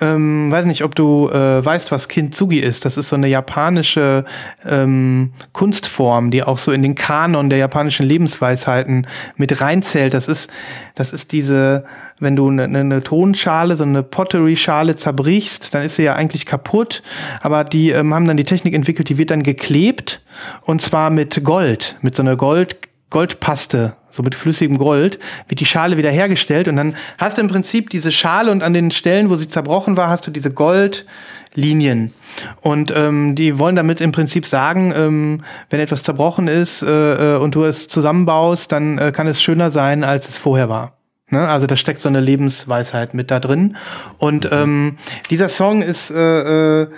[0.00, 2.84] Ähm, weiß nicht, ob du äh, weißt, was Kintsugi ist.
[2.84, 4.24] Das ist so eine japanische
[4.66, 9.06] ähm, Kunstform, die auch so in den Kanon der japanischen Lebensweisheiten
[9.36, 10.12] mit reinzählt.
[10.12, 10.50] Das ist,
[10.96, 11.84] das ist diese,
[12.18, 17.02] wenn du eine, eine Tonschale, so eine Pottery-Schale zerbrichst, dann ist sie ja eigentlich kaputt.
[17.40, 20.20] Aber die ähm, haben dann die Technik entwickelt, die wird dann geklebt
[20.62, 22.78] und zwar mit Gold, mit so einer Gold
[23.10, 27.48] Goldpaste, so mit flüssigem Gold, wird die Schale wieder hergestellt und dann hast du im
[27.48, 32.12] Prinzip diese Schale und an den Stellen, wo sie zerbrochen war, hast du diese Goldlinien.
[32.60, 37.38] Und ähm, die wollen damit im Prinzip sagen, ähm, wenn etwas zerbrochen ist äh, äh,
[37.38, 40.94] und du es zusammenbaust, dann äh, kann es schöner sein, als es vorher war.
[41.30, 41.46] Ne?
[41.46, 43.76] Also da steckt so eine Lebensweisheit mit da drin.
[44.18, 44.96] Und ähm,
[45.30, 46.88] dieser Song ist äh, äh,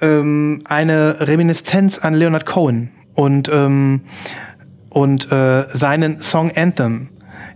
[0.00, 2.90] ähm, eine Reminiszenz an Leonard Cohen.
[3.14, 4.02] Und ähm,
[4.92, 7.08] und äh, seinen Song Anthem,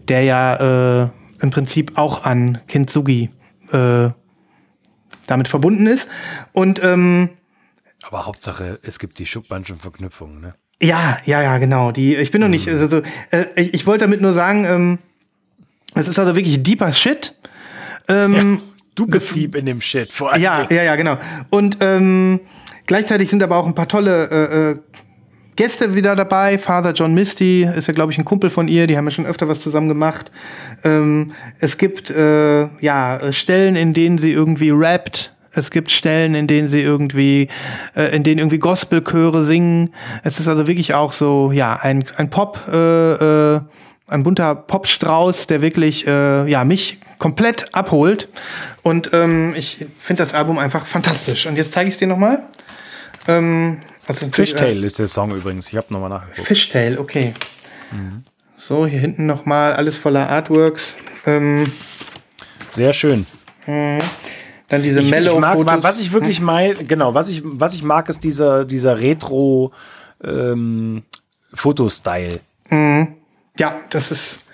[0.08, 1.08] der ja äh,
[1.40, 3.30] im Prinzip auch an Kintsugi
[3.72, 4.08] äh,
[5.26, 6.08] damit verbunden ist.
[6.52, 7.30] Und ähm,
[8.02, 10.54] Aber Hauptsache, es gibt die Schubbanschen Verknüpfungen, ne?
[10.80, 11.92] ja, ja, ja, genau.
[11.92, 14.98] Die, ich bin noch nicht, also, so, äh, ich, ich wollte damit nur sagen, ähm,
[15.94, 17.34] es ist also wirklich deeper Shit.
[18.08, 18.62] Ähm,
[18.94, 20.42] Du bist deep in dem Shit, vor allem.
[20.42, 21.18] Ja, ja, ja, genau.
[21.50, 22.40] Und ähm,
[22.86, 24.78] gleichzeitig sind aber auch ein paar tolle äh, äh,
[25.56, 26.58] Gäste wieder dabei.
[26.58, 28.86] Father John Misty ist ja, glaube ich, ein Kumpel von ihr.
[28.86, 30.30] Die haben ja schon öfter was zusammen gemacht.
[30.84, 35.32] Ähm, es gibt äh, ja Stellen, in denen sie irgendwie rappt.
[35.52, 37.48] Es gibt Stellen, in denen sie irgendwie,
[37.96, 39.94] äh, in denen irgendwie Gospelchöre singen.
[40.22, 43.60] Es ist also wirklich auch so, ja, ein, ein Pop, äh, äh,
[44.06, 48.28] ein bunter Popstrauß, der wirklich, äh, ja, mich komplett abholt.
[48.82, 51.46] Und ähm, ich finde das Album einfach fantastisch.
[51.46, 52.44] Und jetzt zeige ich es dir nochmal.
[53.26, 53.78] Ähm,
[54.08, 55.68] ist Fishtail ist der Song übrigens.
[55.68, 56.46] Ich habe nochmal nachgeguckt.
[56.46, 57.34] Fishtail, okay.
[58.56, 60.96] So, hier hinten nochmal alles voller Artworks.
[61.26, 61.70] Ähm,
[62.70, 63.26] Sehr schön.
[63.66, 65.82] dann diese Ich, ich mag, Mellow-Fotos.
[65.82, 69.72] was ich wirklich meine, genau, was ich, was ich mag, ist dieser, dieser Retro
[70.24, 71.02] ähm,
[71.52, 72.40] Fotostyle.
[73.58, 74.45] Ja, das ist.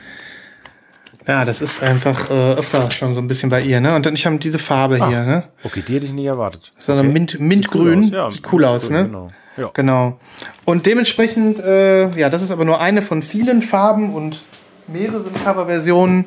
[1.27, 3.95] Ja, das ist einfach äh, öfter schon so ein bisschen bei ihr, ne?
[3.95, 5.45] Und dann ich habe diese Farbe hier, ne?
[5.63, 6.73] Okay, die hätte ich nicht erwartet.
[6.79, 8.05] So eine Mint, Mintgrün.
[8.05, 8.31] Sieht cool aus, ja.
[8.31, 9.05] Sieht cool aus, ne?
[9.05, 9.31] Genau.
[9.57, 9.71] Ja.
[9.75, 10.19] Genau.
[10.65, 14.43] Und dementsprechend, äh, ja, das ist aber nur eine von vielen Farben und
[14.89, 16.27] mehreren Coverversionen.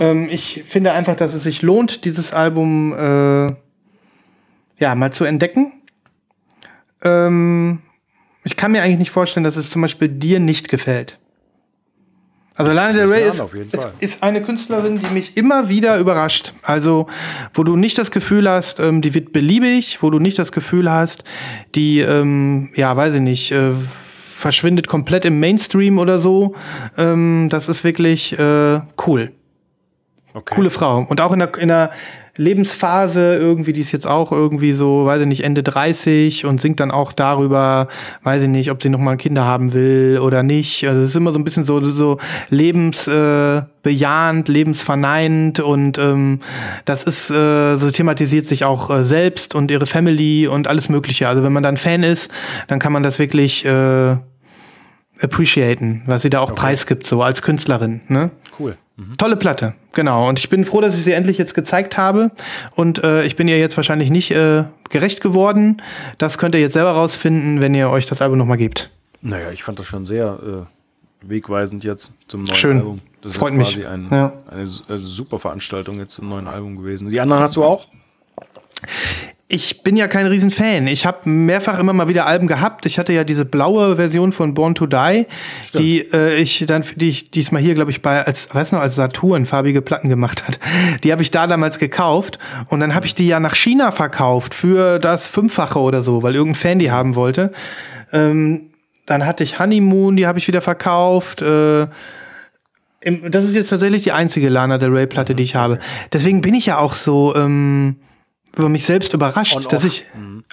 [0.00, 3.54] Ähm, ich finde einfach, dass es sich lohnt, dieses Album äh,
[4.78, 5.72] ja mal zu entdecken.
[7.02, 7.80] Ähm,
[8.42, 11.18] ich kann mir eigentlich nicht vorstellen, dass es zum Beispiel dir nicht gefällt.
[12.56, 13.42] Also Lana Del Rey ist,
[13.72, 16.52] ist, ist eine Künstlerin, die mich immer wieder überrascht.
[16.62, 17.08] Also,
[17.52, 20.90] wo du nicht das Gefühl hast, ähm, die wird beliebig, wo du nicht das Gefühl
[20.90, 21.24] hast,
[21.74, 23.72] die, ähm, ja, weiß ich nicht, äh,
[24.34, 26.54] verschwindet komplett im Mainstream oder so.
[26.96, 29.32] Ähm, das ist wirklich äh, cool.
[30.32, 30.54] Okay.
[30.54, 31.04] Coole Frau.
[31.08, 31.90] Und auch in der, in der
[32.36, 36.80] Lebensphase irgendwie, die ist jetzt auch irgendwie so, weiß ich nicht, Ende 30 und singt
[36.80, 37.86] dann auch darüber,
[38.24, 40.86] weiß ich nicht, ob sie nochmal Kinder haben will oder nicht.
[40.88, 42.18] Also es ist immer so ein bisschen so, so
[42.50, 46.40] lebensbejahend, äh, lebensverneinend und ähm,
[46.84, 51.28] das ist, äh, so thematisiert sich auch äh, selbst und ihre Family und alles Mögliche.
[51.28, 52.32] Also wenn man dann Fan ist,
[52.66, 54.16] dann kann man das wirklich äh,
[55.20, 58.00] appreciaten, was sie da auch preisgibt, so als Künstlerin.
[58.08, 58.30] Ne?
[58.58, 58.76] Cool.
[59.18, 60.28] Tolle Platte, genau.
[60.28, 62.30] Und ich bin froh, dass ich sie endlich jetzt gezeigt habe.
[62.76, 65.82] Und äh, ich bin ihr jetzt wahrscheinlich nicht äh, gerecht geworden.
[66.18, 68.90] Das könnt ihr jetzt selber rausfinden, wenn ihr euch das Album nochmal gebt.
[69.20, 70.38] Naja, ich fand das schon sehr
[71.24, 72.76] äh, wegweisend jetzt zum neuen Schön.
[72.78, 73.00] Album.
[73.22, 73.68] Das Freut ist mich.
[73.74, 74.32] quasi ein, Ja.
[74.50, 77.08] eine s- äh, super Veranstaltung jetzt zum neuen Album gewesen.
[77.08, 77.86] Die anderen hast du auch?
[79.46, 80.86] Ich bin ja kein Riesenfan.
[80.86, 82.86] Ich habe mehrfach immer mal wieder Alben gehabt.
[82.86, 85.26] Ich hatte ja diese blaue Version von Born to Die,
[85.74, 88.94] die äh, ich dann, die ich diesmal hier, glaube ich, bei als, weiß noch, als
[88.94, 90.58] Saturn farbige Platten gemacht hat.
[91.04, 92.38] Die habe ich da damals gekauft
[92.68, 96.34] und dann habe ich die ja nach China verkauft für das Fünffache oder so, weil
[96.34, 97.52] irgendein Fan die haben wollte.
[98.12, 98.70] Ähm,
[99.04, 101.42] dann hatte ich Honeymoon, die habe ich wieder verkauft.
[101.42, 101.88] Äh,
[103.04, 105.78] das ist jetzt tatsächlich die einzige Lana Del Rey Platte, die ich habe.
[106.12, 107.96] Deswegen bin ich ja auch so ähm,
[108.56, 109.68] über mich selbst überrascht, On-off.
[109.68, 110.04] dass ich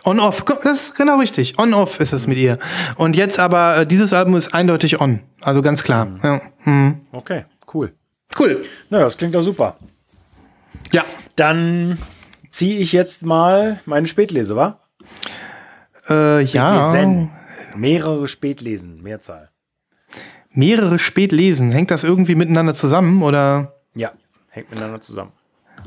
[0.04, 2.58] on-off, das ist genau richtig, on-off ist es mit ihr.
[2.95, 6.08] Und jetzt aber äh, dieses Album ist eindeutig on, also ganz klar.
[6.24, 6.41] Ja.
[6.64, 7.02] Mhm.
[7.12, 7.93] Okay, cool.
[8.38, 8.64] Cool.
[8.89, 9.78] Na, das klingt doch super.
[10.93, 11.04] Ja.
[11.36, 11.97] Dann
[12.49, 14.80] ziehe ich jetzt mal meine Spätlese, wa?
[16.10, 16.89] Äh, ja.
[16.89, 17.32] Spätlesen.
[17.76, 19.49] Mehrere Spätlesen, Mehrzahl.
[20.54, 21.72] Mehrere spät lesen.
[21.72, 23.76] Hängt das irgendwie miteinander zusammen oder?
[23.95, 24.12] Ja,
[24.49, 25.32] hängt miteinander zusammen.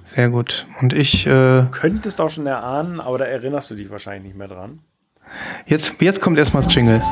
[0.04, 0.66] Sehr gut.
[0.80, 4.48] Und ich, äh, Könntest auch schon erahnen, aber da erinnerst du dich wahrscheinlich nicht mehr
[4.48, 4.80] dran.
[5.66, 7.02] jetzt, jetzt kommt erstmal das Jingle.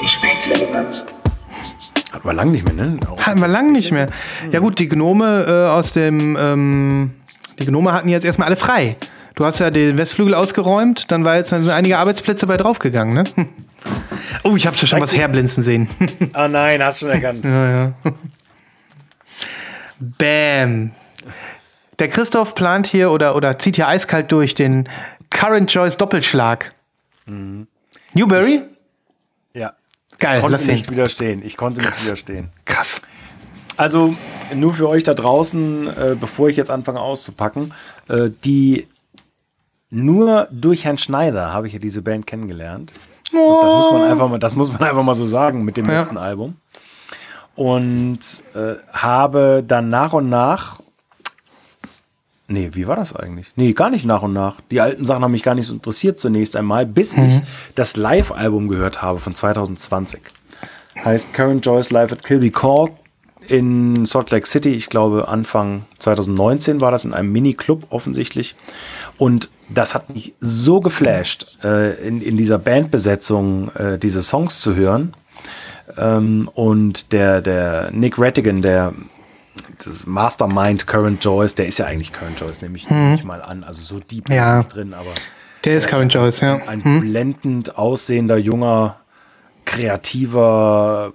[0.00, 1.04] Die Spätlese.
[2.12, 2.96] Hat man lang nicht mehr, ne?
[3.08, 4.08] Auch Hatten wir lange nicht mehr.
[4.50, 7.10] Ja gut, die Gnome äh, aus dem, ähm,
[7.58, 8.96] die Gnome hatten jetzt erstmal alle frei.
[9.34, 13.24] Du hast ja den Westflügel ausgeräumt, dann war jetzt sind einige Arbeitsplätze bei draufgegangen, ne?
[14.42, 15.88] Oh, ich habe schon was herblinzen sehen.
[16.32, 17.44] Ah nein, hast schon erkannt.
[17.44, 17.92] ja, ja.
[20.00, 20.92] Bam.
[21.98, 24.88] Der Christoph plant hier oder, oder zieht hier eiskalt durch den
[25.30, 26.72] Current Choice Doppelschlag.
[28.14, 28.62] Newberry?
[29.52, 29.72] Ja.
[30.18, 31.42] Geil, Ich konnte nicht widerstehen.
[31.44, 32.48] Ich konnte nicht widerstehen.
[32.64, 33.00] Krass.
[33.76, 34.14] Also
[34.54, 37.72] nur für euch da draußen, äh, bevor ich jetzt anfange auszupacken,
[38.08, 38.88] äh, die
[39.90, 42.92] nur durch Herrn Schneider habe ich ja diese Band kennengelernt.
[43.24, 45.86] Das, das muss man einfach mal, das muss man einfach mal so sagen mit dem
[45.86, 46.00] Ja.
[46.00, 46.56] letzten Album.
[47.58, 48.20] Und
[48.54, 50.78] äh, habe dann nach und nach
[52.50, 53.52] Nee, wie war das eigentlich?
[53.56, 54.62] Nee, gar nicht nach und nach.
[54.70, 57.42] Die alten Sachen haben mich gar nicht so interessiert zunächst einmal, bis ich
[57.74, 60.20] das Live-Album gehört habe von 2020.
[61.04, 62.88] Heißt Karen Joyce Live at Kilby Call
[63.48, 64.70] in Salt Lake City.
[64.70, 68.56] Ich glaube, Anfang 2019 war das in einem Mini-Club offensichtlich.
[69.18, 74.74] Und das hat mich so geflasht, äh, in, in dieser Bandbesetzung äh, diese Songs zu
[74.74, 75.12] hören.
[75.96, 78.92] Ähm, und der, der Nick Rattigan, der
[79.84, 83.64] das Mastermind Current Joyce, der ist ja eigentlich Current Joyce, nehme ich, ich mal an.
[83.64, 84.58] Also so deep Ja.
[84.58, 85.10] nicht drin, aber
[85.64, 86.56] Der ist Current Choice, ja.
[86.66, 88.96] ein blendend aussehender, junger,
[89.64, 91.12] kreativer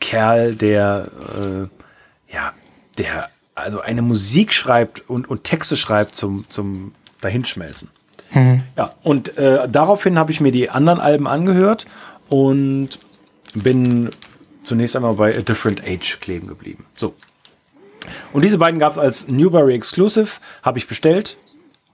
[0.00, 2.52] Kerl, der äh, ja,
[2.98, 7.90] der also eine Musik schreibt und, und Texte schreibt zum, zum Dahinschmelzen.
[8.76, 11.86] Ja, und äh, daraufhin habe ich mir die anderen Alben angehört
[12.28, 12.90] und
[13.54, 14.10] bin
[14.62, 16.86] zunächst einmal bei A Different Age kleben geblieben.
[16.94, 17.14] So.
[18.32, 20.28] Und diese beiden gab es als Newberry Exclusive,
[20.62, 21.36] habe ich bestellt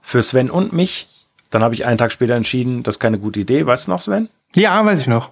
[0.01, 1.07] für Sven und mich.
[1.49, 3.65] Dann habe ich einen Tag später entschieden, das ist keine gute Idee.
[3.65, 4.29] Weißt du noch, Sven?
[4.55, 5.31] Ja, weiß ich noch.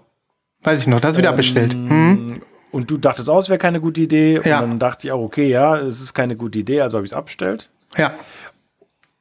[0.64, 1.00] Weiß ich noch.
[1.00, 1.74] Das ist wieder abbestellt.
[1.74, 2.42] Hm?
[2.72, 4.42] Und du dachtest auch, es wäre keine gute Idee.
[4.44, 4.60] Ja.
[4.60, 7.12] Und dann dachte ich auch, okay, ja, es ist keine gute Idee, also habe ich
[7.12, 7.70] es abbestellt.
[7.98, 8.14] Ja.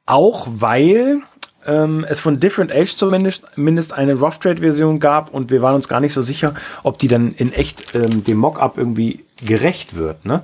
[0.05, 1.21] Auch weil
[1.67, 5.75] ähm, es von Different Age zumindest mindest eine Rough Trade Version gab und wir waren
[5.75, 6.53] uns gar nicht so sicher,
[6.83, 10.43] ob die dann in echt ähm, dem Mockup irgendwie gerecht wird, ne?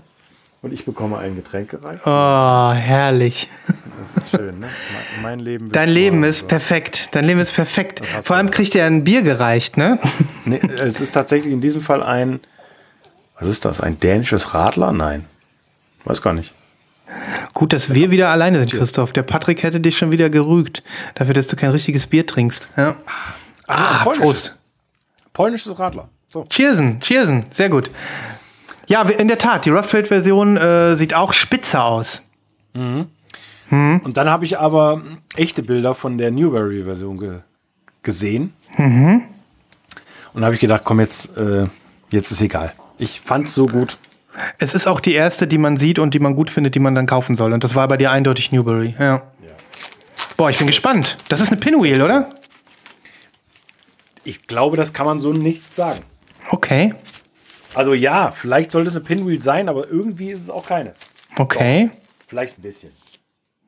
[0.63, 2.01] Und ich bekomme ein Getränk gereicht.
[2.05, 3.49] Oh, herrlich.
[3.99, 4.69] Das ist schön, ne?
[5.23, 5.65] Mein, Leben.
[5.65, 6.47] wird Dein Leben ist so.
[6.47, 7.09] perfekt.
[7.13, 8.05] Dein Leben ist perfekt.
[8.21, 9.97] Vor allem kriegt er ein Bier gereicht, ne?
[10.45, 12.39] Nee, es ist tatsächlich in diesem Fall ein.
[13.39, 13.81] Was ist das?
[13.81, 14.91] Ein dänisches Radler?
[14.91, 15.25] Nein.
[16.03, 16.53] Weiß gar nicht.
[17.53, 19.13] Gut, dass wir wieder alleine sind, Christoph.
[19.13, 20.83] Der Patrick hätte dich schon wieder gerügt.
[21.15, 22.69] Dafür, dass du kein richtiges Bier trinkst.
[22.77, 22.95] Ja.
[23.67, 24.23] Ah, polnisches.
[24.23, 24.57] Prost.
[25.33, 26.09] Polnisches Radler.
[26.29, 26.45] So.
[26.45, 27.45] Cheersen, cheersen.
[27.51, 27.91] Sehr gut.
[28.87, 32.21] Ja, in der Tat, die Rough Trade Version äh, sieht auch spitze aus.
[32.73, 35.01] Und dann habe ich aber
[35.35, 37.39] echte Bilder von der Newberry-Version ge
[38.03, 38.53] gesehen.
[38.77, 39.23] Mhm.
[40.33, 41.67] Und habe ich gedacht, komm, jetzt, äh,
[42.09, 42.73] jetzt ist egal.
[42.97, 43.97] Ich fand's so gut.
[44.57, 46.95] Es ist auch die erste, die man sieht und die man gut findet, die man
[46.95, 47.53] dann kaufen soll.
[47.53, 48.95] Und das war bei dir eindeutig Newberry.
[48.99, 49.23] Ja.
[50.37, 51.17] Boah, ich bin gespannt.
[51.29, 52.29] Das ist eine Pinwheel, oder?
[54.23, 56.01] Ich glaube, das kann man so nicht sagen.
[56.49, 56.95] Okay.
[57.73, 60.93] Also ja, vielleicht sollte es eine Pinwheel sein, aber irgendwie ist es auch keine.
[61.37, 61.91] Okay.
[62.27, 62.91] Vielleicht ein bisschen.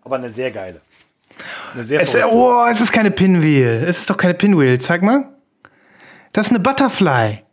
[0.02, 0.82] Aber eine sehr geile.
[1.74, 3.86] Eine sehr Es, oh, es ist keine Pinwheel.
[3.88, 4.80] Es ist doch keine Pinwheel.
[4.80, 5.30] Zeig mal.
[6.34, 7.44] Das ist eine Butterfly.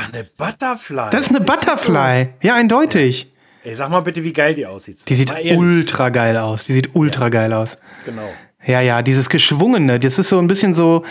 [0.00, 1.10] Ach, eine Butterfly.
[1.10, 2.28] Das ist eine Butterfly.
[2.42, 3.32] Ja, eindeutig.
[3.64, 5.08] Ey, sag mal bitte, wie geil die aussieht.
[5.08, 6.64] Die sieht ultra geil aus.
[6.64, 7.78] Die sieht ultra geil aus.
[8.04, 8.28] Genau.
[8.64, 11.04] Ja, ja, dieses Geschwungene, das ist so ein bisschen so.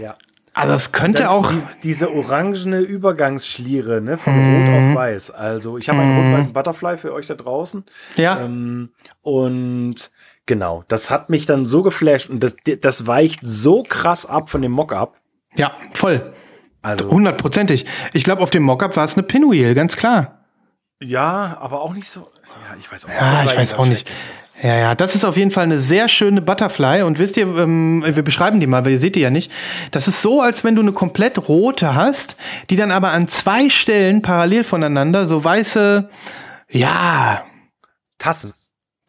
[0.00, 0.14] Ja.
[0.52, 1.50] Also, es könnte auch.
[1.50, 4.54] dies- diese orangene Übergangsschliere, ne, von Mhm.
[4.68, 5.30] Rot auf Weiß.
[5.32, 7.84] Also, ich habe einen rot-weißen Butterfly für euch da draußen.
[8.16, 8.40] Ja.
[8.44, 8.90] Ähm,
[9.22, 10.10] und
[10.46, 14.62] genau, das hat mich dann so geflasht und das, das weicht so krass ab von
[14.62, 15.16] dem Mockup.
[15.56, 16.32] Ja, voll.
[16.84, 17.86] Also, Hundertprozentig.
[18.12, 20.44] Ich glaube, auf dem Mockup war es eine Pinwheel, ganz klar.
[21.02, 22.20] ja, aber auch nicht so.
[22.20, 24.08] Ja, ich weiß auch, Ja, ich weiß auch nicht.
[24.62, 27.02] Ja, ja, das ist auf jeden Fall eine sehr schöne Butterfly.
[27.02, 29.50] Und wisst ihr, ähm, wir beschreiben die mal, weil ihr seht die ja nicht.
[29.90, 32.36] Das ist so, als wenn du eine komplett rote hast,
[32.70, 36.08] die dann aber an zwei Stellen parallel voneinander so weiße,
[36.70, 37.44] ja,
[38.18, 38.52] Tassen.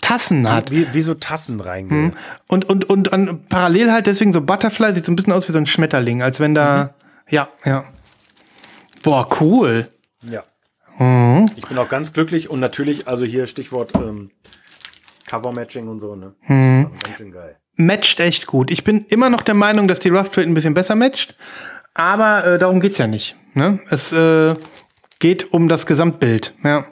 [0.02, 0.72] Tassen hat.
[0.72, 2.16] Wie, wie so Tassen reingehen.
[2.48, 5.52] Und, und, und an, parallel halt deswegen so Butterfly sieht so ein bisschen aus wie
[5.52, 6.95] so ein Schmetterling, als wenn da,
[7.30, 7.86] ja, ja.
[9.04, 9.88] Boah, cool.
[10.24, 10.44] Ja.
[10.98, 11.50] Mhm.
[11.56, 14.32] Ich bin auch ganz glücklich und natürlich, also hier Stichwort ähm,
[15.28, 16.34] Cover-Matching und so, ne?
[16.48, 16.92] Mhm.
[17.04, 17.58] Ganz schön geil.
[17.76, 18.72] matcht echt gut.
[18.72, 21.36] Ich bin immer noch der Meinung, dass die Rough Trade ein bisschen besser matcht,
[21.94, 23.36] aber äh, darum geht's ja nicht.
[23.54, 23.80] Ne?
[23.90, 24.56] Es äh,
[25.20, 26.54] geht um das Gesamtbild.
[26.64, 26.86] Ja.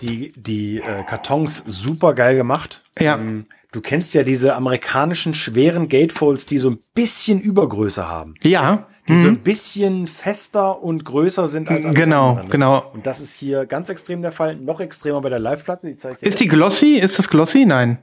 [0.00, 2.82] Die, die äh, Kartons super geil gemacht.
[2.98, 3.16] Ja.
[3.16, 8.34] Ähm, du kennst ja diese amerikanischen schweren Gatefolds, die so ein bisschen Übergröße haben.
[8.42, 8.86] Ja.
[9.08, 12.50] Die so ein bisschen fester und größer sind als alles Genau, andere, ne?
[12.50, 12.90] genau.
[12.92, 14.56] Und das ist hier ganz extrem der Fall.
[14.56, 15.86] Noch extremer bei der Live-Platte.
[15.86, 16.96] Die zeige ich dir Ist die glossy?
[16.98, 17.64] Ist das glossy?
[17.64, 17.98] Nein.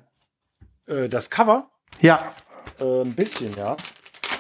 [0.87, 1.67] Äh, das Cover?
[2.01, 2.33] Ja.
[2.79, 3.77] Äh, ein bisschen, ja.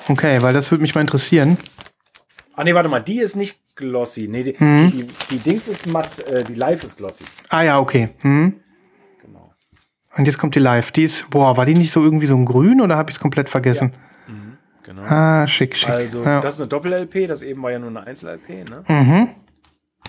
[0.07, 1.57] Okay, weil das würde mich mal interessieren.
[2.55, 4.27] Ah, nee, warte mal, die ist nicht glossy.
[4.27, 4.91] Nee, die, Mhm.
[4.91, 7.25] die, die Dings ist matt, äh, die Live ist glossy.
[7.49, 8.09] Ah ja, okay.
[8.21, 8.55] Hm.
[9.21, 9.53] Genau.
[10.17, 10.91] Und jetzt kommt die Live.
[10.91, 13.21] Die ist, boah, war die nicht so irgendwie so ein Grün oder habe ich es
[13.21, 13.91] komplett vergessen?
[14.85, 15.01] Genau.
[15.03, 15.89] Ah, schick, schick.
[15.89, 16.39] Also, ja.
[16.41, 19.35] das ist eine Doppel-LP, das eben war ja nur eine Einzel-LP, ne?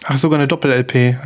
[0.05, 1.17] Ach, sogar eine Doppel-LP.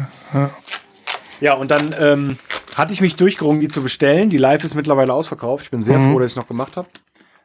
[1.41, 2.39] Ja, und dann ähm,
[2.77, 4.31] hatte ich mich durchgerungen, die zu bestellen.
[4.31, 5.65] Die Live ist mittlerweile ausverkauft.
[5.65, 6.13] Ich bin sehr Mhm.
[6.13, 6.89] froh, dass ich es noch gemacht habe.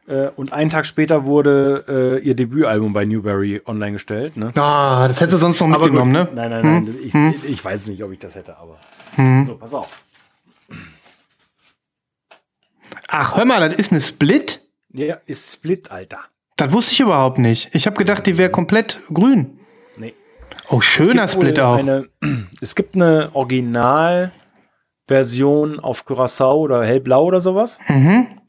[0.06, 4.36] Äh, und einen Tag später wurde äh, ihr Debütalbum bei Newberry online gestellt.
[4.36, 4.52] Ne?
[4.56, 6.48] Ah, das hättest du sonst noch mitgenommen, gut, ne?
[6.48, 7.34] Nein, nein, nein.
[7.42, 8.78] Ich, ich weiß nicht, ob ich das hätte, aber.
[9.46, 9.88] So, pass auf.
[13.08, 14.60] Ach, hör mal, das ist eine Split?
[14.96, 16.20] Ja, ist Split, Alter.
[16.56, 17.68] Das wusste ich überhaupt nicht.
[17.74, 19.60] Ich habe gedacht, die wäre komplett grün.
[19.98, 20.14] Nee.
[20.70, 21.76] Oh, schöner Split auch.
[21.76, 22.08] Eine,
[22.62, 27.78] es gibt eine Originalversion auf Curacao oder hellblau oder sowas.
[27.88, 28.40] Mhm.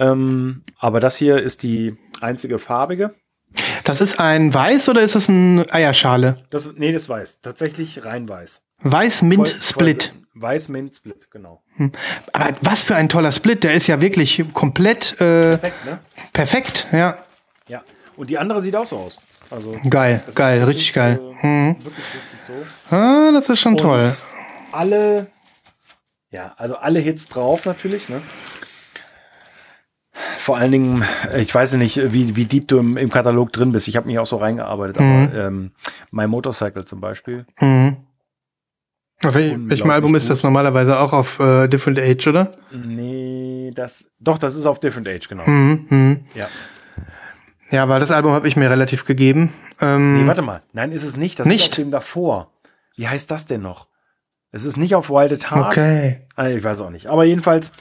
[0.00, 3.14] Ähm, aber das hier ist die einzige farbige.
[3.84, 6.42] Das ist ein Weiß oder ist das eine Eierschale?
[6.50, 7.42] Das, nee, das weiß.
[7.42, 8.65] Tatsächlich rein weiß.
[8.82, 10.02] Weiß-Mint Voll- Split.
[10.04, 11.62] voll- Weiß Mint Split, genau.
[12.34, 13.64] Aber was für ein toller Split.
[13.64, 15.98] Der ist ja wirklich komplett äh, Perfekt, ne?
[16.34, 16.86] perfekt.
[16.92, 17.18] Ja,
[17.68, 17.82] Ja.
[18.18, 19.18] Und die andere sieht auch so aus.
[19.50, 21.18] Also geil, geil, wirklich, richtig geil.
[21.42, 21.76] äh, Mhm.
[21.78, 22.94] Wirklich, wirklich so.
[22.94, 24.04] Ah, das ist schon toll.
[24.04, 25.26] Und alle,
[26.30, 28.20] ja, also alle Hits drauf natürlich, ne?
[30.38, 31.04] Vor allen Dingen,
[31.36, 33.88] ich weiß ja nicht, wie, wie deep du im, im Katalog drin bist.
[33.88, 35.28] Ich habe mich auch so reingearbeitet, Mhm.
[35.32, 35.70] aber ähm,
[36.10, 37.46] My Motorcycle zum Beispiel.
[37.60, 37.96] Mhm.
[39.24, 42.52] Auf welchem Album ist das normalerweise auch auf äh, Different Age, oder?
[42.70, 44.10] Nee, das.
[44.20, 45.44] Doch, das ist auf Different Age, genau.
[45.48, 45.86] Mhm.
[45.88, 46.20] Mhm.
[46.34, 46.48] Ja.
[47.70, 49.52] Ja, weil das Album habe ich mir relativ gegeben.
[49.80, 50.62] Ähm, Nee, warte mal.
[50.72, 51.40] Nein, ist es nicht.
[51.40, 51.62] Das Nicht?
[51.64, 52.50] ist auf dem davor.
[52.96, 53.88] Wie heißt das denn noch?
[54.52, 55.66] Es ist nicht auf Wild at Heart.
[55.72, 56.26] okay.
[56.36, 57.06] Ah, Ich weiß auch nicht.
[57.08, 57.72] Aber jedenfalls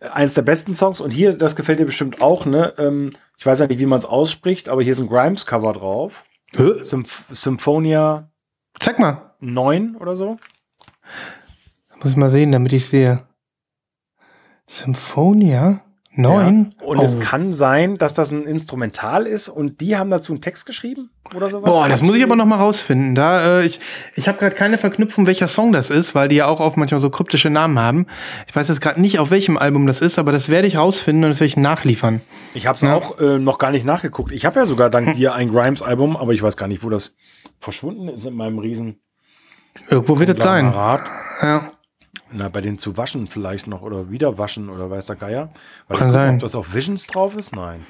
[0.00, 1.00] äh, eins der besten Songs.
[1.00, 2.74] Und hier, das gefällt dir bestimmt auch, ne?
[2.78, 6.24] Ähm, ich weiß ja nicht, wie man es ausspricht, aber hier ist ein Grimes-Cover drauf.
[6.54, 6.82] Hä?
[6.82, 8.28] Symph Symphonia
[8.80, 9.34] Zeig mal.
[9.40, 10.36] 9 oder so.
[12.02, 13.20] Muss ich mal sehen, damit ich sehe.
[14.66, 15.82] Symphonia?
[16.14, 16.74] Neun?
[16.78, 16.86] Ja.
[16.86, 17.02] Und oh.
[17.02, 21.10] es kann sein, dass das ein Instrumental ist und die haben dazu einen Text geschrieben
[21.34, 21.70] oder sowas.
[21.70, 23.14] Boah, das muss ich aber noch mal rausfinden.
[23.14, 23.80] Da, äh, ich
[24.14, 27.00] ich habe gerade keine Verknüpfung, welcher Song das ist, weil die ja auch oft manchmal
[27.00, 28.06] so kryptische Namen haben.
[28.46, 31.24] Ich weiß jetzt gerade nicht, auf welchem Album das ist, aber das werde ich rausfinden
[31.24, 32.20] und das werde ich nachliefern.
[32.52, 34.32] Ich habe es auch äh, noch gar nicht nachgeguckt.
[34.32, 37.14] Ich habe ja sogar dank dir ein Grimes-Album, aber ich weiß gar nicht, wo das
[37.58, 39.00] verschwunden ist in meinem riesen
[39.88, 40.72] Irgendwo wird es sein.
[40.72, 41.70] Ja.
[42.30, 45.48] Na, bei den zu waschen vielleicht noch oder wieder waschen oder weiß der Geier.
[45.88, 46.34] Weil Kann sein.
[46.36, 47.54] Ob das auf Visions drauf ist?
[47.54, 47.84] Nein.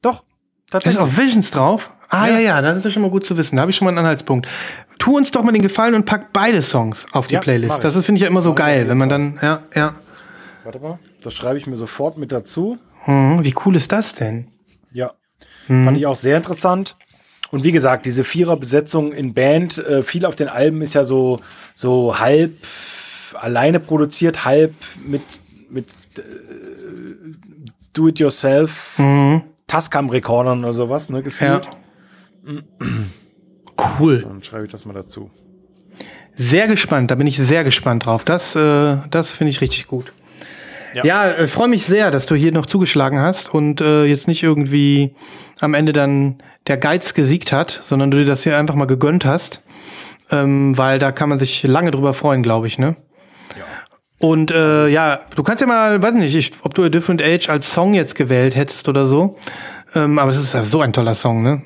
[0.00, 0.20] Doch,
[0.66, 1.00] Ist tatsächlich.
[1.00, 1.92] auf Visions drauf?
[2.08, 2.32] Ah ja.
[2.34, 2.38] Ja.
[2.40, 3.56] ja, das ist ja schon mal gut zu wissen.
[3.56, 4.48] Da habe ich schon mal einen Anhaltspunkt.
[4.98, 7.82] Tu uns doch mal den Gefallen und pack beide Songs auf die Ja, Playlist.
[7.84, 9.94] Das ist finde ich ja immer so geil, wenn man dann ja, ja.
[10.64, 12.78] Warte mal, das schreibe ich mir sofort mit dazu.
[13.04, 14.48] Hm, wie cool ist das denn?
[14.92, 15.12] Ja,
[15.68, 15.84] Mhm.
[15.86, 16.96] fand ich auch sehr interessant.
[17.52, 21.38] Und wie gesagt, diese Vierer-Besetzung in Band, äh, viel auf den Alben ist ja so,
[21.74, 22.52] so halb
[23.34, 24.74] alleine produziert, halb
[25.06, 25.22] mit,
[25.70, 25.86] mit
[26.18, 26.22] äh,
[27.92, 28.98] Do-it-yourself,
[29.68, 31.22] Tascam-Rekordern oder sowas, ne, Ja.
[31.22, 31.68] gefühlt.
[33.98, 34.18] Cool.
[34.20, 35.30] Dann schreibe ich das mal dazu.
[36.34, 38.24] Sehr gespannt, da bin ich sehr gespannt drauf.
[38.24, 40.12] Das, äh, das finde ich richtig gut.
[40.94, 41.30] Ja, Ja.
[41.30, 45.14] äh, freue mich sehr, dass du hier noch zugeschlagen hast und äh, jetzt nicht irgendwie
[45.60, 49.24] am Ende dann der Geiz gesiegt hat, sondern du dir das hier einfach mal gegönnt
[49.24, 49.62] hast.
[50.30, 52.96] Ähm, weil da kann man sich lange drüber freuen, glaube ich, ne?
[54.18, 57.48] Und äh, ja, du kannst ja mal, weiß nicht, ich, ob du A Different Age
[57.48, 59.36] als Song jetzt gewählt hättest oder so.
[59.94, 61.62] Ähm, aber es ist ja so ein toller Song, ne?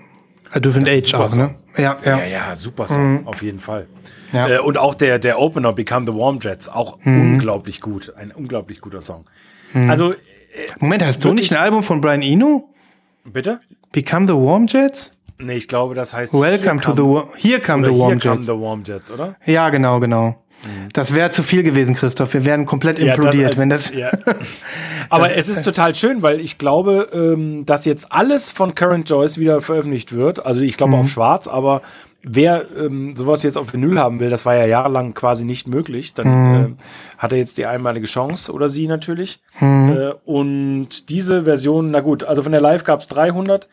[0.54, 1.54] Ist ein Age auch, ne?
[1.76, 2.18] Ja, ja.
[2.18, 3.86] Ja, ja, super Song, auf jeden Fall.
[4.32, 4.48] Ja.
[4.48, 8.12] Äh, und auch der, der Opener Become the Warm Jets, auch unglaublich gut.
[8.16, 9.24] Ein unglaublich guter Song.
[9.74, 10.16] Also, äh,
[10.78, 12.70] Moment, hast du nicht ein Album von Brian Eno?
[13.24, 13.60] bitte?
[13.92, 15.12] Become the Warm Jets?
[15.38, 18.34] Nee, ich glaube, das heißt Welcome to the War Here Come the Warm Here Come
[18.36, 18.46] Jets.
[18.46, 19.36] the Warm Jets, oder?
[19.44, 20.42] Ja, genau, genau.
[20.92, 22.34] Das wäre zu viel gewesen, Christoph.
[22.34, 23.92] Wir wären komplett implodiert, das, wenn das.
[23.94, 24.10] Ja.
[25.08, 29.38] Aber es ist total schön, weil ich glaube, ähm, dass jetzt alles von Current Joyce
[29.38, 30.44] wieder veröffentlicht wird.
[30.44, 31.00] Also ich glaube Mhm.
[31.00, 31.82] auf Schwarz, aber
[32.22, 36.14] wer ähm, sowas jetzt auf Vinyl haben will, das war ja jahrelang quasi nicht möglich.
[36.14, 36.64] Dann Mhm.
[36.78, 39.40] äh, hat er jetzt die einmalige Chance oder sie natürlich.
[39.60, 43.68] Äh, und diese Version, na gut, also von der Live gab es 300.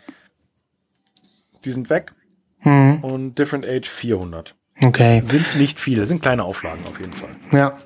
[1.66, 2.12] Die sind weg.
[2.64, 3.00] Mhm.
[3.02, 4.54] Und Different Age 400.
[4.82, 5.22] Okay.
[5.24, 7.30] Sind nicht viele, sind kleine Auflagen auf jeden Fall.
[7.52, 7.78] Ja.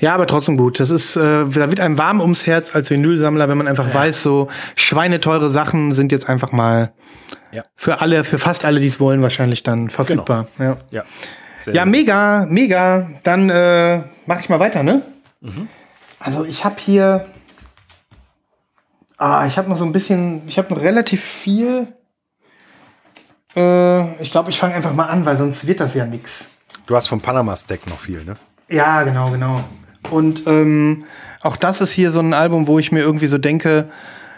[0.00, 0.80] Ja, aber trotzdem gut.
[0.80, 4.22] Das ist, äh, da wird einem warm ums Herz als Vinylsammler, wenn man einfach weiß,
[4.22, 6.92] so schweineteure Sachen sind jetzt einfach mal
[7.52, 7.64] Ja.
[7.74, 10.46] für alle, für fast alle, die es wollen, wahrscheinlich dann verfügbar.
[10.58, 10.76] Ja.
[10.90, 11.04] Ja.
[11.62, 13.08] Sehr, Ja, sehr mega, mega.
[13.22, 15.00] Dann äh, mache ich mal weiter, ne?
[16.20, 17.24] Also ich habe hier,
[19.16, 21.88] ah, ich habe noch so ein bisschen, ich habe noch relativ viel.
[23.56, 26.50] Äh, ich glaube, ich fange einfach mal an, weil sonst wird das ja nix.
[26.86, 28.36] Du hast vom Panama-Stack noch viel, ne?
[28.68, 29.64] Ja, genau, genau.
[30.10, 31.04] Und ähm,
[31.40, 33.88] auch das ist hier so ein Album, wo ich mir irgendwie so denke,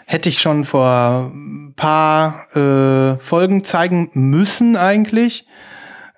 [0.05, 5.45] hätte ich schon vor ein paar äh, Folgen zeigen müssen eigentlich.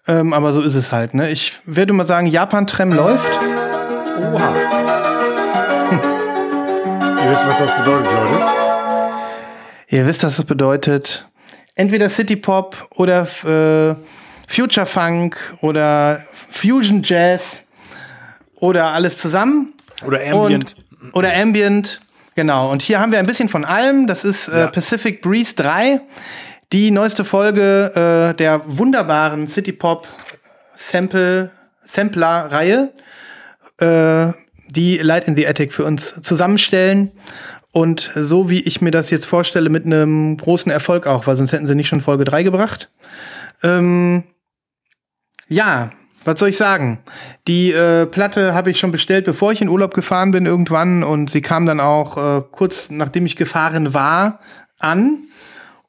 [0.08, 1.14] Ähm, aber so ist es halt.
[1.14, 1.30] Ne?
[1.30, 3.32] Ich würde mal sagen, Japan-Trem läuft.
[3.32, 4.54] Oha.
[7.24, 8.46] Ihr wisst, was das bedeutet, Leute.
[9.88, 11.28] Ihr wisst, was das bedeutet.
[11.76, 13.96] Entweder City Pop oder äh,
[14.48, 17.64] Future Funk oder Fusion Jazz
[18.56, 19.74] oder alles zusammen.
[20.06, 20.76] Oder Ambient.
[21.02, 22.00] Und, oder Ambient,
[22.36, 22.72] genau.
[22.72, 24.08] Und hier haben wir ein bisschen von allem.
[24.08, 24.68] Das ist äh, Ja.
[24.68, 26.02] Pacific Breeze 3,
[26.74, 30.08] die neueste Folge äh, der wunderbaren City Pop
[30.76, 31.52] Sample,
[31.84, 32.92] Sampler-Reihe,
[33.80, 34.34] äh,
[34.70, 37.12] die Light in the Attic für uns zusammenstellen.
[37.72, 41.54] Und so wie ich mir das jetzt vorstelle, mit einem großen Erfolg auch, weil sonst
[41.54, 42.90] hätten sie nicht schon Folge 3 gebracht.
[43.64, 44.24] Ähm,
[45.48, 45.92] ja,
[46.26, 47.00] was soll ich sagen?
[47.48, 51.32] Die äh, Platte habe ich schon bestellt, bevor ich in Urlaub gefahren bin irgendwann und
[51.32, 54.40] sie kam dann auch äh, kurz nachdem ich gefahren war
[54.80, 55.24] an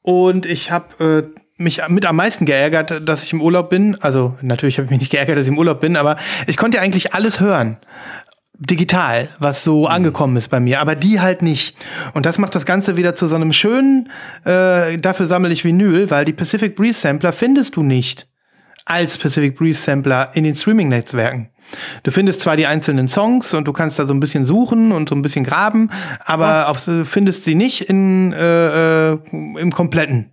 [0.01, 3.95] und ich habe äh, mich mit am meisten geärgert, dass ich im Urlaub bin.
[4.01, 6.17] Also natürlich habe ich mich nicht geärgert, dass ich im Urlaub bin, aber
[6.47, 7.77] ich konnte ja eigentlich alles hören
[8.59, 11.75] digital, was so angekommen ist bei mir, aber die halt nicht.
[12.13, 14.09] Und das macht das Ganze wieder zu so einem schönen,
[14.45, 18.27] äh, dafür sammle ich Vinyl, weil die Pacific Breeze Sampler findest du nicht
[18.85, 21.49] als Pacific Breeze Sampler in den Streaming-Netzwerken.
[22.03, 25.09] Du findest zwar die einzelnen Songs und du kannst da so ein bisschen suchen und
[25.09, 25.89] so ein bisschen graben,
[26.25, 30.31] aber auf, du findest sie nicht in, äh, äh, im kompletten.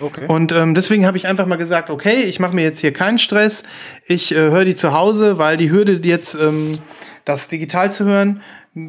[0.00, 0.26] Okay.
[0.26, 3.18] Und ähm, deswegen habe ich einfach mal gesagt, okay, ich mache mir jetzt hier keinen
[3.18, 3.62] Stress.
[4.06, 6.78] Ich äh, höre die zu Hause, weil die Hürde jetzt, ähm,
[7.24, 8.40] das digital zu hören,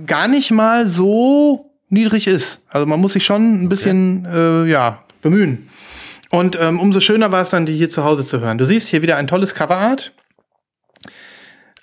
[0.06, 2.62] gar nicht mal so niedrig ist.
[2.70, 5.70] Also man muss sich schon ein bisschen äh, ja, bemühen.
[6.30, 8.58] Und ähm, umso schöner war es dann, die hier zu Hause zu hören.
[8.58, 10.14] Du siehst hier wieder ein tolles Coverart.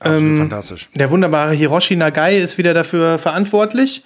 [0.01, 0.89] Absolut fantastisch.
[0.95, 4.03] Der wunderbare Hiroshi Nagai ist wieder dafür verantwortlich.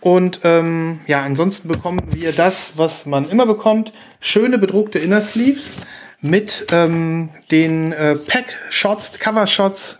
[0.00, 3.92] Und ähm, ja, ansonsten bekommen wir das, was man immer bekommt.
[4.20, 5.84] Schöne bedruckte Inner Sleeves
[6.20, 9.98] mit ähm, den äh, Pack-Shots, Cover-Shots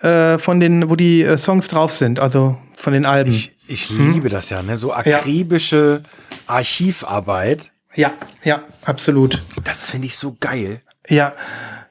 [0.00, 3.30] äh, von den, wo die äh, Songs drauf sind, also von den Alben.
[3.30, 4.76] Ich, ich liebe das ja, ne?
[4.78, 6.02] So akribische
[6.46, 7.70] Archivarbeit.
[7.94, 8.12] ja,
[8.44, 9.42] ja, absolut.
[9.64, 10.80] Das finde ich so geil.
[11.08, 11.32] Ja,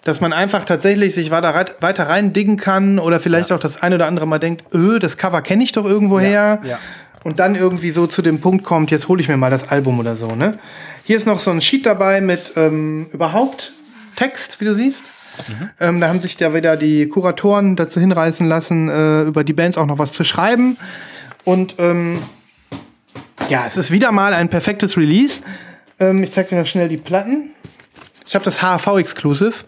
[0.05, 3.81] dass man einfach tatsächlich sich weiter, rei- weiter rein diggen kann oder vielleicht auch das
[3.83, 6.61] ein oder andere Mal denkt, öh, das Cover kenne ich doch irgendwo her.
[6.63, 6.79] ja.
[7.25, 9.99] Und dann irgendwie so zu dem Punkt kommt, jetzt hole ich mir mal das Album
[9.99, 10.35] oder so.
[10.35, 10.57] Ne?
[11.03, 13.73] Hier ist noch so ein Sheet dabei mit ähm, überhaupt
[14.15, 15.03] Text, wie du siehst.
[15.79, 19.77] Ähm, da haben sich da wieder die Kuratoren dazu hinreißen lassen, äh, über die Bands
[19.77, 20.77] auch noch was zu schreiben.
[21.43, 22.19] Und ähm,
[23.49, 25.41] ja, es ist wieder mal ein perfektes Release.
[25.99, 27.51] Ähm, ich zeige dir noch schnell die Platten.
[28.29, 29.65] Ich habe das HAV-Exclusive.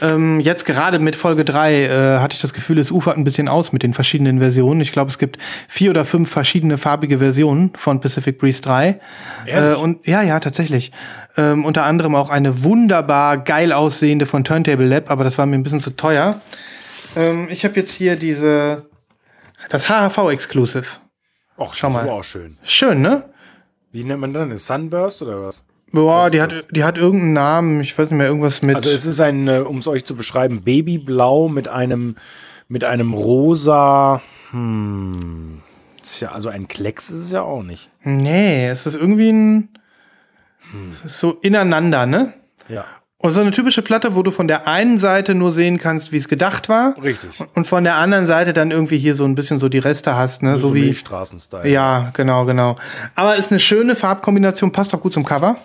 [0.00, 3.48] Ähm, jetzt gerade mit Folge 3 äh, hatte ich das Gefühl, es ufert ein bisschen
[3.48, 4.80] aus mit den verschiedenen Versionen.
[4.82, 5.36] Ich glaube, es gibt
[5.66, 9.00] vier oder fünf verschiedene farbige Versionen von Pacific Breeze 3.
[9.46, 9.78] Äh, Ehrlich?
[9.78, 10.92] und ja, ja, tatsächlich.
[11.36, 15.56] Ähm, unter anderem auch eine wunderbar geil aussehende von Turntable Lab, aber das war mir
[15.56, 16.40] ein bisschen zu teuer.
[17.16, 18.86] Ähm, ich habe jetzt hier diese
[19.70, 20.86] das HHV-Exclusive.
[21.58, 22.08] Och, Schau mal.
[22.08, 22.58] Auch schön.
[22.62, 23.24] Schön, ne?
[23.90, 24.66] Wie nennt man das?
[24.66, 25.64] Sunburst oder was?
[25.94, 27.80] Boah, die hat, die hat irgendeinen Namen.
[27.80, 28.74] Ich weiß nicht mehr, irgendwas mit.
[28.74, 32.16] Also es ist ein, äh, um es euch zu beschreiben, Babyblau mit einem,
[32.66, 34.20] mit einem rosa,
[34.50, 35.62] hm,
[36.02, 37.90] ist ja, also ein Klecks ist es ja auch nicht.
[38.02, 39.68] Nee, es ist irgendwie ein.
[40.72, 40.90] Hm.
[40.90, 42.32] Es ist so ineinander, ne?
[42.68, 42.84] Ja.
[43.24, 46.18] Und so eine typische Platte, wo du von der einen Seite nur sehen kannst, wie
[46.18, 46.94] es gedacht war.
[47.02, 47.30] Richtig.
[47.54, 50.42] Und von der anderen Seite dann irgendwie hier so ein bisschen so die Reste hast,
[50.42, 50.58] ne?
[50.58, 50.82] So, wie.
[50.82, 51.66] Milchstraßen-Style.
[51.66, 52.76] Ja, genau, genau.
[53.14, 55.56] Aber ist eine schöne Farbkombination, passt auch gut zum Cover.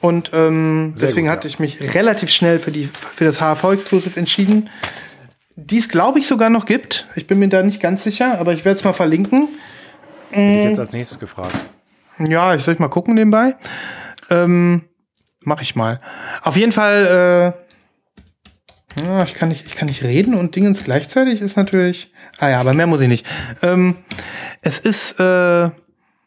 [0.00, 1.54] Und ähm, Sehr deswegen gut, hatte ja.
[1.54, 4.70] ich mich relativ schnell für, die, für das HV-Exclusive entschieden.
[5.56, 7.08] Die es, glaube ich, sogar noch gibt.
[7.16, 9.48] Ich bin mir da nicht ganz sicher, aber ich werde es mal verlinken.
[10.30, 11.56] Hätte ich jetzt als nächstes gefragt.
[12.20, 13.56] Ja, ich soll ich mal gucken nebenbei.
[14.30, 14.82] Ähm,
[15.44, 16.00] mach ich mal.
[16.42, 17.54] Auf jeden Fall,
[19.04, 22.12] Ja, ich, kann nicht, ich kann nicht reden und Dingens gleichzeitig ist natürlich.
[22.38, 23.26] Ah ja, aber mehr muss ich nicht.
[23.62, 23.96] Ähm,
[24.62, 25.70] es ist äh,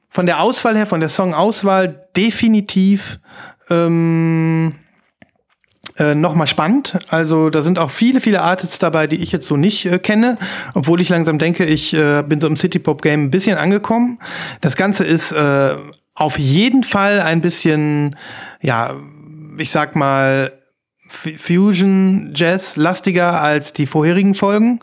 [0.09, 3.19] von der Auswahl her, von der Songauswahl definitiv
[3.69, 4.75] ähm,
[5.97, 6.97] äh, nochmal spannend.
[7.09, 10.37] Also da sind auch viele, viele Artists dabei, die ich jetzt so nicht äh, kenne,
[10.73, 14.19] obwohl ich langsam denke, ich äh, bin so im City-Pop-Game ein bisschen angekommen.
[14.61, 15.75] Das Ganze ist äh,
[16.17, 18.15] auf jeden Fall ein bisschen,
[18.61, 18.95] ja,
[19.59, 20.51] ich sag mal,
[21.07, 24.79] Fusion Jazz lastiger als die vorherigen Folgen.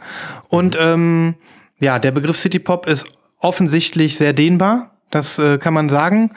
[0.48, 1.34] Und ähm,
[1.80, 3.06] ja, der Begriff City Pop ist
[3.40, 4.92] offensichtlich sehr dehnbar.
[5.10, 6.30] Das äh, kann man sagen.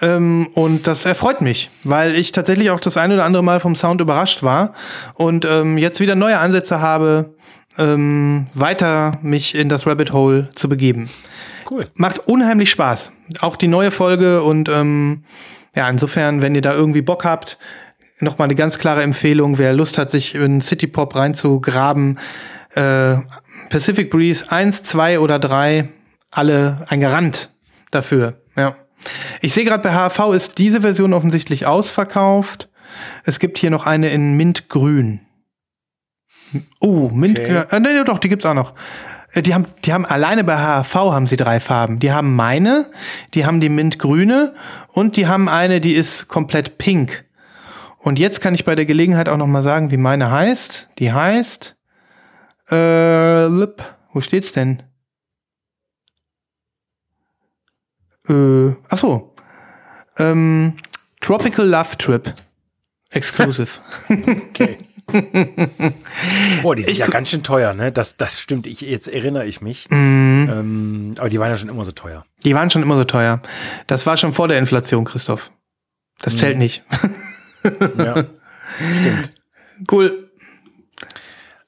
[0.00, 3.74] Ähm, und das erfreut mich, weil ich tatsächlich auch das ein oder andere Mal vom
[3.74, 4.72] Sound überrascht war
[5.14, 7.34] und ähm, jetzt wieder neue Ansätze habe,
[7.76, 11.10] ähm, weiter mich in das Rabbit Hole zu begeben.
[11.70, 11.86] Cool.
[11.94, 13.12] Macht unheimlich Spaß.
[13.40, 15.24] Auch die neue Folge und ähm,
[15.74, 17.58] ja, insofern, wenn ihr da irgendwie Bock habt,
[18.20, 22.18] nochmal eine ganz klare Empfehlung, wer Lust hat, sich in City Pop reinzugraben,
[22.74, 23.16] äh,
[23.70, 25.88] Pacific Breeze 1, 2 oder 3,
[26.30, 27.50] alle ein Garant
[27.90, 28.40] dafür.
[28.56, 28.76] Ja.
[29.40, 32.68] Ich sehe gerade bei HV ist diese Version offensichtlich ausverkauft.
[33.24, 35.20] Es gibt hier noch eine in Mintgrün.
[36.80, 37.56] Oh, Mintgrün.
[37.58, 37.76] Okay.
[37.76, 38.74] Äh, nee, doch, die gibt's auch noch.
[39.34, 41.98] Äh, Die haben, die haben alleine bei HV haben sie drei Farben.
[42.00, 42.90] Die haben meine,
[43.34, 44.54] die haben die Mintgrüne
[44.88, 47.24] und die haben eine, die ist komplett pink.
[47.98, 50.88] Und jetzt kann ich bei der Gelegenheit auch noch mal sagen, wie meine heißt.
[50.98, 51.76] Die heißt,
[52.68, 52.74] äh,
[54.12, 54.82] wo steht's denn?
[58.28, 59.34] Äh, ach so.
[60.18, 60.76] Ähm,
[61.20, 62.34] Tropical Love Trip.
[63.10, 63.80] Exclusive.
[64.50, 64.78] Okay.
[66.62, 67.92] Boah, die sind Ich ja ganz schön teuer, ne?
[67.92, 68.66] Das, das stimmt.
[68.66, 69.88] Ich, jetzt erinnere ich mich.
[69.90, 70.48] Mhm.
[70.50, 72.24] Ähm, aber die waren ja schon immer so teuer.
[72.44, 73.40] Die waren schon immer so teuer.
[73.86, 75.50] Das war schon vor der Inflation, Christoph.
[76.22, 76.82] Das zählt nicht.
[77.96, 78.26] Ja.
[79.90, 80.28] cool.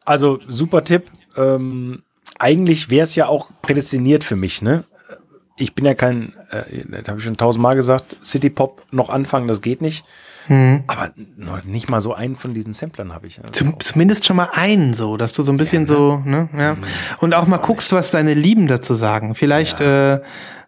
[0.04, 1.10] Also super Tipp.
[1.38, 2.02] Ähm,
[2.38, 4.84] eigentlich wäre es ja auch prädestiniert für mich, ne?
[5.56, 9.48] Ich bin ja kein, äh, das habe ich schon tausendmal gesagt, City Pop noch anfangen,
[9.48, 10.04] das geht nicht.
[10.48, 13.40] Aber noch nicht mal so einen von diesen Samplern habe ich.
[13.40, 16.76] Also Zum, zumindest schon mal einen so, dass du so ein bisschen so, ne, ja.
[17.18, 19.34] Und auch mal guckst, was deine Lieben dazu sagen.
[19.34, 20.20] Vielleicht äh,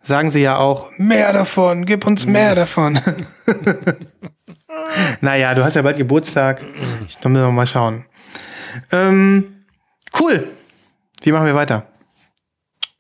[0.02, 3.00] sagen sie ja auch, mehr davon, gib uns mehr davon.
[5.20, 6.64] naja, du hast ja bald Geburtstag.
[7.06, 8.04] Ich, müssen wir mal schauen.
[8.90, 9.64] Ähm,
[10.18, 10.48] cool.
[11.22, 11.86] Wie machen wir weiter?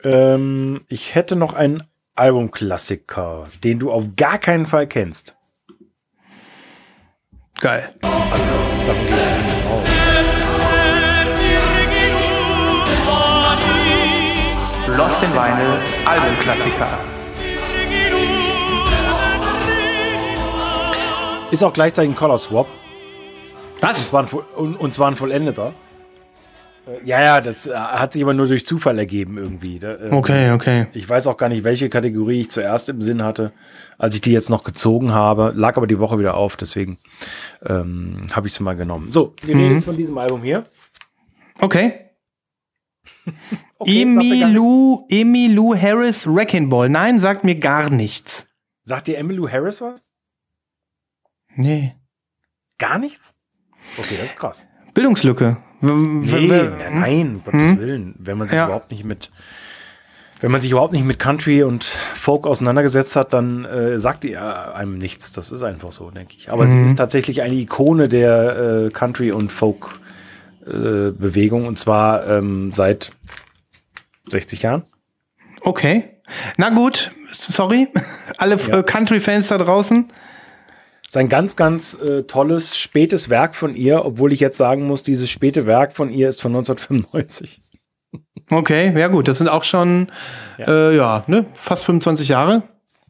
[0.02, 1.82] Ähm, ich hätte noch einen
[2.14, 5.37] Albumklassiker, den du auf gar keinen Fall kennst.
[7.60, 7.92] Geil.
[8.00, 9.84] Davon gehe ich aus.
[14.96, 16.98] Lost in Vinyl, Albumklassiker.
[21.50, 22.68] Ist auch gleichzeitig ein Color Swap.
[22.68, 24.08] Und Was?
[24.08, 25.72] zwar ein, und, und zwar ein vollendeter.
[27.04, 29.76] Ja, ja, das äh, hat sich aber nur durch Zufall ergeben irgendwie.
[29.76, 30.86] Äh, Okay, okay.
[30.92, 33.52] Ich weiß auch gar nicht, welche Kategorie ich zuerst im Sinn hatte,
[33.98, 35.52] als ich die jetzt noch gezogen habe.
[35.54, 36.98] Lag aber die Woche wieder auf, deswegen
[37.64, 39.12] ähm, habe ich es mal genommen.
[39.12, 40.64] So, wir reden jetzt von diesem Album hier.
[41.60, 42.00] Okay.
[43.80, 44.02] Okay.
[44.02, 46.88] Emilu, Emilu Harris Wrecking Ball.
[46.88, 48.48] Nein, sagt mir gar nichts.
[48.82, 50.02] Sagt dir Emmylou Harris was?
[51.54, 51.94] Nee.
[52.78, 53.36] Gar nichts?
[53.98, 54.66] Okay, das ist krass.
[54.94, 55.56] Bildungslücke.
[55.80, 58.14] Nee, w- nein, um Gottes Willen.
[58.18, 58.66] Wenn man sich Ja.
[58.66, 59.30] überhaupt nicht mit
[60.40, 64.34] wenn man sich überhaupt nicht mit Country und Folk auseinandergesetzt hat, dann äh, sagt die
[64.34, 65.32] äh, einem nichts.
[65.32, 66.48] Das ist einfach so, denke ich.
[66.52, 69.98] Aber sie ist tatsächlich eine Ikone der äh, Country und Folk
[70.64, 73.10] äh, Bewegung und zwar ähm, seit
[74.28, 74.84] 60 Jahren.
[75.62, 76.04] Okay.
[76.56, 77.88] Na gut, sorry.
[78.38, 80.06] Alle äh, Country-Fans da draußen.
[81.10, 85.30] Sein ganz, ganz äh, tolles, spätes Werk von ihr, obwohl ich jetzt sagen muss, dieses
[85.30, 87.60] späte Werk von ihr ist von 1995.
[88.50, 90.10] Okay, ja gut, das sind auch schon,
[90.58, 92.62] ja, äh, ja ne, fast 25 Jahre.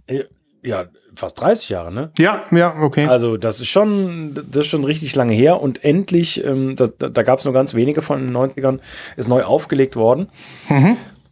[0.06, 0.24] Äh,
[0.62, 2.10] Ja, fast 30 Jahre, ne?
[2.18, 3.06] Ja, ja, okay.
[3.06, 7.22] Also das ist schon, das ist schon richtig lange her und endlich, ähm, da, da,
[7.22, 8.78] gab es nur ganz wenige von den 90ern,
[9.16, 10.28] ist neu aufgelegt worden.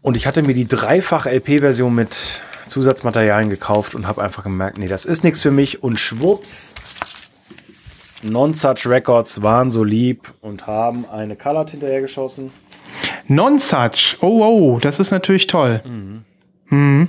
[0.02, 5.04] Und ich hatte mir die Dreifach-LP-Version mit Zusatzmaterialien gekauft und habe einfach gemerkt, nee, das
[5.04, 6.74] ist nichts für mich und schwupps,
[8.22, 12.50] Non-Such Records waren so lieb und haben eine Colored hinterher geschossen.
[13.28, 14.16] Non-Such.
[14.20, 15.80] Oh, oh, das ist natürlich toll.
[16.70, 17.08] und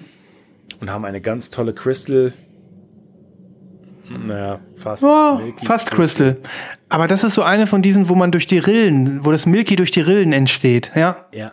[0.89, 2.33] haben eine ganz tolle Crystal.
[4.09, 5.03] Naja, fast.
[5.03, 6.37] Oh, fast Crystal.
[6.89, 9.75] Aber das ist so eine von diesen, wo man durch die Rillen, wo das Milky
[9.75, 10.91] durch die Rillen entsteht.
[10.95, 11.51] Ja, Ja,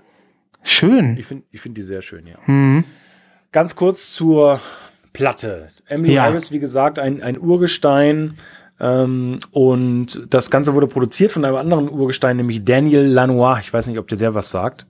[0.63, 1.17] schön.
[1.17, 2.37] ich finde ich find die sehr schön, ja.
[3.55, 4.59] Ganz kurz zur
[5.13, 5.69] Platte.
[5.87, 6.25] Emily Ja.
[6.25, 8.37] Harris, wie gesagt, ein, ein Urgestein.
[8.81, 13.61] Ähm, und das Ganze wurde produziert von einem anderen Urgestein, nämlich Daniel Lanois.
[13.61, 14.87] Ich weiß nicht, ob dir der was sagt.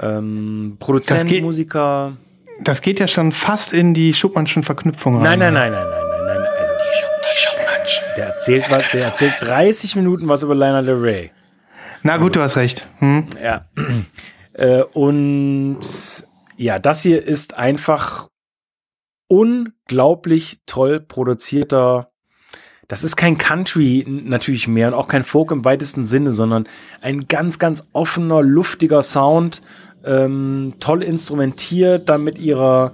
[0.00, 2.16] Ähm, Produzent, geht- Musiker.
[2.64, 5.52] Das geht ja schon fast in die Schuppmannschen Verknüpfung Nein, rein.
[5.52, 6.52] nein, nein, nein, nein, nein, nein.
[6.58, 6.72] Also,
[8.16, 11.30] der erzählt was, der erzählt 30 Minuten was über Lana Del Rey.
[12.02, 12.88] Na gut, du hast recht.
[13.00, 13.26] Hm?
[13.44, 13.66] Ja.
[14.54, 15.78] Äh, und
[16.58, 18.28] ja, das hier ist einfach
[19.28, 22.10] unglaublich toll produzierter.
[22.88, 26.66] Das ist kein Country natürlich mehr und auch kein Folk im weitesten Sinne, sondern
[27.00, 29.62] ein ganz, ganz offener, luftiger Sound,
[30.04, 32.92] ähm, toll instrumentiert, dann mit ihrer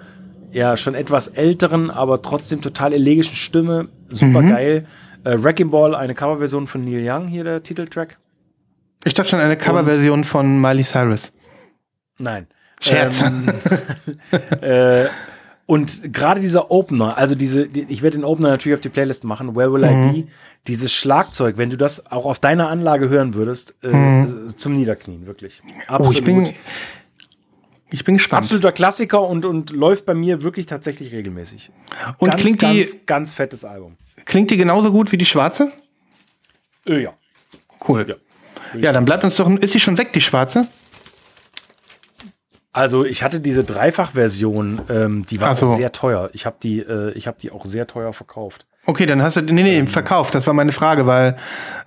[0.53, 3.89] ja schon etwas älteren, aber trotzdem total elegischen Stimme.
[4.09, 4.87] Super geil.
[5.25, 8.19] Äh, Wrecking Ball, eine Coverversion von Neil Young, hier der Titeltrack.
[9.05, 11.33] Ich dachte schon eine Coverversion von Miley Cyrus.
[12.19, 12.47] Nein.
[12.85, 13.23] Scherz.
[13.23, 13.49] Ähm,
[14.61, 15.07] äh,
[15.67, 19.25] und gerade dieser Opener, also diese, die, ich werde den Opener natürlich auf die Playlist
[19.25, 20.11] machen, Where Will Mhm.
[20.11, 20.29] I Be,
[20.67, 24.27] dieses Schlagzeug, wenn du das auch auf deiner Anlage hören würdest, äh,
[24.57, 25.63] zum Niederknien, wirklich.
[25.65, 25.97] Mhm.
[25.99, 26.53] Oh, ich bin,
[27.91, 28.45] ich bin gespannt.
[28.45, 31.71] absoluter Klassiker und, und läuft bei mir wirklich tatsächlich regelmäßig.
[32.19, 33.97] Und ganz, klingt die, ganz, ganz fettes Album.
[34.27, 35.73] klingt die genauso gut wie die schwarze?
[36.87, 37.15] Äh, ja.
[37.89, 38.07] Cool.
[38.07, 38.17] Ja.
[38.79, 40.67] Ja, dann bleibt uns doch, ist sie schon weg, die schwarze?
[42.75, 45.67] Also ich hatte diese Dreifach-Version, ähm, die war so.
[45.67, 46.29] auch sehr teuer.
[46.33, 48.67] Ich habe die, äh, ich habe die auch sehr teuer verkauft.
[48.85, 51.37] Okay, dann hast du, nee, nee, im Verkauf, das war meine Frage, weil,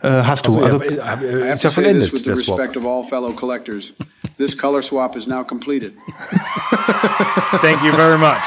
[0.01, 2.57] äh, hast du, So, also, ja, have ist ja vollendet, der Swap.
[2.57, 3.93] respect of all fellow collectors.
[4.37, 5.91] This color swap is now completed.
[7.61, 8.37] Thank you very much.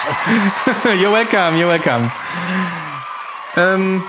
[0.99, 2.11] you're welcome, you're welcome.
[3.57, 4.03] Ähm,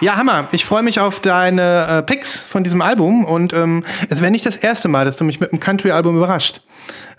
[0.00, 0.48] ja, Hammer.
[0.52, 4.44] Ich freue mich auf deine äh, Picks von diesem Album und ähm, es wäre nicht
[4.44, 6.60] das erste Mal, dass du mich mit einem Country-Album überrascht.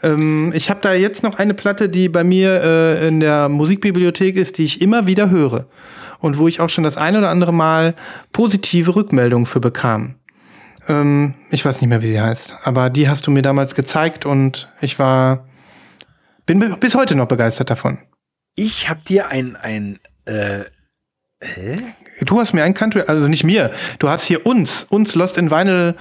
[0.03, 4.35] Ähm, ich habe da jetzt noch eine Platte, die bei mir äh, in der Musikbibliothek
[4.35, 5.67] ist, die ich immer wieder höre
[6.19, 7.95] und wo ich auch schon das ein oder andere Mal
[8.31, 10.15] positive Rückmeldungen für bekam.
[10.87, 14.25] Ähm, ich weiß nicht mehr, wie sie heißt, aber die hast du mir damals gezeigt
[14.25, 15.47] und ich war
[16.45, 17.99] bin bi- bis heute noch begeistert davon.
[18.55, 20.61] Ich habe dir ein, ein äh,
[22.25, 25.49] Du hast mir ein Country, also nicht mir, du hast hier uns, uns Lost in
[25.49, 25.95] Vinyl,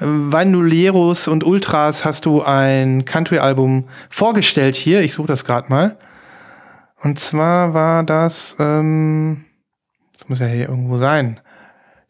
[0.00, 5.02] äh, Vinyleros und Ultras hast du ein Country-Album vorgestellt hier.
[5.02, 5.98] Ich suche das gerade mal.
[7.02, 9.44] Und zwar war das, ähm,
[10.18, 11.40] das muss ja hier irgendwo sein.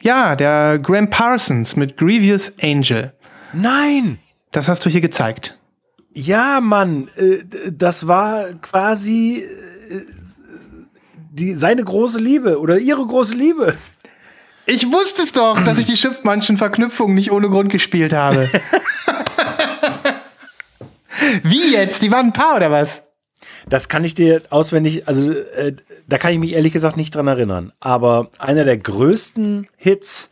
[0.01, 3.13] Ja, der Graham Parsons mit Grievous Angel.
[3.53, 4.19] Nein!
[4.53, 5.59] Das hast du hier gezeigt.
[6.13, 7.39] Ja, Mann, äh,
[7.71, 9.45] das war quasi
[9.91, 10.03] äh,
[11.37, 13.77] die, seine große Liebe oder ihre große Liebe.
[14.65, 18.51] Ich wusste es doch, dass ich die Schiffmannschen Verknüpfungen nicht ohne Grund gespielt habe.
[21.43, 22.03] Wie jetzt?
[22.03, 23.03] Die waren ein Paar oder was?
[23.69, 25.77] Das kann ich dir auswendig, also äh,
[26.09, 27.73] da kann ich mich ehrlich gesagt nicht dran erinnern.
[27.81, 30.31] Aber einer der größten Hits,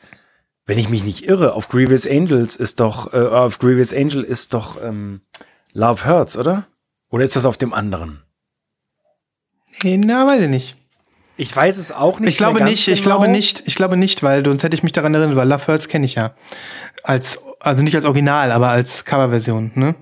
[0.66, 4.54] wenn ich mich nicht irre, auf Grievous Angels ist doch, äh, auf Grievous Angel ist
[4.54, 5.20] doch ähm,
[5.72, 6.64] Love Hurts, oder?
[7.10, 8.22] Oder ist das auf dem anderen?
[9.82, 10.76] Nee, Na, weiß ich nicht.
[11.36, 12.30] Ich weiß es auch nicht.
[12.30, 13.16] Ich glaube nicht, ich genau.
[13.18, 15.88] glaube nicht, ich glaube nicht, weil sonst hätte ich mich daran erinnert, weil Love Hurts
[15.88, 16.32] kenne ich ja.
[17.02, 19.94] Als, also nicht als Original, aber als Coverversion, ne?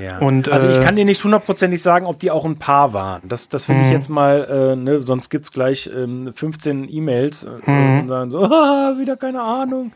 [0.00, 0.18] Ja.
[0.18, 3.22] Und, also ich äh, kann dir nicht hundertprozentig sagen, ob die auch ein Paar waren.
[3.28, 3.92] Das, das will ich Mhm.
[3.92, 8.00] jetzt mal, äh, ne, sonst gibt's gleich ähm, 15 E-Mails äh, Mhm.
[8.00, 9.92] und sagen so, ah, wieder keine Ahnung.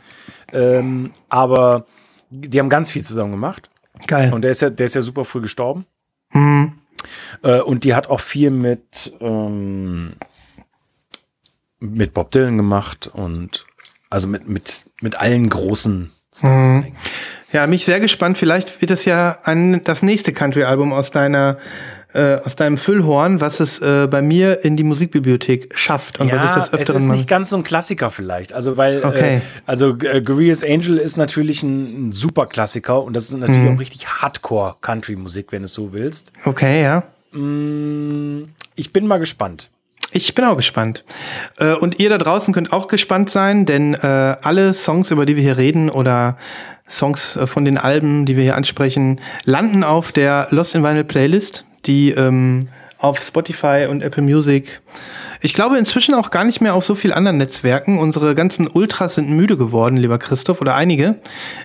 [0.53, 1.87] Ähm, aber
[2.31, 3.71] die haben ganz viel zusammen gemacht.
[4.07, 4.33] Geil.
[4.33, 5.85] Und der ist ja, der ist ja super früh gestorben.
[6.33, 6.75] Mhm.
[7.43, 10.13] Äh, und die hat auch viel mit, ähm,
[11.81, 13.65] mit Bob Dylan gemacht und
[14.11, 16.87] also mit, mit, mit allen großen Stars Mhm.
[17.53, 18.37] Ja, mich sehr gespannt.
[18.37, 21.57] Vielleicht wird es ja ein, das nächste Country-Album aus deiner,
[22.13, 26.45] äh, aus deinem Füllhorn, was es äh, bei mir in die Musikbibliothek schafft und was
[26.45, 27.15] ich das es öfteren ist mal.
[27.17, 28.53] nicht ganz so ein Klassiker vielleicht.
[28.53, 29.37] Also weil, Okay.
[29.37, 33.63] äh, also äh, Gorillaz Angel ist natürlich ein, ein super Klassiker und das ist natürlich
[33.63, 33.77] Mhm.
[33.77, 36.33] auch richtig Hardcore Country-Musik, wenn du es so willst.
[36.45, 37.03] Okay, ja.
[37.33, 39.71] Mm, ich bin mal gespannt.
[40.13, 41.05] Ich bin auch gespannt.
[41.59, 45.37] Äh, und ihr da draußen könnt auch gespannt sein, denn äh, alle Songs, über die
[45.37, 46.37] wir hier reden oder
[46.89, 51.05] Songs äh, von den Alben, die wir hier ansprechen, landen auf der Lost in Vinyl
[51.05, 54.81] Playlist, die ähm, auf Spotify und Apple Music,
[55.41, 57.99] ich glaube inzwischen auch gar nicht mehr auf so vielen anderen Netzwerken.
[57.99, 61.17] Unsere ganzen Ultras sind müde geworden, lieber Christoph, oder einige.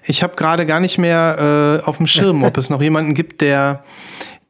[0.05, 3.41] Ich habe gerade gar nicht mehr äh, auf dem Schirm, ob es noch jemanden gibt,
[3.41, 3.83] der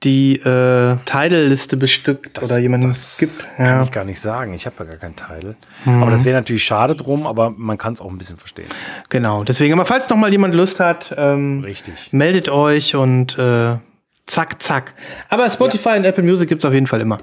[0.04, 3.45] die äh, Tidal-Liste bestückt oder jemanden das gibt.
[3.58, 4.54] Kann ich gar nicht sagen.
[4.54, 5.56] Ich habe ja gar keinen Teil.
[5.86, 8.68] Aber das wäre natürlich schade drum, aber man kann es auch ein bisschen verstehen.
[9.10, 12.12] Genau, deswegen, aber falls noch mal jemand Lust hat, ähm, Richtig.
[12.12, 13.78] meldet euch und äh,
[14.26, 14.93] zack, zack.
[15.30, 17.18] Aber Spotify und Apple Music gibt's auf jeden Fall immer.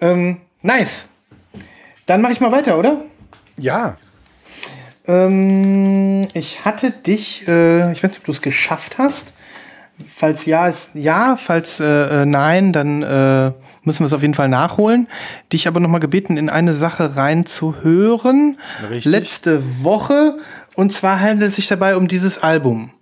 [0.00, 1.06] Ähm, nice.
[2.06, 3.02] Dann mache ich mal weiter, oder?
[3.56, 3.96] Ja.
[5.06, 9.31] Ähm, ich hatte dich, äh, ich weiß nicht, ob du es geschafft hast.
[10.06, 11.36] Falls ja, ist ja.
[11.36, 13.52] Falls äh, äh, nein, dann äh,
[13.84, 15.08] müssen wir es auf jeden Fall nachholen.
[15.52, 18.58] Dich aber nochmal gebeten, in eine Sache reinzuhören.
[18.82, 19.04] Richtig.
[19.04, 20.38] Letzte Woche.
[20.74, 22.92] Und zwar handelt es sich dabei um dieses Album.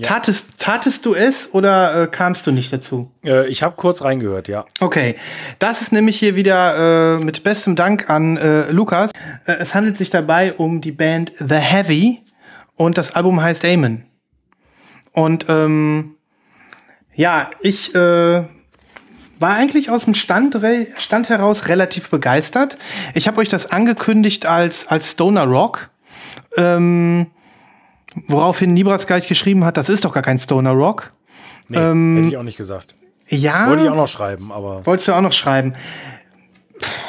[0.00, 3.10] Tatest, tatest du es oder äh, kamst du nicht dazu?
[3.24, 4.64] Äh, ich habe kurz reingehört, ja.
[4.78, 5.16] Okay,
[5.58, 9.10] das ist nämlich hier wieder äh, mit bestem Dank an äh, Lukas.
[9.44, 12.22] Äh, es handelt sich dabei um die Band The Heavy
[12.76, 14.07] und das Album heißt Amen.
[15.12, 16.14] Und ähm,
[17.14, 18.44] ja, ich äh,
[19.40, 20.58] war eigentlich aus dem Stand,
[20.98, 22.78] Stand heraus relativ begeistert.
[23.14, 25.90] Ich habe euch das angekündigt als, als Stoner Rock.
[26.56, 27.26] Ähm,
[28.26, 31.12] woraufhin Nibras gleich geschrieben hat, das ist doch gar kein Stoner Rock.
[31.68, 32.94] Nee, Ähm, hätte ich auch nicht gesagt.
[33.28, 33.68] Ja.
[33.68, 35.74] Wollte ich auch noch schreiben, aber Wolltest du auch noch schreiben?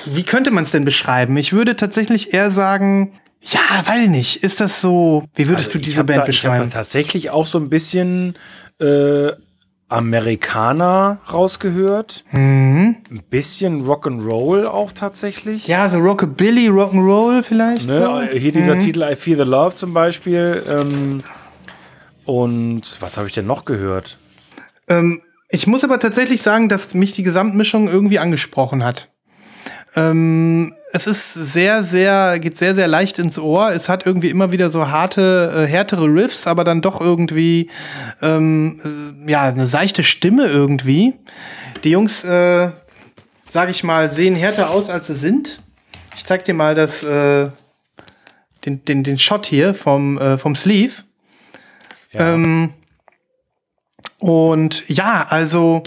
[0.05, 1.37] Wie könnte man es denn beschreiben?
[1.37, 3.59] Ich würde tatsächlich eher sagen, ja,
[4.03, 4.43] ich nicht.
[4.43, 5.23] Ist das so?
[5.35, 6.71] Wie würdest Also du diese Band da, Ich habe beschreiben?
[6.71, 8.35] tatsächlich auch so ein bisschen
[8.79, 9.31] äh,
[9.87, 12.23] Amerikaner rausgehört.
[12.31, 12.97] Ein
[13.29, 15.67] bisschen Rock'n'Roll auch tatsächlich.
[15.67, 15.71] Mhm.
[15.71, 17.85] Ja, so Rockabilly, Rock'n'Roll vielleicht.
[17.87, 17.99] Ne?
[17.99, 18.21] so?
[18.37, 18.79] Hier dieser Mhm.
[18.81, 20.63] Titel I Feel the Love zum Beispiel.
[20.69, 21.23] Ähm,
[22.25, 24.17] und was habe ich denn noch gehört?
[24.87, 29.08] Ähm, ich muss aber tatsächlich sagen, dass mich die Gesamtmischung irgendwie angesprochen hat.
[29.99, 33.71] Ähm, es ist sehr, sehr, geht sehr, sehr leicht ins Ohr.
[33.71, 37.69] Es hat irgendwie immer wieder so harte, äh, härtere Riffs, aber dann doch irgendwie,
[38.21, 38.79] ähm,
[39.27, 41.13] äh, ja, eine seichte Stimme irgendwie.
[41.83, 42.71] Die Jungs, äh,
[43.49, 45.61] sag ich mal, sehen härter aus, als sie sind.
[46.15, 47.49] Ich zeig dir mal das, äh,
[48.65, 51.03] den, den, den Shot hier vom, äh, vom Sleeve.
[52.13, 52.73] Ähm,
[54.17, 55.83] und ja, also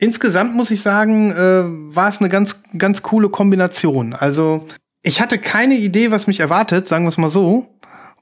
[0.00, 4.14] insgesamt muss ich sagen, äh, war es eine ganz, ganz coole Kombination.
[4.14, 4.66] Also
[5.02, 7.68] ich hatte keine Idee, was mich erwartet, sagen wir es mal so.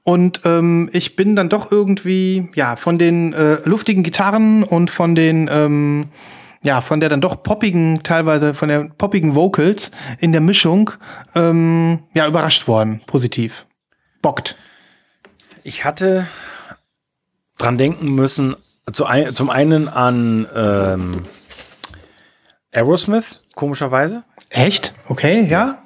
[0.03, 5.15] Und ähm, ich bin dann doch irgendwie, ja, von den äh, luftigen Gitarren und von
[5.15, 6.07] den, ähm,
[6.63, 10.91] ja, von der dann doch poppigen, teilweise von der poppigen Vocals in der Mischung,
[11.35, 13.65] ähm, ja, überrascht worden, positiv.
[14.21, 14.55] Bockt.
[15.63, 16.27] Ich hatte
[17.57, 18.55] dran denken müssen,
[18.91, 21.23] zu ein, zum einen an ähm,
[22.71, 24.23] Aerosmith, komischerweise.
[24.49, 24.93] Echt?
[25.07, 25.83] Okay, ja.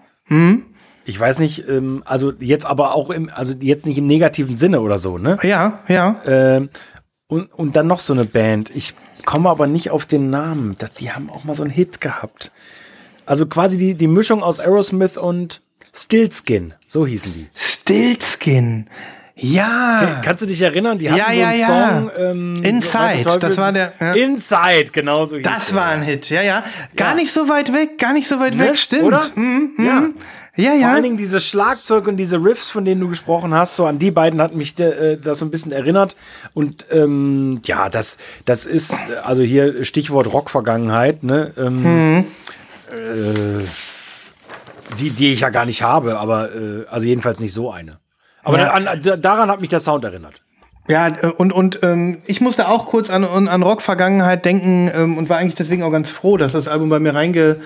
[1.06, 4.82] Ich weiß nicht, ähm, also jetzt aber auch im, also jetzt nicht im negativen Sinne
[4.82, 5.38] oder so, ne?
[5.44, 6.22] Ja, ja.
[6.26, 6.70] Ähm,
[7.28, 8.70] und, und dann noch so eine Band.
[8.76, 8.94] Ich
[9.26, 10.76] komme aber nicht auf den Namen.
[10.78, 12.52] Das, die haben auch mal so einen Hit gehabt.
[13.26, 15.62] Also quasi die, die Mischung aus Aerosmith und
[15.94, 16.74] Stillskin.
[16.88, 17.48] So hießen die.
[17.56, 18.90] Stillskin.
[19.36, 20.22] Ja.
[20.24, 20.98] Kannst du dich erinnern?
[21.00, 21.68] Die hatten Ja, so ja, einen ja.
[21.68, 22.12] Song.
[22.18, 24.14] Ähm, Inside, das war der- ja.
[24.14, 26.64] Inside, genau so Das war ein Hit, ja, ja.
[26.96, 27.16] Gar Ja.
[27.16, 28.68] nicht so weit weg, gar nicht so weit Ne?
[28.70, 29.04] weg, stimmt.
[29.04, 29.24] Oder?
[29.36, 30.02] Mhm, Ja.
[30.02, 30.16] mhm.
[30.56, 30.92] Ja, Vor ja.
[30.94, 34.12] allen Dingen dieses Schlagzeug und diese Riffs, von denen du gesprochen hast, so an die
[34.12, 36.16] beiden hat mich äh, das so ein bisschen erinnert.
[36.54, 41.52] Und ähm, ja, das, das ist, also hier Stichwort Rock-Vergangenheit, ne?
[41.58, 41.82] Ähm,
[42.18, 42.26] Mhm.
[42.92, 43.66] äh,
[45.00, 47.98] die, die ich ja gar nicht habe, aber äh, also jedenfalls nicht so eine.
[48.44, 48.72] Aber Ja.
[48.72, 50.41] an, da- daran hat mich der Sound erinnert.
[50.88, 55.18] Ja, äh, und, und ähm, ich musste auch kurz an, an an Rock-Vergangenheit denken ähm,
[55.18, 57.64] und war eigentlich deswegen auch ganz froh, dass das Album bei mir reingeschlittert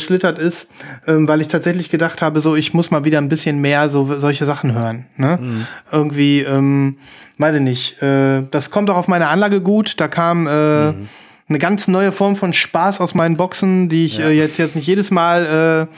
[0.00, 0.70] schlittert ist,
[1.06, 4.06] ähm, weil ich tatsächlich gedacht habe, so ich muss mal wieder ein bisschen mehr so
[4.18, 5.04] solche Sachen hören.
[5.16, 5.66] Ne?
[5.92, 6.96] Irgendwie, ähm,
[7.36, 10.00] weiß ich nicht, äh, das kommt auch auf meine Anlage gut.
[10.00, 14.30] Da kam äh, eine ganz neue Form von Spaß aus meinen Boxen, die ich äh,
[14.30, 15.94] jetzt, jetzt nicht jedes Mal äh,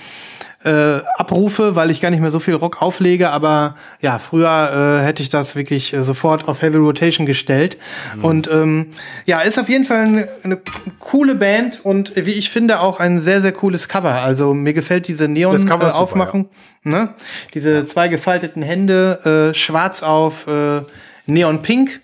[0.65, 5.05] äh, abrufe, weil ich gar nicht mehr so viel Rock auflege, aber ja, früher äh,
[5.05, 7.77] hätte ich das wirklich äh, sofort auf Heavy Rotation gestellt.
[8.23, 8.89] Und ähm,
[9.27, 10.59] ja, ist auf jeden Fall eine, eine
[10.99, 14.23] coole Band und wie ich finde auch ein sehr, sehr cooles Cover.
[14.23, 16.49] Also mir gefällt diese Das Neon Cover äh, Aufmachung.
[16.85, 17.11] Ne?
[17.55, 20.83] Diese zwei gefalteten Hände, äh, schwarz auf äh,
[21.27, 22.01] Neon Pink,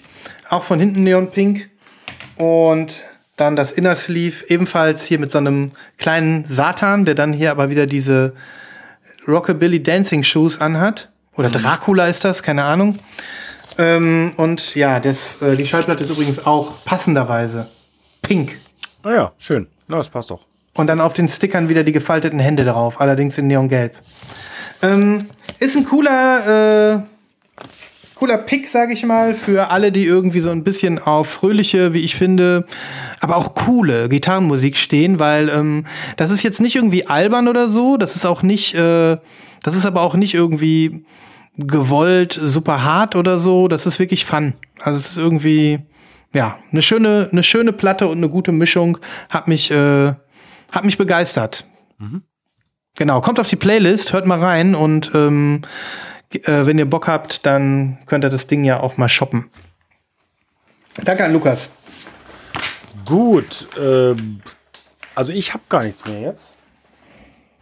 [0.49, 1.69] auch von hinten Neon Pink.
[2.37, 3.01] Und
[3.39, 7.71] dann das Inner Sleeve ebenfalls hier mit so einem kleinen Satan, der dann hier aber
[7.71, 8.35] wieder diese
[9.27, 11.11] Rockabilly Dancing Shoes anhat.
[11.37, 12.99] Oder Dracula ist das, keine Ahnung.
[13.79, 17.69] Ähm, und ja, das, äh, die Schallplatte ist übrigens auch passenderweise
[18.23, 18.59] pink.
[19.05, 19.69] Naja, schön.
[19.87, 20.45] Na, das passt doch.
[20.75, 23.95] Und dann auf den Stickern wieder die gefalteten Hände drauf, allerdings in Neongelb.
[24.83, 25.27] Ähm,
[25.59, 27.63] ist ein cooler, äh,
[28.19, 32.01] cooler Pick, sag ich mal, für alle, die irgendwie so ein bisschen auf fröhliche, wie
[32.01, 32.67] ich finde,
[33.21, 35.87] aber auch coole Gitarrenmusik stehen, weil ähm,
[36.17, 39.19] das ist jetzt nicht irgendwie albern oder so, das ist auch nicht, äh,
[39.63, 41.05] das ist aber auch nicht irgendwie
[41.57, 44.55] gewollt, super hart oder so, das ist wirklich Fun.
[44.81, 45.79] Also es ist irgendwie,
[46.35, 48.99] ja, eine schöne, eine schöne Platte und eine gute Mischung
[49.31, 50.15] hat mich, äh,
[50.73, 51.65] hat mich begeistert.
[52.97, 55.63] Genau, kommt auf die Playlist, hört mal rein und ähm,
[56.33, 59.51] äh, wenn ihr Bock habt, dann könnt ihr das Ding ja auch mal shoppen.
[61.05, 61.71] Danke an Lukas.
[63.05, 64.41] Gut, ähm,
[65.15, 66.53] also ich habe gar nichts mehr jetzt.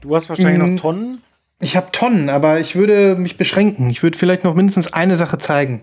[0.00, 0.74] Du hast wahrscheinlich Mhm.
[0.74, 1.22] noch Tonnen.
[1.60, 3.88] Ich habe Tonnen, aber ich würde mich beschränken.
[3.88, 5.82] Ich würde vielleicht noch mindestens eine Sache zeigen.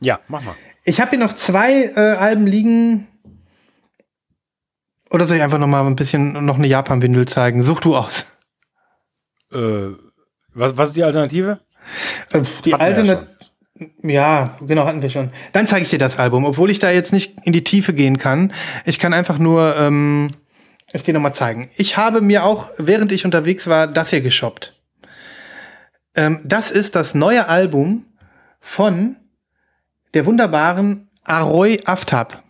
[0.00, 0.54] Ja, mach mal.
[0.84, 3.06] Ich habe hier noch zwei äh, Alben liegen.
[5.10, 7.62] Oder soll ich einfach noch mal ein bisschen noch eine Japan-Windel zeigen?
[7.62, 8.26] Such du aus.
[9.52, 9.90] Äh,
[10.54, 11.60] was, was ist die Alternative?
[12.32, 13.26] Äh, die Hatten wir alte,
[14.02, 15.30] ja genau, hatten wir schon.
[15.52, 18.18] Dann zeige ich dir das Album, obwohl ich da jetzt nicht in die Tiefe gehen
[18.18, 18.52] kann.
[18.84, 20.30] Ich kann einfach nur ähm,
[20.92, 21.70] es dir noch mal zeigen.
[21.76, 24.74] Ich habe mir auch, während ich unterwegs war, das hier geshoppt.
[26.14, 28.04] Ähm, das ist das neue Album
[28.60, 29.16] von
[30.14, 32.42] der wunderbaren Aroy Aftab,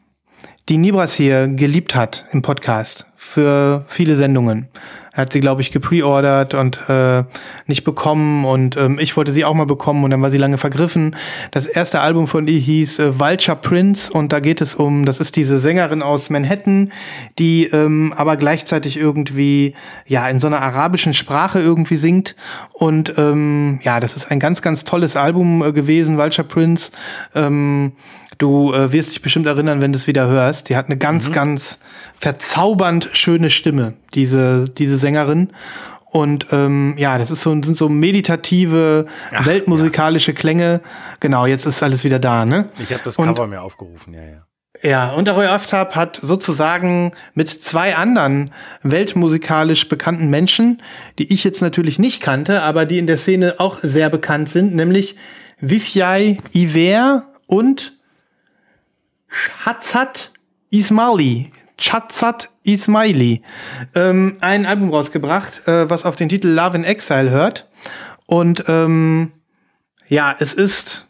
[0.68, 4.68] die Nibras hier geliebt hat im Podcast für viele Sendungen.
[5.14, 7.24] Er hat sie, glaube ich, gepreordert und äh,
[7.66, 10.56] nicht bekommen und ähm, ich wollte sie auch mal bekommen und dann war sie lange
[10.56, 11.16] vergriffen.
[11.50, 15.20] Das erste Album von ihr hieß äh, Vulture Prince und da geht es um, das
[15.20, 16.92] ist diese Sängerin aus Manhattan,
[17.38, 19.74] die ähm, aber gleichzeitig irgendwie
[20.06, 22.34] ja in so einer arabischen Sprache irgendwie singt
[22.72, 26.90] und ähm, ja, das ist ein ganz, ganz tolles Album äh, gewesen, Vulture Prince.
[27.34, 27.92] Ähm,
[28.42, 30.68] Du äh, wirst dich bestimmt erinnern, wenn du es wieder hörst.
[30.68, 31.78] Die hat eine ganz, ganz
[32.18, 35.52] verzaubernd schöne Stimme, diese, diese Sängerin.
[36.10, 39.06] Und ähm, ja, das ist so, sind so meditative,
[39.44, 40.80] weltmusikalische Klänge.
[41.20, 42.68] Genau, jetzt ist alles wieder da, ne?
[42.80, 44.46] Ich habe das Und- Cover mir aufgerufen, ja, ja.
[44.82, 48.50] Ja, und Aroy Aftab hat sozusagen mit zwei anderen
[48.82, 50.82] weltmusikalisch bekannten Menschen,
[51.20, 54.74] die ich jetzt natürlich nicht kannte, aber die in der Szene auch sehr bekannt sind,
[54.74, 55.14] nämlich
[55.60, 57.92] Vifjai Iver und
[59.62, 60.32] Chatzat
[60.70, 61.52] Ismaili.
[61.78, 63.42] Chatzat Ismaili.
[63.94, 67.68] Ähm, ein Album rausgebracht, äh, was auf den Titel Love in Exile hört.
[68.26, 69.30] Und ähm,
[70.08, 71.06] ja, es ist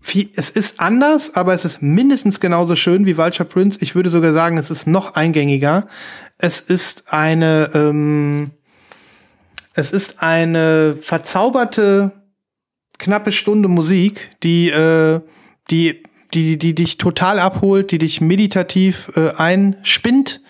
[0.00, 3.78] viel, es ist anders, aber es ist mindestens genauso schön wie Vulture Prince.
[3.80, 5.86] Ich würde sogar sagen, es ist noch eingängiger.
[6.38, 8.50] Es ist eine, ähm,
[9.74, 12.10] es ist eine verzauberte
[12.98, 15.20] knappe Stunde Musik, die, äh,
[15.70, 16.02] die,
[16.32, 20.40] die, die dich total abholt, die dich meditativ äh, einspinnt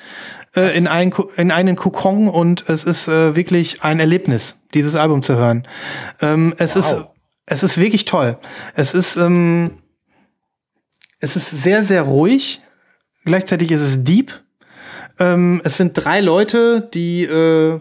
[0.55, 5.23] äh, in, ein, in einen Kokon und es ist äh, wirklich ein Erlebnis, dieses Album
[5.23, 5.67] zu hören.
[6.21, 6.97] Ähm, es ist
[7.47, 8.39] es ist wirklich toll.
[8.75, 9.73] Es ist ähm,
[11.21, 12.61] es ist sehr sehr ruhig.
[13.25, 14.33] Gleichzeitig ist es deep.
[15.19, 17.81] Ähm, es sind drei Leute, die äh,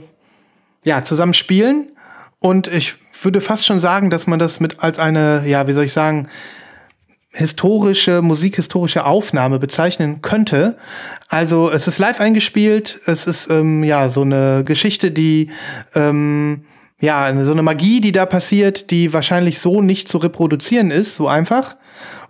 [0.86, 1.92] ja zusammen spielen
[2.40, 5.86] und ich würde fast schon sagen, dass man das mit als eine ja wie soll
[5.86, 6.28] ich sagen
[7.34, 10.78] historische, musikhistorische Aufnahme bezeichnen könnte.
[11.28, 15.50] Also es ist live eingespielt, es ist ähm, ja so eine Geschichte, die
[15.96, 16.66] ähm,
[17.00, 21.28] ja so eine Magie, die da passiert, die wahrscheinlich so nicht zu reproduzieren ist, so
[21.28, 21.76] einfach.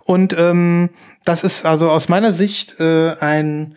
[0.04, 0.90] Und ähm,
[1.24, 3.76] das ist also aus meiner Sicht äh, ein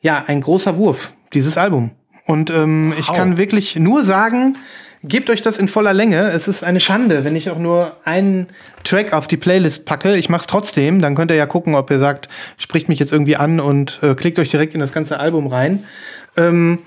[0.00, 1.92] ja ein großer Wurf dieses Album.
[2.26, 3.16] Und ähm, ich Wow.
[3.16, 4.56] kann wirklich nur sagen,
[5.02, 6.30] gebt euch das in voller Länge.
[6.32, 8.48] Es ist eine Schande, wenn ich auch nur einen
[8.84, 10.16] Track auf die Playlist packe.
[10.16, 11.00] Ich mach's trotzdem.
[11.00, 12.28] Dann könnt ihr ja gucken, ob ihr sagt,
[12.58, 15.84] spricht mich jetzt irgendwie an und äh, klickt euch direkt in das ganze Album rein.
[16.36, 16.80] Ähm,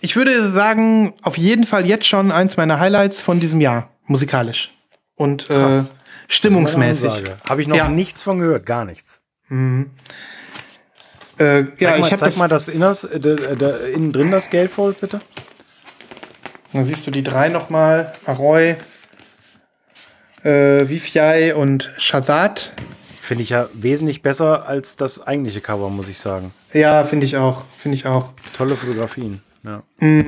[0.00, 4.72] ich würde sagen, auf jeden Fall jetzt schon eins meiner Highlights von diesem Jahr, musikalisch.
[5.16, 5.82] Und äh,
[6.28, 7.10] stimmungsmäßig.
[7.48, 7.88] Habe ich noch Ja.
[7.88, 9.20] nichts von gehört, gar nichts.
[9.50, 9.84] Äh,
[11.36, 12.36] Zeig, ja, mal, ich habe das.
[12.36, 15.20] mal das Inners, äh, da, da, innen drin das Gatefold, bitte.
[16.72, 18.14] Dann siehst du die drei nochmal.
[18.26, 18.76] Aroy,
[20.44, 22.72] äh, Vifjai und Shazad.
[23.20, 26.52] Finde ich ja wesentlich besser als das eigentliche Cover, muss ich sagen.
[26.72, 27.64] Ja, finde ich auch.
[27.76, 28.32] Finde ich auch.
[28.56, 29.42] Tolle Fotografien.
[29.64, 29.82] Ja.
[30.00, 30.24] Und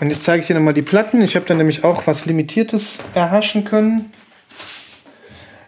[0.00, 1.20] jetzt zeige ich dir nochmal die Platten.
[1.20, 4.10] Ich habe dann nämlich auch was Limitiertes erhaschen können.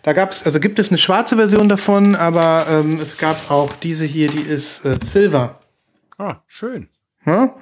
[0.02, 4.05] Da gab's, also gibt es eine schwarze Version davon, aber ähm, es gab auch diese
[4.05, 5.59] hier, die ist äh, Silver.
[6.16, 6.89] Ah, schön.
[7.27, 7.55] Ja?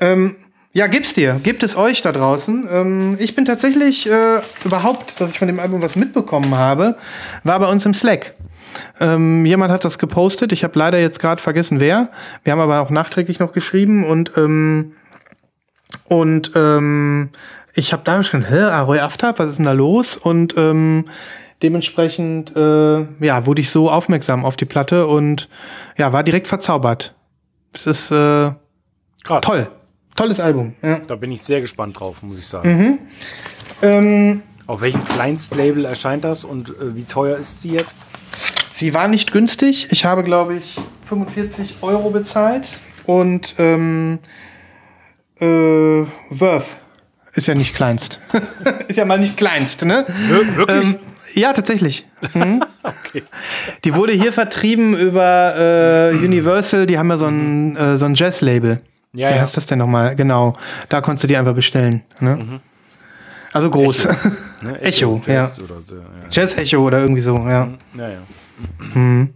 [0.00, 0.36] Ähm,
[0.78, 1.40] ja, gibt's dir.
[1.42, 2.68] Gibt es euch da draußen.
[2.70, 6.96] Ähm, ich bin tatsächlich äh, überhaupt, dass ich von dem Album was mitbekommen habe,
[7.42, 8.34] war bei uns im Slack.
[9.00, 10.52] Ähm, jemand hat das gepostet.
[10.52, 12.10] Ich habe leider jetzt gerade vergessen, wer.
[12.44, 14.92] Wir haben aber auch nachträglich noch geschrieben und ähm,
[16.04, 17.30] und ähm,
[17.74, 20.16] ich habe da schon, hä, Aroy Aftab, was ist denn da los?
[20.16, 21.06] Und ähm,
[21.60, 25.48] dementsprechend, äh, ja, wurde ich so aufmerksam auf die Platte und
[25.96, 27.14] ja, war direkt verzaubert.
[27.72, 28.52] Es ist äh,
[29.24, 29.42] Krass.
[29.42, 29.68] toll.
[30.18, 30.74] Tolles Album.
[30.82, 30.98] Ja.
[31.06, 32.98] Da bin ich sehr gespannt drauf, muss ich sagen.
[33.82, 37.96] Ähm, Auf welchem Kleinstlabel erscheint das und äh, wie teuer ist sie jetzt?
[38.74, 39.88] sie war nicht günstig.
[39.90, 42.66] Ich habe, glaube ich, 45 Euro bezahlt.
[43.06, 44.18] Und ähm,
[45.40, 45.46] Äh,
[46.30, 46.78] Worth.
[47.34, 48.18] Ist ja nicht kleinst.
[48.88, 50.04] ist ja mal nicht kleinst, ne?
[50.56, 50.84] Wirklich?
[50.84, 50.96] Ähm,
[51.34, 52.06] ja, tatsächlich.
[52.34, 52.64] Mhm.
[53.84, 58.16] Die wurde hier vertrieben über äh, Universal, die haben ja so ein, äh, so ein
[58.16, 58.80] Jazz-Label.
[59.12, 59.42] Ja, Wie ja.
[59.42, 60.14] heißt das denn nochmal?
[60.16, 60.54] Genau.
[60.88, 62.02] Da konntest du die einfach bestellen.
[62.20, 62.60] Ne?
[63.52, 64.08] Also groß.
[64.60, 64.76] Ne?
[64.82, 65.62] Echo, Jazz ja.
[65.62, 66.02] Oder so, ja.
[66.32, 67.68] Jazz-Echo oder irgendwie so, ja.
[67.96, 69.26] Ja, ja.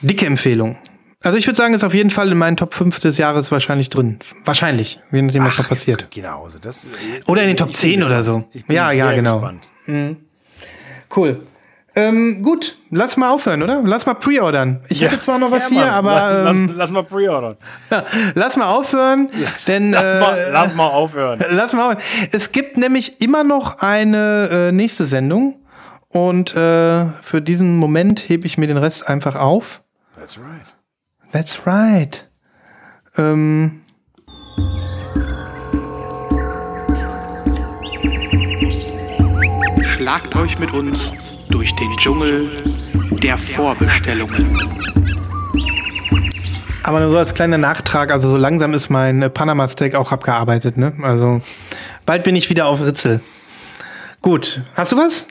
[0.00, 0.78] Dicke Empfehlung.
[1.22, 3.90] Also ich würde sagen, ist auf jeden Fall in meinen Top 5 des Jahres wahrscheinlich
[3.90, 4.18] drin.
[4.46, 6.06] Wahrscheinlich, je nachdem, was noch passiert.
[6.08, 6.58] Geh nach Hause.
[6.58, 6.86] Das,
[7.26, 8.44] Oder in den Top ich bin 10 oder so.
[8.68, 9.40] Ja, ja, genau.
[9.40, 9.68] gespannt.
[11.14, 11.42] Cool.
[11.96, 13.82] Ähm, gut, lass mal aufhören, oder?
[13.84, 14.80] Lass mal pre-ordern.
[14.88, 17.56] Ich hätte zwar noch was Ja, hier, aber lass, ähm, lass, lass mal pre-ordern.
[18.34, 19.28] lass mal aufhören,
[19.66, 21.44] denn Lass, äh, mal, lass mal aufhören.
[21.50, 22.28] lass mal aufhören.
[22.30, 25.56] Es gibt nämlich immer noch eine äh, nächste Sendung
[26.08, 29.82] und äh, für diesen Moment hebe ich mir den Rest einfach auf.
[30.16, 30.66] That's right.
[31.32, 32.28] That's right.
[33.16, 33.82] Ähm,
[40.10, 41.12] Schlagt euch mit uns
[41.50, 42.50] durch den Dschungel
[43.22, 44.58] der Vorbestellungen.
[46.82, 50.10] aber nur so als kleiner Nachtrag, also so langsam ist mein äh, Panama Steak auch
[50.10, 50.94] abgearbeitet, ne?
[51.02, 51.40] Also
[52.06, 53.20] bald bin ich wieder auf Ritzel.
[54.20, 55.28] Gut, hast du was?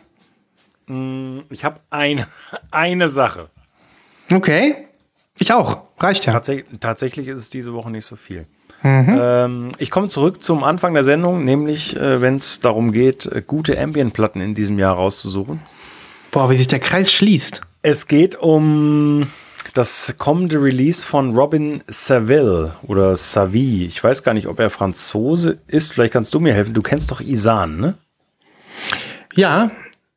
[1.50, 2.28] Ich habe eine,
[2.72, 3.50] eine Sache.
[4.32, 4.88] Okay.
[5.40, 5.82] Ich auch.
[5.98, 6.32] Reicht ja.
[6.32, 8.48] Tatsächlich, tatsächlich ist es diese Woche nicht so viel.
[8.84, 13.42] Ähm, ich komme zurück zum Anfang der Sendung, nämlich äh, wenn es darum geht, äh,
[13.46, 15.62] gute Ambient-Platten in diesem Jahr rauszusuchen.
[16.32, 17.62] Boah, wie sich der Kreis schließt.
[17.82, 19.28] Es geht um
[19.74, 23.86] das kommende Release von Robin Saville oder Savy.
[23.86, 25.94] Ich weiß gar nicht, ob er Franzose ist.
[25.94, 26.74] Vielleicht kannst du mir helfen.
[26.74, 27.96] Du kennst doch Isan, ne?
[29.36, 29.72] Ja,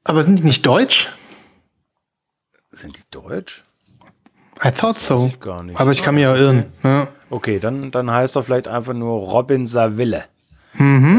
[0.05, 1.10] aber sind die nicht deutsch?
[2.70, 3.64] Sind die deutsch?
[4.64, 5.30] I thought so.
[5.32, 5.78] ich gar nicht.
[5.78, 6.64] Aber ich kann mich ja irren.
[6.82, 7.09] Ja.
[7.32, 10.24] Okay, dann, dann heißt er vielleicht einfach nur Robin Saville.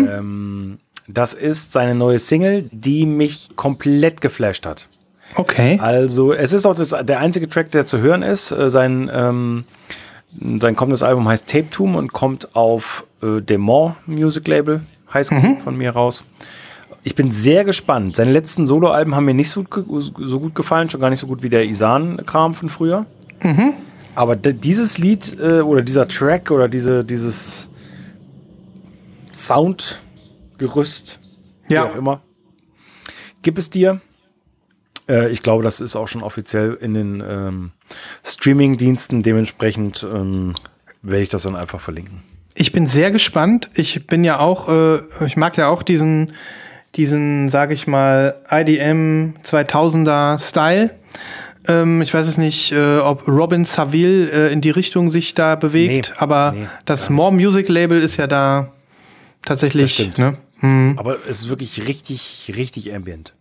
[0.07, 0.77] Ähm,
[1.07, 4.88] das ist seine neue Single, die mich komplett geflasht hat.
[5.34, 5.80] Okay.
[5.81, 8.52] Also, es ist auch das, der einzige Track, der zu hören ist.
[8.52, 9.64] Äh, Sein, ähm,
[10.60, 14.81] sein kommendes Album heißt Tape Tomb und kommt auf äh, Demon Music Label,
[15.11, 15.31] heißt
[15.64, 16.23] von mir raus.
[17.03, 18.15] Ich bin sehr gespannt.
[18.15, 21.41] Seine letzten Soloalben haben mir nicht so, so gut gefallen, schon gar nicht so gut
[21.41, 23.07] wie der Isan-Kram von früher.
[24.15, 27.69] Aber dieses Lied äh, oder dieser Track oder diese, dieses
[29.31, 31.19] Soundgerüst,
[31.68, 31.85] wie Ja.
[31.85, 32.22] auch immer,
[33.41, 33.99] gib es dir.
[35.10, 37.72] Äh, ich glaube, das ist auch schon offiziell in den ähm,
[38.23, 39.23] Streaming-Diensten.
[39.23, 40.53] Dementsprechend ähm,
[41.02, 42.22] werde ich das dann einfach verlinken.
[42.56, 43.69] Ich bin sehr gespannt.
[43.73, 46.34] Ich bin ja auch, äh, ich mag ja auch diesen,
[46.95, 50.91] diesen, sage ich mal, IDM 2000er Style.
[51.68, 55.56] Ähm, ich weiß es nicht, äh, ob Robin Saville äh, in die Richtung sich da
[55.56, 58.72] bewegt, Nee, aber nee, das More Music Label ist ja da
[59.45, 60.18] tatsächlich.
[60.18, 60.38] Ne?
[60.98, 63.34] Aber es ist wirklich richtig, richtig ambient.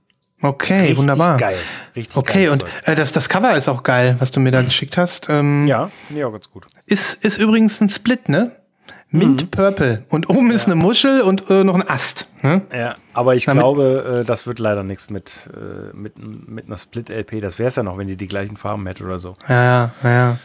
[0.45, 1.37] Okay, Richtig wunderbar.
[1.37, 1.57] geil.
[1.95, 4.97] Richtig Okay, und äh, das, das Cover ist auch geil, was du mir da geschickt
[4.97, 5.29] hast.
[5.29, 6.67] Ähm, Ja, finde ich auch ganz gut.
[6.87, 8.57] ist, ist übrigens ein Split, ne?
[9.13, 10.05] Mint Purple.
[10.09, 12.27] Und oben ist eine Muschel und äh, noch ein Ast.
[12.43, 12.63] Ne?
[12.75, 16.77] Ja, aber ich Damit- glaube, äh, das wird leider nichts mit, äh, mit, mit einer
[16.79, 17.41] Split-LP.
[17.41, 19.35] Das wäre es ja noch, wenn die die gleichen Farben hätte oder so.
[19.49, 20.37] Ja, ja, ja.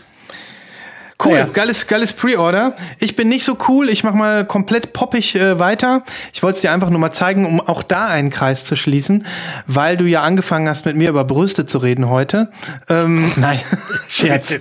[1.24, 1.46] Cool, Ja.
[1.46, 2.76] geiles, geiles Pre-Order.
[3.00, 6.04] Ich bin nicht so cool, ich mach mal komplett poppig äh, weiter.
[6.32, 9.26] Ich wollte es dir einfach nur mal zeigen, um auch da einen Kreis zu schließen,
[9.66, 12.52] weil du ja angefangen hast, mit mir über Brüste zu reden heute.
[12.88, 13.60] Ähm, nein,
[14.08, 14.54] Scherz.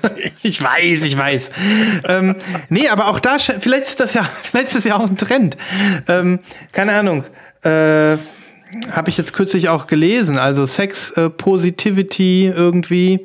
[0.43, 1.51] ich weiß, ich weiß.
[2.09, 2.37] ähm,
[2.71, 5.59] nee, aber auch da, vielleicht ist das ja, vielleicht ist das ja auch ein Trend.
[6.09, 6.39] Ähm,
[6.73, 7.25] keine Ahnung.
[7.65, 8.17] Äh,
[8.91, 13.25] habe ich jetzt kürzlich auch gelesen, also Sex äh, Positivity irgendwie,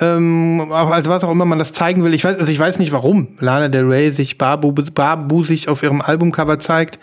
[0.00, 2.12] ähm, also was auch immer man das zeigen will.
[2.12, 6.00] Ich weiß, also ich weiß nicht, warum Lana Del Rey sich barbu barbusig auf ihrem
[6.00, 6.98] Albumcover zeigt.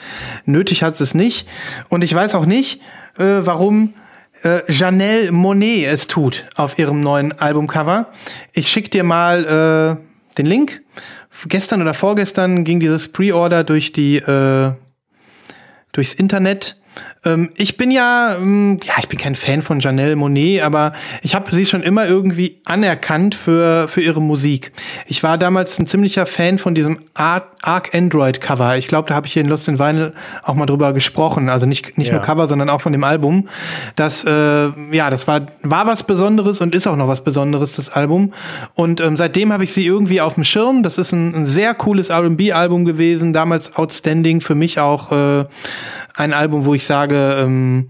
[0.46, 1.48] Nötig hat es nicht.
[1.88, 2.82] Und ich weiß auch nicht,
[3.18, 3.94] äh, warum
[4.44, 8.08] äh, Janelle Monet es tut auf ihrem neuen Albumcover.
[8.52, 10.82] Ich schick dir mal äh, den Link.
[11.48, 14.72] Gestern oder vorgestern ging dieses Pre-Order durch die äh,
[15.94, 16.78] durchs Internet.
[17.28, 21.36] Ähm, ich bin ja, ähm, ja, ich bin kein Fan von Janelle Monet, aber ich
[21.36, 24.72] habe sie schon immer irgendwie anerkannt für, für ihre Musik.
[25.08, 28.78] Ich war damals ein ziemlicher Fan von diesem Arc, Arc Android Cover.
[28.78, 30.14] Ich glaube, da habe ich hier in Lost in Vinyl
[30.44, 31.50] auch mal drüber gesprochen.
[31.50, 32.14] Also nicht, nicht Ja.
[32.14, 33.50] nur Cover, sondern auch von dem Album.
[33.96, 37.90] Das, äh, ja, das war, war was Besonderes und ist auch noch was Besonderes, das
[37.90, 38.34] Album.
[38.74, 40.84] Und ähm, seitdem habe ich sie irgendwie auf dem Schirm.
[40.84, 45.46] Das ist ein, ein sehr cooles R&B-Album gewesen, damals outstanding für mich auch äh,
[46.18, 47.90] ein Album, wo ich sage, ähm,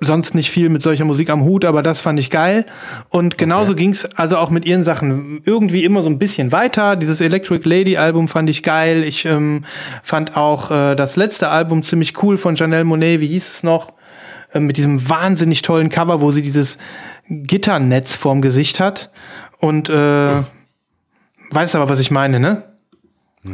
[0.00, 2.66] sonst nicht viel mit solcher Musik am Hut, aber das fand ich geil.
[3.08, 6.96] Und genauso ging's also auch mit ihren Sachen irgendwie immer so ein bisschen weiter.
[6.96, 9.02] Dieses Electric Lady Album fand ich geil.
[9.02, 9.64] Ich ähm,
[10.02, 13.20] fand auch äh, das letzte Album ziemlich cool von Janelle Monet.
[13.20, 13.92] Wie hieß es noch?
[14.52, 16.78] Äh, mit diesem wahnsinnig tollen Cover, wo sie dieses
[17.28, 19.10] Gitternetz vorm Gesicht hat.
[19.58, 20.42] Und äh,
[21.50, 22.62] weißt aber, was ich meine, ne?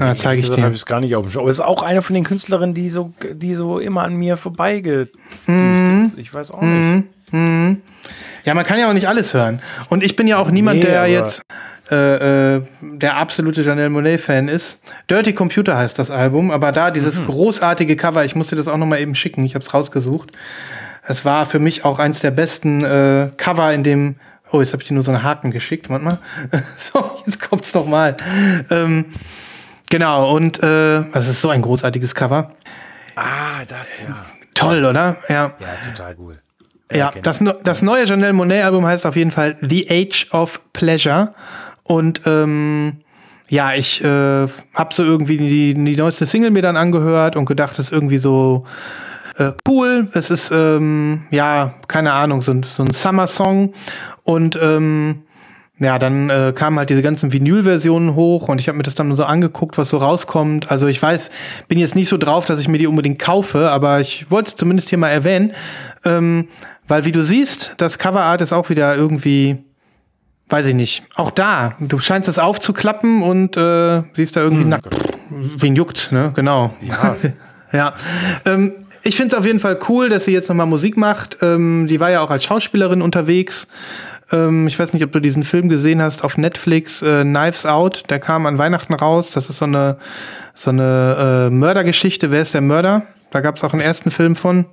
[0.00, 0.62] Ja, zeige ich Das dir.
[0.62, 1.42] habe ich gar nicht auf dem Schirm.
[1.42, 4.36] Aber es ist auch eine von den Künstlerinnen, die so, die so immer an mir
[4.36, 5.14] vorbeigedüst
[5.46, 6.04] Mhm.
[6.06, 6.18] ist.
[6.18, 7.04] Ich weiß auch nicht.
[8.44, 9.60] Ja, man kann ja auch nicht alles hören.
[9.88, 11.42] Und ich bin ja auch niemand, Nee, der jetzt
[11.90, 14.80] äh, äh, der absolute Janelle Monet-Fan ist.
[15.10, 17.26] Dirty Computer heißt das Album, aber da dieses Mhm.
[17.26, 20.30] großartige Cover, ich muss dir das auch noch mal eben schicken, ich habe es rausgesucht.
[21.06, 24.16] Es war für mich auch eins der besten äh, Cover in dem.
[24.50, 25.90] Oh, jetzt habe ich dir nur so einen Haken geschickt.
[25.90, 26.18] Warte mal.
[26.92, 28.16] so, jetzt kommt's noch mal.
[28.70, 29.06] Ähm,
[29.90, 32.50] genau, und äh, das ist so ein großartiges Cover.
[33.16, 34.06] Ah, das ja.
[34.54, 35.16] Toll, oder?
[35.28, 35.52] Ja.
[35.58, 36.40] Ja, total cool.
[36.92, 40.60] Ja, kenn das, ne- das neue Janelle Monet-Album heißt auf jeden Fall The Age of
[40.72, 41.34] Pleasure.
[41.82, 42.98] Und ähm,
[43.48, 47.72] ja, ich äh, habe so irgendwie die, die neueste Single mir dann angehört und gedacht,
[47.78, 48.64] das ist irgendwie so
[49.38, 50.08] äh, cool.
[50.14, 53.74] Es ist, ähm, ja, keine Ahnung, so, ein- so ein Summer-Song.
[54.22, 55.23] Und ähm,
[55.78, 59.14] ja, dann äh, kamen halt diese ganzen Vinyl-Versionen hoch und ich habe mir das dann
[59.16, 60.70] so angeguckt, was so rauskommt.
[60.70, 61.30] Also ich weiß,
[61.66, 64.56] bin jetzt nicht so drauf, dass ich mir die unbedingt kaufe, aber ich wollte es
[64.56, 65.52] zumindest hier mal erwähnen.
[66.04, 66.48] Ähm,
[66.86, 69.56] weil wie du siehst, das Coverart ist auch wieder irgendwie,
[70.48, 71.74] weiß ich nicht, auch da.
[71.80, 74.94] Du scheinst es aufzuklappen und äh, siehst da irgendwie nackt.
[75.28, 76.32] Wen juckt, ne?
[76.34, 76.72] Genau.
[76.82, 77.16] Ja.
[77.74, 77.94] Ja,
[78.46, 78.72] ähm,
[79.02, 81.38] ich finde es auf jeden Fall cool, dass sie jetzt nochmal Musik macht.
[81.42, 83.66] Ähm, die war ja auch als Schauspielerin unterwegs.
[84.32, 88.04] Ähm, ich weiß nicht, ob du diesen Film gesehen hast auf Netflix, äh, Knives Out.
[88.10, 89.30] Der kam an Weihnachten raus.
[89.30, 89.96] Das ist so eine,
[90.54, 92.30] so eine äh, Mördergeschichte.
[92.30, 93.02] Wer ist der Mörder?
[93.30, 94.66] Da gab es auch einen ersten Film von.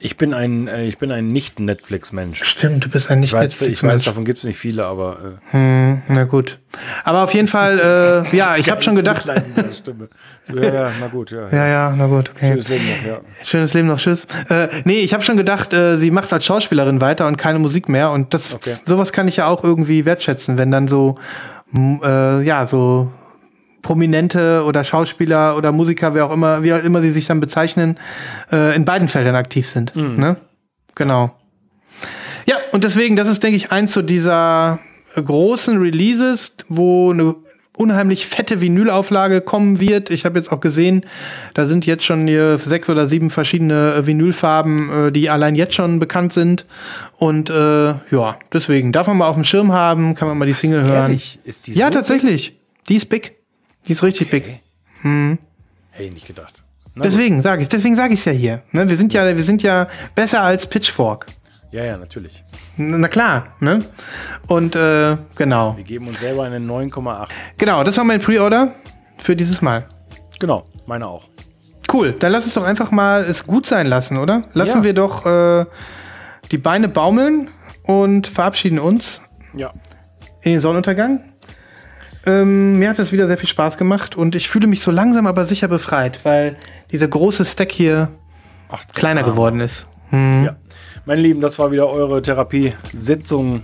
[0.00, 2.42] Ich bin ein, äh, ich bin ein Nicht-Netflix-Mensch.
[2.42, 4.02] Stimmt, du bist ein nicht Ich weiß, ich weiß Netflix-Mensch.
[4.04, 5.38] davon gibt es nicht viele, aber.
[5.52, 6.58] Äh, Na gut.
[7.04, 9.22] Aber auf jeden Fall, äh, ja, ich habe schon gedacht.
[9.22, 11.48] So, ja, ja, na gut, ja.
[11.50, 12.48] Ja, ja, na gut, okay.
[12.52, 13.20] Schönes Leben noch, ja.
[13.44, 14.26] Schönes Leben noch, tschüss.
[14.48, 17.88] Äh, nee, ich habe schon gedacht, äh, sie macht als Schauspielerin weiter und keine Musik
[17.88, 18.10] mehr.
[18.10, 18.76] Und das, Okay.
[18.86, 21.16] sowas kann ich ja auch irgendwie wertschätzen, wenn dann so,
[21.74, 23.12] äh, ja, so
[23.82, 27.98] Prominente oder Schauspieler oder Musiker, wer auch immer, wie auch immer sie sich dann bezeichnen,
[28.52, 29.94] äh, in beiden Feldern aktiv sind.
[29.96, 30.36] Ne?
[30.94, 31.34] Genau.
[32.46, 34.78] Ja, und deswegen, das ist, denke ich, eins so dieser
[35.14, 37.34] großen Releases, wo eine
[37.78, 40.10] unheimlich fette Vinylauflage kommen wird.
[40.10, 41.06] Ich habe jetzt auch gesehen,
[41.54, 45.74] da sind jetzt schon hier sechs oder sieben verschiedene äh, Vinylfarben, äh, die allein jetzt
[45.74, 46.66] schon bekannt sind.
[47.16, 50.52] Und äh, ja, deswegen darf man mal auf dem Schirm haben, kann man mal die
[50.54, 51.10] Single hören.
[51.10, 51.38] Ehrlich?
[51.44, 52.58] Ist die ja, so tatsächlich.
[52.88, 53.37] Die ist big.
[53.86, 54.60] Die ist richtig big.
[55.90, 56.62] Hey, nicht gedacht.
[56.94, 58.62] Na Deswegen sage ich, deswegen sage ich es ja hier.
[58.72, 61.26] Ne, wir sind ja, wir sind ja besser als Pitchfork.
[61.70, 62.42] Ja, ja, natürlich.
[62.76, 63.84] Na klar, ne?
[64.46, 65.76] Und äh, genau.
[65.76, 67.28] Wir geben uns selber eine 9,8.
[67.58, 68.74] Genau, das war mein Pre-Order
[69.18, 69.86] für dieses Mal.
[70.40, 71.28] Genau, meine auch.
[71.92, 74.42] Cool, dann lass es doch einfach mal es gut sein lassen, oder?
[74.54, 74.84] Lassen Ja.
[74.84, 75.66] wir doch äh,
[76.50, 77.50] die Beine baumeln
[77.84, 79.22] und verabschieden uns
[79.54, 79.72] Ja.
[80.42, 81.20] in den Sonnenuntergang.
[82.28, 85.26] Ähm, mir hat das wieder sehr viel Spaß gemacht und ich fühle mich so langsam
[85.26, 86.56] aber sicher befreit, weil
[86.92, 88.08] dieser große Stack hier
[88.68, 89.32] Ach, kleiner Arme.
[89.32, 89.86] geworden ist.
[90.12, 90.56] Ja.
[91.06, 93.62] Meine Lieben, das war wieder eure Therapiesitzung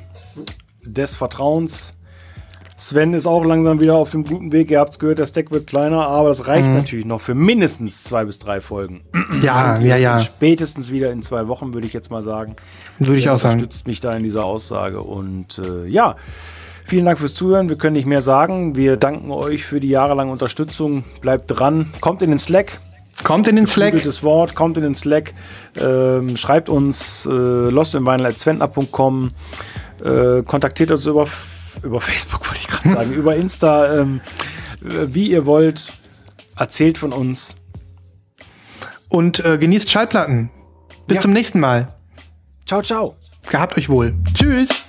[0.84, 1.96] des Vertrauens.
[2.76, 4.70] Sven ist auch langsam wieder auf dem guten Weg.
[4.70, 6.74] Ihr habt es gehört, der Stack wird kleiner, aber es reicht Mhm.
[6.74, 9.02] natürlich noch für mindestens zwei bis drei Folgen.
[9.42, 10.18] Ja, ja, ja.
[10.18, 12.56] Spätestens wieder in zwei Wochen, würde ich jetzt mal sagen.
[12.98, 13.54] Würde ich auch sagen.
[13.54, 15.00] Unterstützt mich da in dieser Aussage.
[15.00, 16.16] Und äh, ja,
[16.84, 17.68] vielen Dank fürs Zuhören.
[17.68, 18.76] Wir können nicht mehr sagen.
[18.76, 21.04] Wir danken euch für die jahrelange Unterstützung.
[21.20, 21.90] Bleibt dran.
[22.00, 22.76] Kommt in den Slack.
[23.22, 23.94] Kommt in den Slack.
[23.94, 25.32] Gutes Wort, kommt in den Slack,
[25.80, 29.30] ähm, schreibt uns äh, lostinvinyl.zwentner.com,
[30.04, 31.24] äh, kontaktiert uns über,
[31.84, 34.20] über Facebook, wollte ich gerade sagen, über Insta, ähm,
[34.82, 35.92] äh, wie ihr wollt,
[36.56, 37.54] erzählt von uns.
[39.08, 40.50] Und äh, genießt Schallplatten.
[41.06, 41.20] Bis Ja.
[41.22, 41.94] zum nächsten Mal.
[42.66, 43.14] Ciao, ciao.
[43.48, 44.12] Gehabt euch wohl.
[44.34, 44.83] Tschüss.